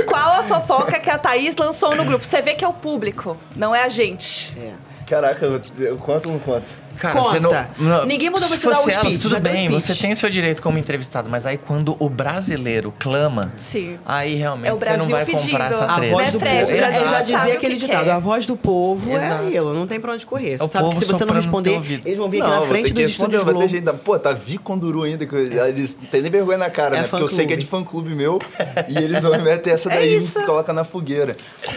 [0.05, 2.25] qual a fofoca que a Thaís lançou no grupo?
[2.25, 4.53] Você vê que é o público, não é a gente.
[4.57, 4.73] É.
[5.05, 6.67] Caraca, eu, eu conto ou não conto?
[6.97, 7.29] Cara, Conta.
[7.29, 9.81] você não, não- Ninguém mandou você dar o elas, speech, tudo bem, speech.
[9.81, 13.97] você tem o seu direito como entrevistado, mas aí quando o brasileiro clama, Sim.
[14.05, 15.61] aí realmente É o você não vai comprar pedindo.
[15.63, 16.11] essa A treta.
[16.13, 16.59] voz Né, do Fred?
[16.59, 16.71] povo.
[16.71, 18.11] Eu já dizia aquele que ditado: quer.
[18.11, 19.43] a voz do povo é Exato.
[19.45, 20.57] aquilo, não tem pra onde correr.
[20.57, 22.65] Você É o sabe que se você não responder, eles vão vir aqui não, na
[22.67, 23.67] frente dos estúdios vai ter Globo.
[23.73, 23.93] gente.
[24.03, 27.01] Pô, tá Vi Conduru ainda, que eu- eles não têm nem vergonha na cara, É
[27.01, 27.07] né?
[27.07, 28.15] Porque eu sei que é de fã-clube.
[28.15, 28.39] meu
[28.87, 31.35] e eles vão meter essa É daí e me coloca na fogueira.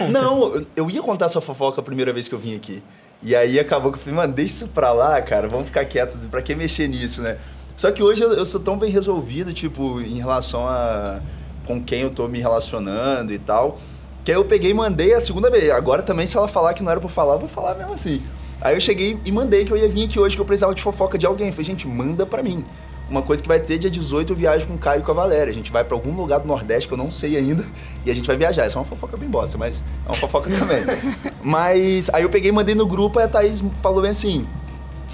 [0.09, 2.81] Não, eu- eu ia contar essa fofoca a primeira vez que eu vim aqui.
[3.21, 6.17] E aí acabou que eu falei, mano, deixa isso pra lá, cara, vamos ficar quietos,
[6.27, 7.37] pra que mexer nisso, né?
[7.75, 11.21] Só que hoje eu, sou tão bem resolvido, tipo, em relação a
[11.65, 13.77] com quem eu tô me relacionando e tal,
[14.25, 15.69] Que aí eu peguei e mandei a segunda vez.
[15.69, 18.23] Agora também, se ela falar que não era pra falar, eu vou falar mesmo assim.
[18.59, 20.81] Aí eu cheguei e mandei que eu ia vir aqui hoje, que eu precisava de
[20.81, 21.47] fofoca de alguém.
[21.47, 22.65] Eu falei, gente, manda pra mim.
[23.09, 25.15] Uma coisa que vai ter dia 18, eu viajo com o Caio e com a
[25.15, 25.49] Valéria.
[25.51, 27.65] A gente vai pra algum lugar do Nordeste que eu não sei ainda.
[28.05, 28.63] E a gente vai viajar.
[28.65, 30.83] Essa é uma fofoca bem bosta, mas é uma fofoca também.
[31.43, 34.47] mas aí eu peguei e mandei no grupo e a Thaís falou bem assim: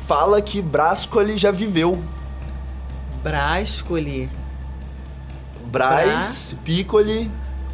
[0.07, 1.99] fala que Brascoli já viveu.
[3.23, 4.29] Brascoli.
[5.65, 7.29] Braz, Piccoli,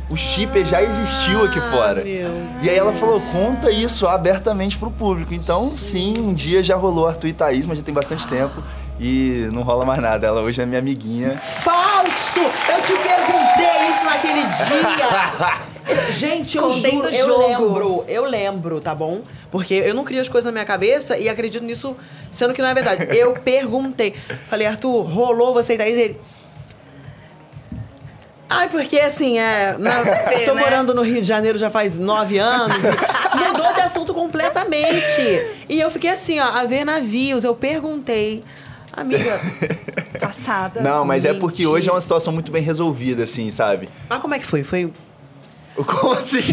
[0.10, 2.04] o chipper já existiu aqui Ah, fora.
[2.04, 5.34] meu E aí ela falou, conta isso abertamente pro público.
[5.34, 8.64] Então, sim, um dia já rolou Arthur e Thaís, mas já tem bastante tempo.
[9.04, 10.28] E não rola mais nada.
[10.28, 11.32] Ela hoje é minha amiguinha.
[11.40, 12.40] Falso!
[12.40, 15.72] Eu te perguntei isso naquele dia!
[16.12, 19.22] Gente, eu juro, eu lembro, eu lembro, tá bom?
[19.50, 21.96] Porque eu não crio as coisas na minha cabeça e acredito nisso,
[22.32, 23.08] sendo que não é verdade.
[23.18, 24.16] Eu perguntei.
[24.48, 25.98] Falei, Arthur, rolou você e Thaís?
[25.98, 26.22] Ele...
[28.48, 29.76] Ai, porque assim, é.
[29.80, 30.04] na-
[30.46, 30.62] tô né?
[30.62, 32.78] morando no Rio de Janeiro já faz nove anos.
[32.84, 35.48] e mudou de assunto completamente.
[35.68, 37.44] E eu fiquei assim, ó, a ver navios.
[37.44, 38.44] Eu perguntei,
[38.94, 39.40] amiga,
[40.20, 40.82] Passada.
[40.82, 43.90] Não, mas é porque hoje é uma situação muito bem resolvida, assim, sabe?
[44.10, 44.64] mas como é que foi?
[44.64, 44.92] Foi.
[45.86, 46.42] Como assim?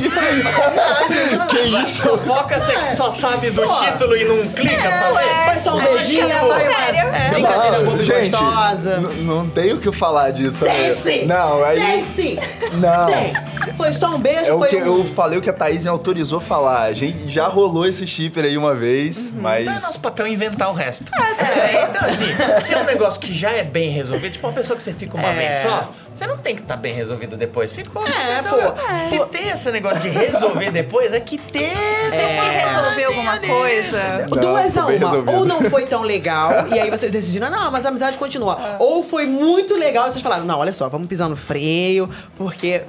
[1.51, 2.03] que isso?
[2.03, 5.53] Fofoca, você que só sabe do título e não clica pra ver.
[5.53, 7.01] Foi só um a gente beijinho, quer foi levar uma a sério.
[7.14, 8.97] é, brincadeira boba gente, gostosa.
[8.99, 10.64] n- não tem o que falar disso.
[10.64, 10.95] Tem né?
[10.95, 11.27] sim!
[11.27, 11.81] Não, aí...
[11.81, 12.39] Tem sim!
[12.75, 13.07] Não.
[13.07, 13.33] Tem!
[13.77, 14.99] Foi só um beijo, É o foi que um...
[14.99, 16.83] eu falei o que a Thaís me autorizou falar.
[16.85, 19.62] A gente já rolou esse chipper aí uma vez, mas.
[19.62, 21.05] Então é nosso papel inventar o resto.
[21.14, 24.77] É, então assim, se é um negócio que já é bem resolvido, tipo uma pessoa
[24.77, 25.35] que você fica uma É.
[25.35, 27.73] vez só, você não tem que estar bem resolvido depois.
[27.73, 28.05] Ficou.
[28.05, 28.57] É, Mas, pô.
[28.99, 31.71] Se tem esse negócio de resolver depois, é que tem.
[31.71, 34.27] Tem que resolver alguma coisa.
[34.29, 34.91] Não, Duas foi a uma.
[34.91, 35.33] resolvido.
[35.33, 38.77] Ou não foi tão legal, e aí vocês decidiram, não, mas a amizade continua.
[38.81, 42.83] Ou foi muito legal, e vocês falaram, não, olha só, vamos pisar no freio, porque.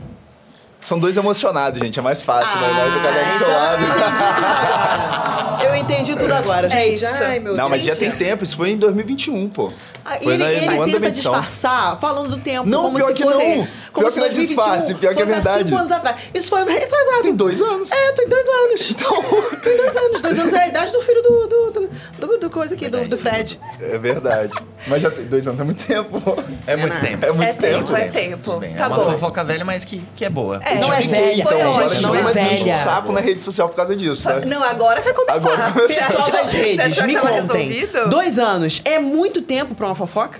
[0.82, 2.00] São dois emocionados, gente.
[2.00, 2.68] É mais fácil, né?
[2.74, 3.84] Vai cada um do seu então lado.
[3.84, 5.64] Eu entendi tudo agora.
[5.64, 6.94] Eu entendi tudo agora, É gente.
[6.96, 7.06] isso.
[7.24, 8.00] Ai, meu Não, mas já Deus.
[8.00, 8.44] tem tempo.
[8.44, 9.72] Isso foi em 2021, pô.
[10.06, 12.68] Ah, e Foi ele, na- ele no tenta disfarçar, falando do tempo.
[12.68, 13.68] Não, como pior se que fosse, não.
[13.92, 15.64] Como Pior se que não é 2021 disfarce, pior que é verdade.
[15.66, 16.16] cinco anos atrás.
[16.34, 17.22] Isso foi ano retrasado.
[17.24, 17.92] Tem dois anos.
[17.92, 18.92] É, tem dois anos.
[18.92, 19.24] Então,
[19.62, 20.22] tem dois anos.
[20.22, 21.48] Dois anos é a idade do filho do.
[21.48, 21.90] do, do,
[22.28, 23.60] do, do coisa aqui, do, do Fred.
[23.82, 24.54] É verdade.
[24.88, 26.36] Mas já tem dois anos é muito tempo, pô.
[26.66, 27.26] É muito É, tempo.
[27.26, 27.96] É muito É tempo, tempo.
[27.96, 28.58] é tempo.
[28.60, 29.04] Bem, Tá é uma bom.
[29.12, 30.60] fofoca velha, mas que, que é boa.
[30.70, 32.02] É, Não é velha, então, foi agora ótimo.
[32.02, 32.78] não é o velha.
[32.80, 34.46] saco na rede social por causa disso, sabe?
[34.46, 35.36] Não, agora vai começar.
[35.38, 37.70] Agora Pessoal achou- das redes, me contem.
[37.70, 38.10] resolvido?
[38.10, 40.40] Dois anos é muito tempo pra uma fofoca?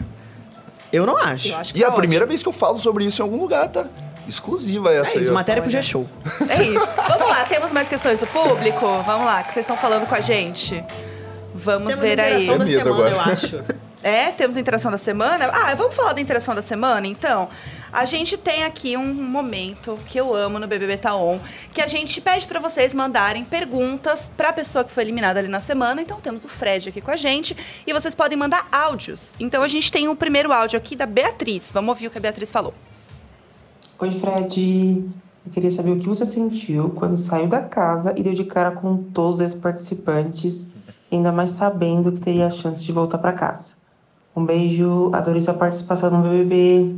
[0.92, 1.48] Eu não acho.
[1.50, 2.30] Eu acho que E a tá primeira ótimo.
[2.30, 3.86] vez que eu falo sobre isso em algum lugar, tá?
[4.28, 5.22] Exclusiva essa É aí.
[5.24, 5.34] isso, ó.
[5.34, 5.72] matéria pro.
[5.72, 6.08] G-Show.
[6.50, 6.88] É isso.
[7.08, 8.86] Vamos lá, temos mais questões do público?
[9.06, 10.84] Vamos lá, que vocês estão falando com a gente.
[11.56, 12.32] Vamos Temos ver a aí.
[12.34, 13.10] da Tenho medo semana, agora.
[13.12, 13.64] eu acho.
[14.02, 15.50] É, temos a interação da semana.
[15.52, 17.50] Ah, vamos falar da interação da semana, então?
[17.92, 21.40] A gente tem aqui um momento que eu amo no BBB Tá On,
[21.74, 25.60] que a gente pede pra vocês mandarem perguntas pra pessoa que foi eliminada ali na
[25.60, 26.02] semana.
[26.02, 29.36] Então temos o Fred aqui com a gente e vocês podem mandar áudios.
[29.40, 31.72] Então a gente tem o primeiro áudio aqui da Beatriz.
[31.74, 32.74] Vamos ouvir o que a Beatriz falou.
[34.00, 35.04] Oi, Fred.
[35.46, 38.72] Eu queria saber o que você sentiu quando saiu da casa e deu de cara
[38.72, 40.68] com todos esses participantes,
[41.12, 43.79] ainda mais sabendo que teria a chance de voltar pra casa.
[44.40, 46.96] Um beijo, adorei sua participação no BBB.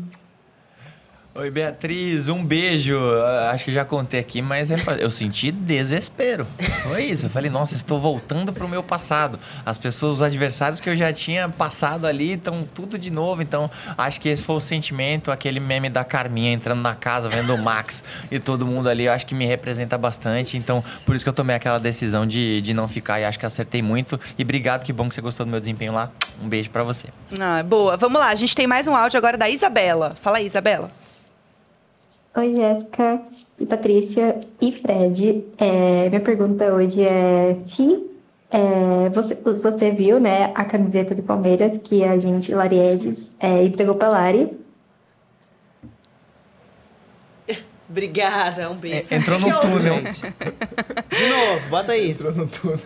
[1.33, 2.99] Oi, Beatriz, um beijo.
[3.23, 4.69] Ah, Acho que já contei aqui, mas
[4.99, 6.45] eu senti desespero.
[6.83, 7.27] Foi isso.
[7.27, 9.39] Eu falei, nossa, estou voltando pro meu passado.
[9.65, 13.41] As pessoas, os adversários que eu já tinha passado ali, estão tudo de novo.
[13.41, 17.55] Então, acho que esse foi o sentimento, aquele meme da Carminha entrando na casa, vendo
[17.55, 19.05] o Max e todo mundo ali.
[19.05, 20.57] Eu acho que me representa bastante.
[20.57, 23.45] Então, por isso que eu tomei aquela decisão de, de não ficar e acho que
[23.45, 24.19] acertei muito.
[24.37, 26.11] E obrigado, que bom que você gostou do meu desempenho lá.
[26.43, 27.07] Um beijo pra você.
[27.39, 27.95] Ah, boa.
[27.95, 30.11] Vamos lá, a gente tem mais um áudio agora da Isabela.
[30.21, 30.91] Fala aí, Isabela.
[32.33, 33.21] Oi, Jéssica,
[33.59, 35.43] e Patrícia e Fred.
[35.57, 38.09] É, minha pergunta hoje é se
[38.49, 43.95] é, você, você viu né, a camiseta do Palmeiras que a gente, Lariedes, é, entregou
[43.95, 44.49] pra Lari.
[47.89, 49.05] Obrigada, um beijo.
[49.09, 49.95] É, entrou no túnel.
[49.95, 50.21] gente?
[50.21, 52.11] De novo, bota aí.
[52.11, 52.79] Entrou no túnel.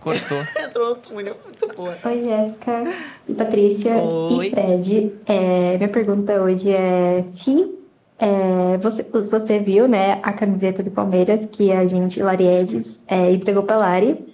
[0.00, 0.38] Cortou.
[0.62, 1.96] Entrou no túnel, muito boa.
[2.04, 2.92] Oi, Jéssica,
[3.26, 4.48] e Patrícia Oi.
[4.48, 5.12] e Fred.
[5.24, 7.79] É, minha pergunta hoje é se
[8.20, 13.62] é, você, você viu né, a camiseta do Palmeiras que a gente, Lariedes, é, entregou
[13.62, 14.26] pra Lari.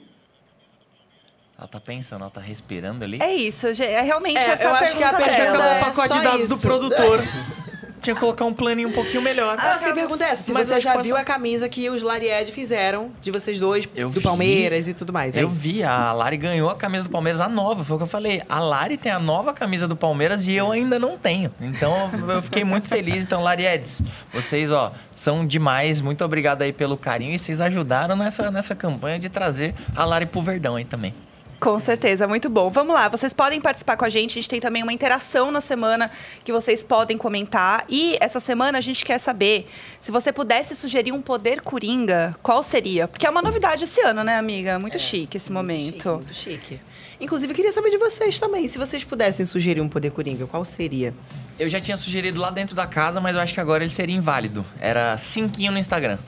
[1.59, 3.19] Ela tá pensando, ela tá respirando ali.
[3.23, 5.75] É isso, é realmente É, essa eu a acho que a pergunta pergunta dela.
[5.77, 6.67] é pacote de dados do isso.
[6.67, 7.23] produtor.
[8.01, 9.57] tinha que colocar um planinho um pouquinho melhor.
[9.59, 10.43] Ah, acho que a pergunta é essa.
[10.45, 13.89] Se Mas você eu já viu a camisa que os Laried fizeram de vocês dois,
[13.95, 14.21] Eu do vi.
[14.21, 15.37] Palmeiras e tudo mais.
[15.37, 15.61] é Eu isso.
[15.61, 18.43] vi, a Lari ganhou a camisa do Palmeiras, a nova, foi o que eu falei.
[18.49, 21.51] A Lari tem a nova camisa do Palmeiras e eu ainda não tenho.
[21.61, 23.23] Então eu fiquei muito feliz.
[23.23, 24.03] Então, Lariedes,
[24.33, 26.01] vocês, ó, são demais.
[26.01, 30.27] Muito obrigado aí pelo carinho e vocês ajudaram nessa, nessa campanha de trazer a Lari
[30.27, 31.15] pro Verdão aí também.
[31.59, 32.69] Com certeza, muito bom.
[32.69, 34.33] Vamos lá, vocês podem participar com a gente.
[34.33, 36.11] A gente tem também uma interação na semana
[36.45, 37.85] que vocês podem comentar.
[37.89, 39.67] E essa semana a gente quer saber
[40.01, 43.09] se você pudesse sugerir um poder coringa, qual seria?
[43.09, 44.79] Porque é uma novidade esse ano, né, amiga?
[44.79, 45.93] Muito chique esse momento.
[45.93, 46.81] Chique, muito chique.
[47.19, 48.69] Inclusive, eu queria saber de vocês também.
[48.69, 51.15] Se vocês pudessem sugerir um poder coringa, qual seria?
[51.59, 54.15] Eu já tinha sugerido lá dentro da casa, mas eu acho que agora ele seria
[54.15, 54.65] inválido.
[54.79, 56.19] Era cinquinho no Instagram.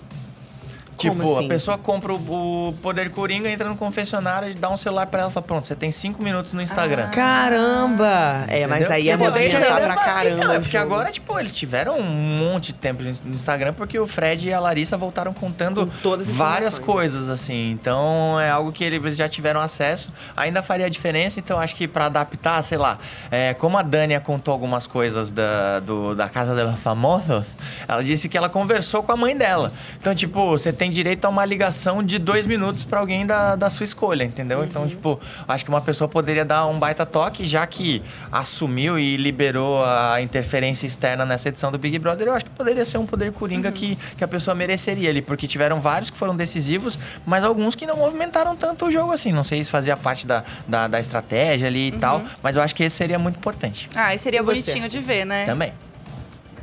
[0.98, 1.46] Tipo, assim?
[1.46, 5.30] a pessoa compra o, o Poder Coringa, entra no confessionário, dá um celular pra ela
[5.30, 7.08] e fala, pronto, você tem cinco minutos no Instagram.
[7.10, 8.44] Caramba!
[8.48, 8.96] É, mas Entendeu?
[8.96, 9.76] aí é movimentar Entendeu?
[9.76, 10.36] pra caramba.
[10.36, 14.06] Então, é porque agora, tipo, eles tiveram um monte de tempo no Instagram, porque o
[14.06, 17.70] Fred e a Larissa voltaram contando Com todas as várias coisas, assim.
[17.70, 20.10] Então, é algo que eles já tiveram acesso.
[20.36, 22.98] Ainda faria diferença, então acho que pra adaptar, sei lá,
[23.30, 27.46] é, como a Dânia contou algumas coisas da, do, da Casa de Famosos,
[27.86, 29.72] ela disse que ela conversou com a mãe dela.
[30.00, 33.70] Então, tipo, você tem direito a uma ligação de dois minutos pra alguém da, da
[33.70, 34.64] sua escolha, entendeu?
[34.64, 34.88] Então, Uhum.
[34.88, 39.84] tipo, acho que uma pessoa poderia dar um baita toque, já que assumiu e liberou
[39.84, 43.32] a interferência externa nessa edição do Big Brother, eu acho que poderia ser um poder
[43.32, 47.74] coringa que, que a pessoa mereceria ali, porque tiveram vários que foram decisivos, mas alguns
[47.74, 49.32] que não movimentaram tanto o jogo assim.
[49.32, 52.74] Não sei se fazia parte da, da, da estratégia ali e tal, mas eu acho
[52.74, 53.88] que esse seria muito importante.
[53.94, 54.60] Ah, e seria E você?
[54.62, 55.44] bonitinho de ver, né?
[55.44, 55.72] Também.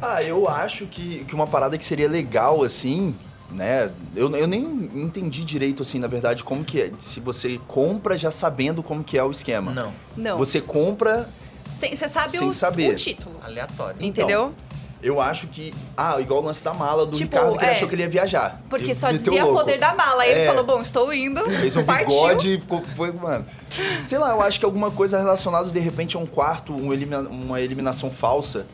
[0.01, 3.15] Ah, eu acho que, que uma parada que seria legal, assim,
[3.51, 3.91] né?
[4.15, 4.63] Eu, eu nem
[4.95, 6.91] entendi direito, assim, na verdade, como que é.
[6.99, 9.71] Se você compra já sabendo como que é o esquema.
[9.71, 9.93] Não.
[10.15, 10.37] Não.
[10.37, 11.27] Você compra,
[11.67, 12.91] Sem- Você sabe Sem o, saber.
[12.91, 13.35] o título.
[13.43, 14.03] Aleatório.
[14.03, 14.53] Entendeu?
[15.03, 15.71] eu acho que...
[15.95, 17.75] Ah, igual o lance da mala do Tipo, Ricardo, que ele é.
[17.75, 18.59] achou que ele ia viajar.
[18.67, 19.59] Porque Ele só dizia louco.
[19.59, 20.23] poder da mala.
[20.23, 20.45] Aí ele É.
[20.47, 21.43] falou, bom, estou indo.
[21.43, 22.07] Fez um Partiu.
[22.07, 22.81] bigode e ficou.
[22.95, 23.45] Foi, mano.
[24.03, 27.27] Sei lá, eu acho que alguma coisa relacionada de repente a um quarto, um elimina-
[27.29, 28.65] uma eliminação falsa.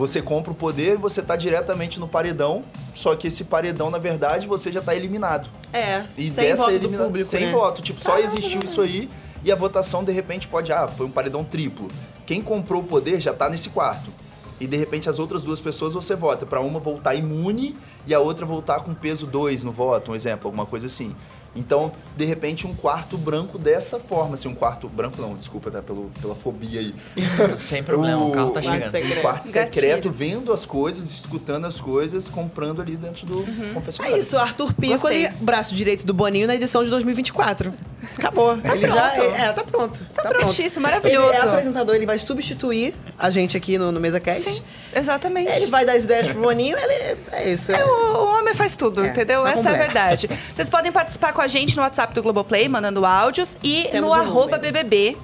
[0.00, 2.64] Você compra o poder, você tá diretamente no paredão,
[2.94, 5.50] só que esse paredão, na verdade, você já tá eliminado.
[5.74, 7.52] É, E sem dessa voto elimina- do público, Sem né?
[7.52, 7.82] voto.
[7.82, 9.10] Tipo, só existiu isso aí
[9.44, 10.72] e a votação, de repente, pode.
[10.72, 11.86] Ah, foi um paredão triplo.
[12.24, 14.10] Quem comprou o poder já tá nesse quarto.
[14.58, 18.20] E de repente as outras duas pessoas você vota pra uma voltar imune e a
[18.20, 21.14] outra voltar com peso 2 no voto, um exemplo, alguma coisa assim.
[21.54, 25.82] Então, de repente, um quarto branco dessa forma, assim, um quarto branco não, desculpa, tá,
[25.82, 26.94] pelo, pela fobia aí.
[27.58, 28.90] Sem problema, o carro tá o- chegando.
[28.90, 29.18] secreto.
[29.18, 29.64] Um quarto Gatilho.
[29.74, 34.20] secreto, vendo as coisas, escutando as coisas, comprando ali dentro do É confessionário.
[34.20, 34.90] isso, Arthur Gostei.
[34.90, 37.72] Piccoli, braço direito do Boninho na edição de 2024.
[38.16, 38.52] Acabou.
[38.56, 39.34] ele já pronto.
[39.34, 40.06] é, tá pronto.
[40.14, 41.32] Tá, prontíssimo, Ele maravilhoso.
[41.32, 44.42] é apresentador, ele vai substituir a gente aqui no, no Mesa Cast.
[44.42, 44.62] Sim,
[44.94, 45.50] exatamente.
[45.50, 47.72] Ele vai dar as ideias pro Boninho, ele é isso.
[47.72, 49.42] É, o, o homem faz tudo, É, entendeu?
[49.42, 50.30] tá Essa é a verdade.
[50.54, 54.08] Vocês podem participar com a gente no WhatsApp do Globoplay, mandando áudios, e Temos no
[54.08, 54.60] um arroba número.
[54.60, 55.16] BBB,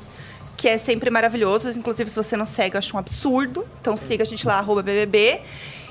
[0.57, 1.71] que é sempre maravilhoso.
[1.71, 3.67] Inclusive, se você não segue, eu acho um absurdo.
[3.81, 5.41] Então siga a gente lá, arroba BBB.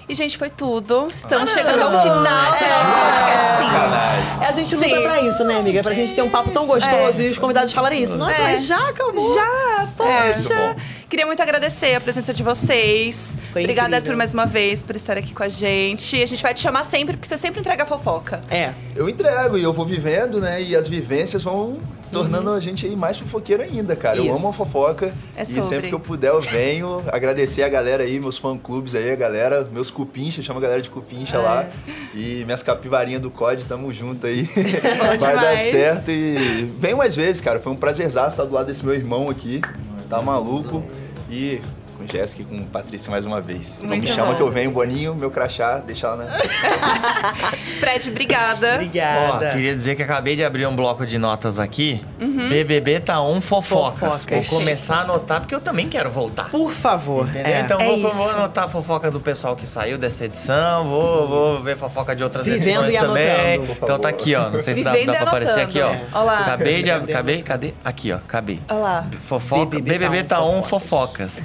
[0.08, 1.08] E, gente, foi tudo.
[1.16, 3.58] Estamos chegando ao final do nosso podcast.
[3.58, 4.44] Sim.
[4.44, 5.02] É, a gente luta Sim.
[5.02, 5.82] pra isso, né, amiga?
[5.82, 8.16] Pra gente ter um papo tão gostoso e os convidados falarem isso.
[8.16, 8.44] Nossa, É.
[8.44, 9.34] mas já acabou.
[9.34, 10.54] Já, poxa.
[10.54, 10.76] É.
[11.10, 13.38] Queria muito agradecer a presença de vocês.
[13.54, 14.12] Foi Obrigada, incrível.
[14.12, 16.22] Arthur, mais uma vez, por estar aqui com a gente.
[16.22, 18.42] A gente vai te chamar sempre, porque você sempre entrega fofoca.
[18.50, 18.74] É.
[18.96, 20.62] Eu entrego e eu vou vivendo, né?
[20.62, 21.78] E as vivências vão
[22.12, 24.18] tornando a gente aí mais fofoqueiro ainda, cara.
[24.18, 24.36] Eu Isso.
[24.36, 25.14] amo a fofoca.
[25.36, 27.04] É e sempre que eu puder, eu venho.
[27.12, 30.90] Agradecer a galera aí, meus fã-clubes aí, a galera, meus cupincha, chama a galera de
[30.90, 31.68] cupincha lá.
[32.16, 34.44] E minhas capivarinhas do COD, tamo junto aí.
[35.20, 35.72] Vai dar demais.
[35.72, 37.60] certo e vem mais vezes, cara.
[37.60, 39.62] Foi um prazerzaço estar do lado desse meu irmão aqui.
[40.10, 40.84] Tá maluco.
[41.30, 41.62] E
[42.06, 43.76] com Jéssica e com Patrícia mais uma vez.
[43.78, 44.36] Então me Muito chama bom.
[44.36, 46.32] que eu venho, Boninho, meu crachá, deixa lá, né?
[47.80, 48.72] Fred, obrigada.
[48.72, 49.52] Ó, Obrigada.
[49.52, 52.02] queria dizer que acabei de abrir um bloco de notas aqui.
[52.50, 54.22] BBB tá um fofocas.
[54.24, 54.48] Fofocas.
[54.48, 56.50] Vou começar a anotar, porque eu também quero voltar.
[56.50, 57.28] Por favor.
[57.36, 57.62] É.
[57.62, 61.60] Então É vou, vou anotar a fofoca do pessoal que saiu dessa edição, vou, vou
[61.62, 63.56] ver fofoca de outras Vivendo edições e também.
[63.56, 64.50] anotando, Então tá aqui, ó.
[64.50, 65.90] Não sei se dá, dá pra aparecer aqui, ó.
[65.92, 66.02] É.
[66.14, 66.40] Olha lá.
[66.42, 66.92] Acabei de.
[66.92, 67.74] Acabei, cadê?
[67.84, 68.18] Aqui, ó.
[68.18, 68.60] Acabei.
[68.70, 69.06] Olha lá.
[69.28, 71.42] Fofoca, BBB BBB, tá tá on on fofocas.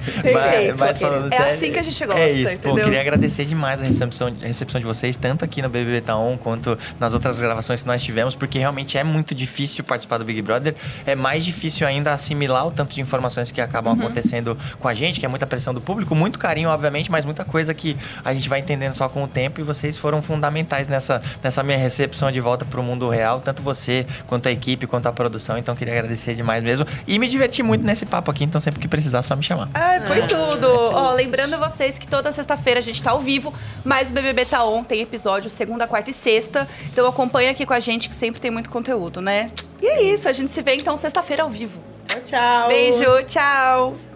[0.51, 0.77] Perfeito.
[0.78, 2.59] Mas, falando É sério, assim que a gente gosta, É isso.
[2.60, 6.16] Pô, queria agradecer demais a recepção, a recepção de vocês, tanto aqui no BBB Tá
[6.16, 10.24] On, quanto nas outras gravações que nós tivemos, porque realmente é muito difícil participar do
[10.24, 10.74] Big Brother.
[11.06, 14.01] É mais difícil ainda assimilar o tanto de informações que acabam Uhum.
[14.05, 17.44] acontecendo com a gente, que é muita pressão do público, muito carinho, obviamente, mas muita
[17.44, 21.20] coisa que a gente vai entendendo só com o tempo e vocês foram fundamentais nessa,
[21.43, 25.12] nessa minha recepção de volta pro mundo real, tanto você, quanto a equipe, quanto a
[25.12, 25.59] produção.
[25.59, 26.86] Então, queria agradecer demais mesmo.
[27.06, 29.68] E me diverti muito nesse papo aqui, então sempre que precisar, só me chamar.
[29.74, 30.68] Ah, foi tudo.
[30.68, 33.52] Ó, lembrando vocês que toda sexta-feira a gente tá ao vivo,
[33.84, 36.68] mas o BBB Tá On tem episódio segunda, quarta e sexta.
[36.92, 39.50] Então acompanha aqui com a gente que sempre tem muito conteúdo, né?
[39.80, 41.80] E é isso, a gente se vê então sexta-feira ao vivo.
[42.06, 42.68] Tchau, tchau.
[42.68, 44.09] Beijo, tchau.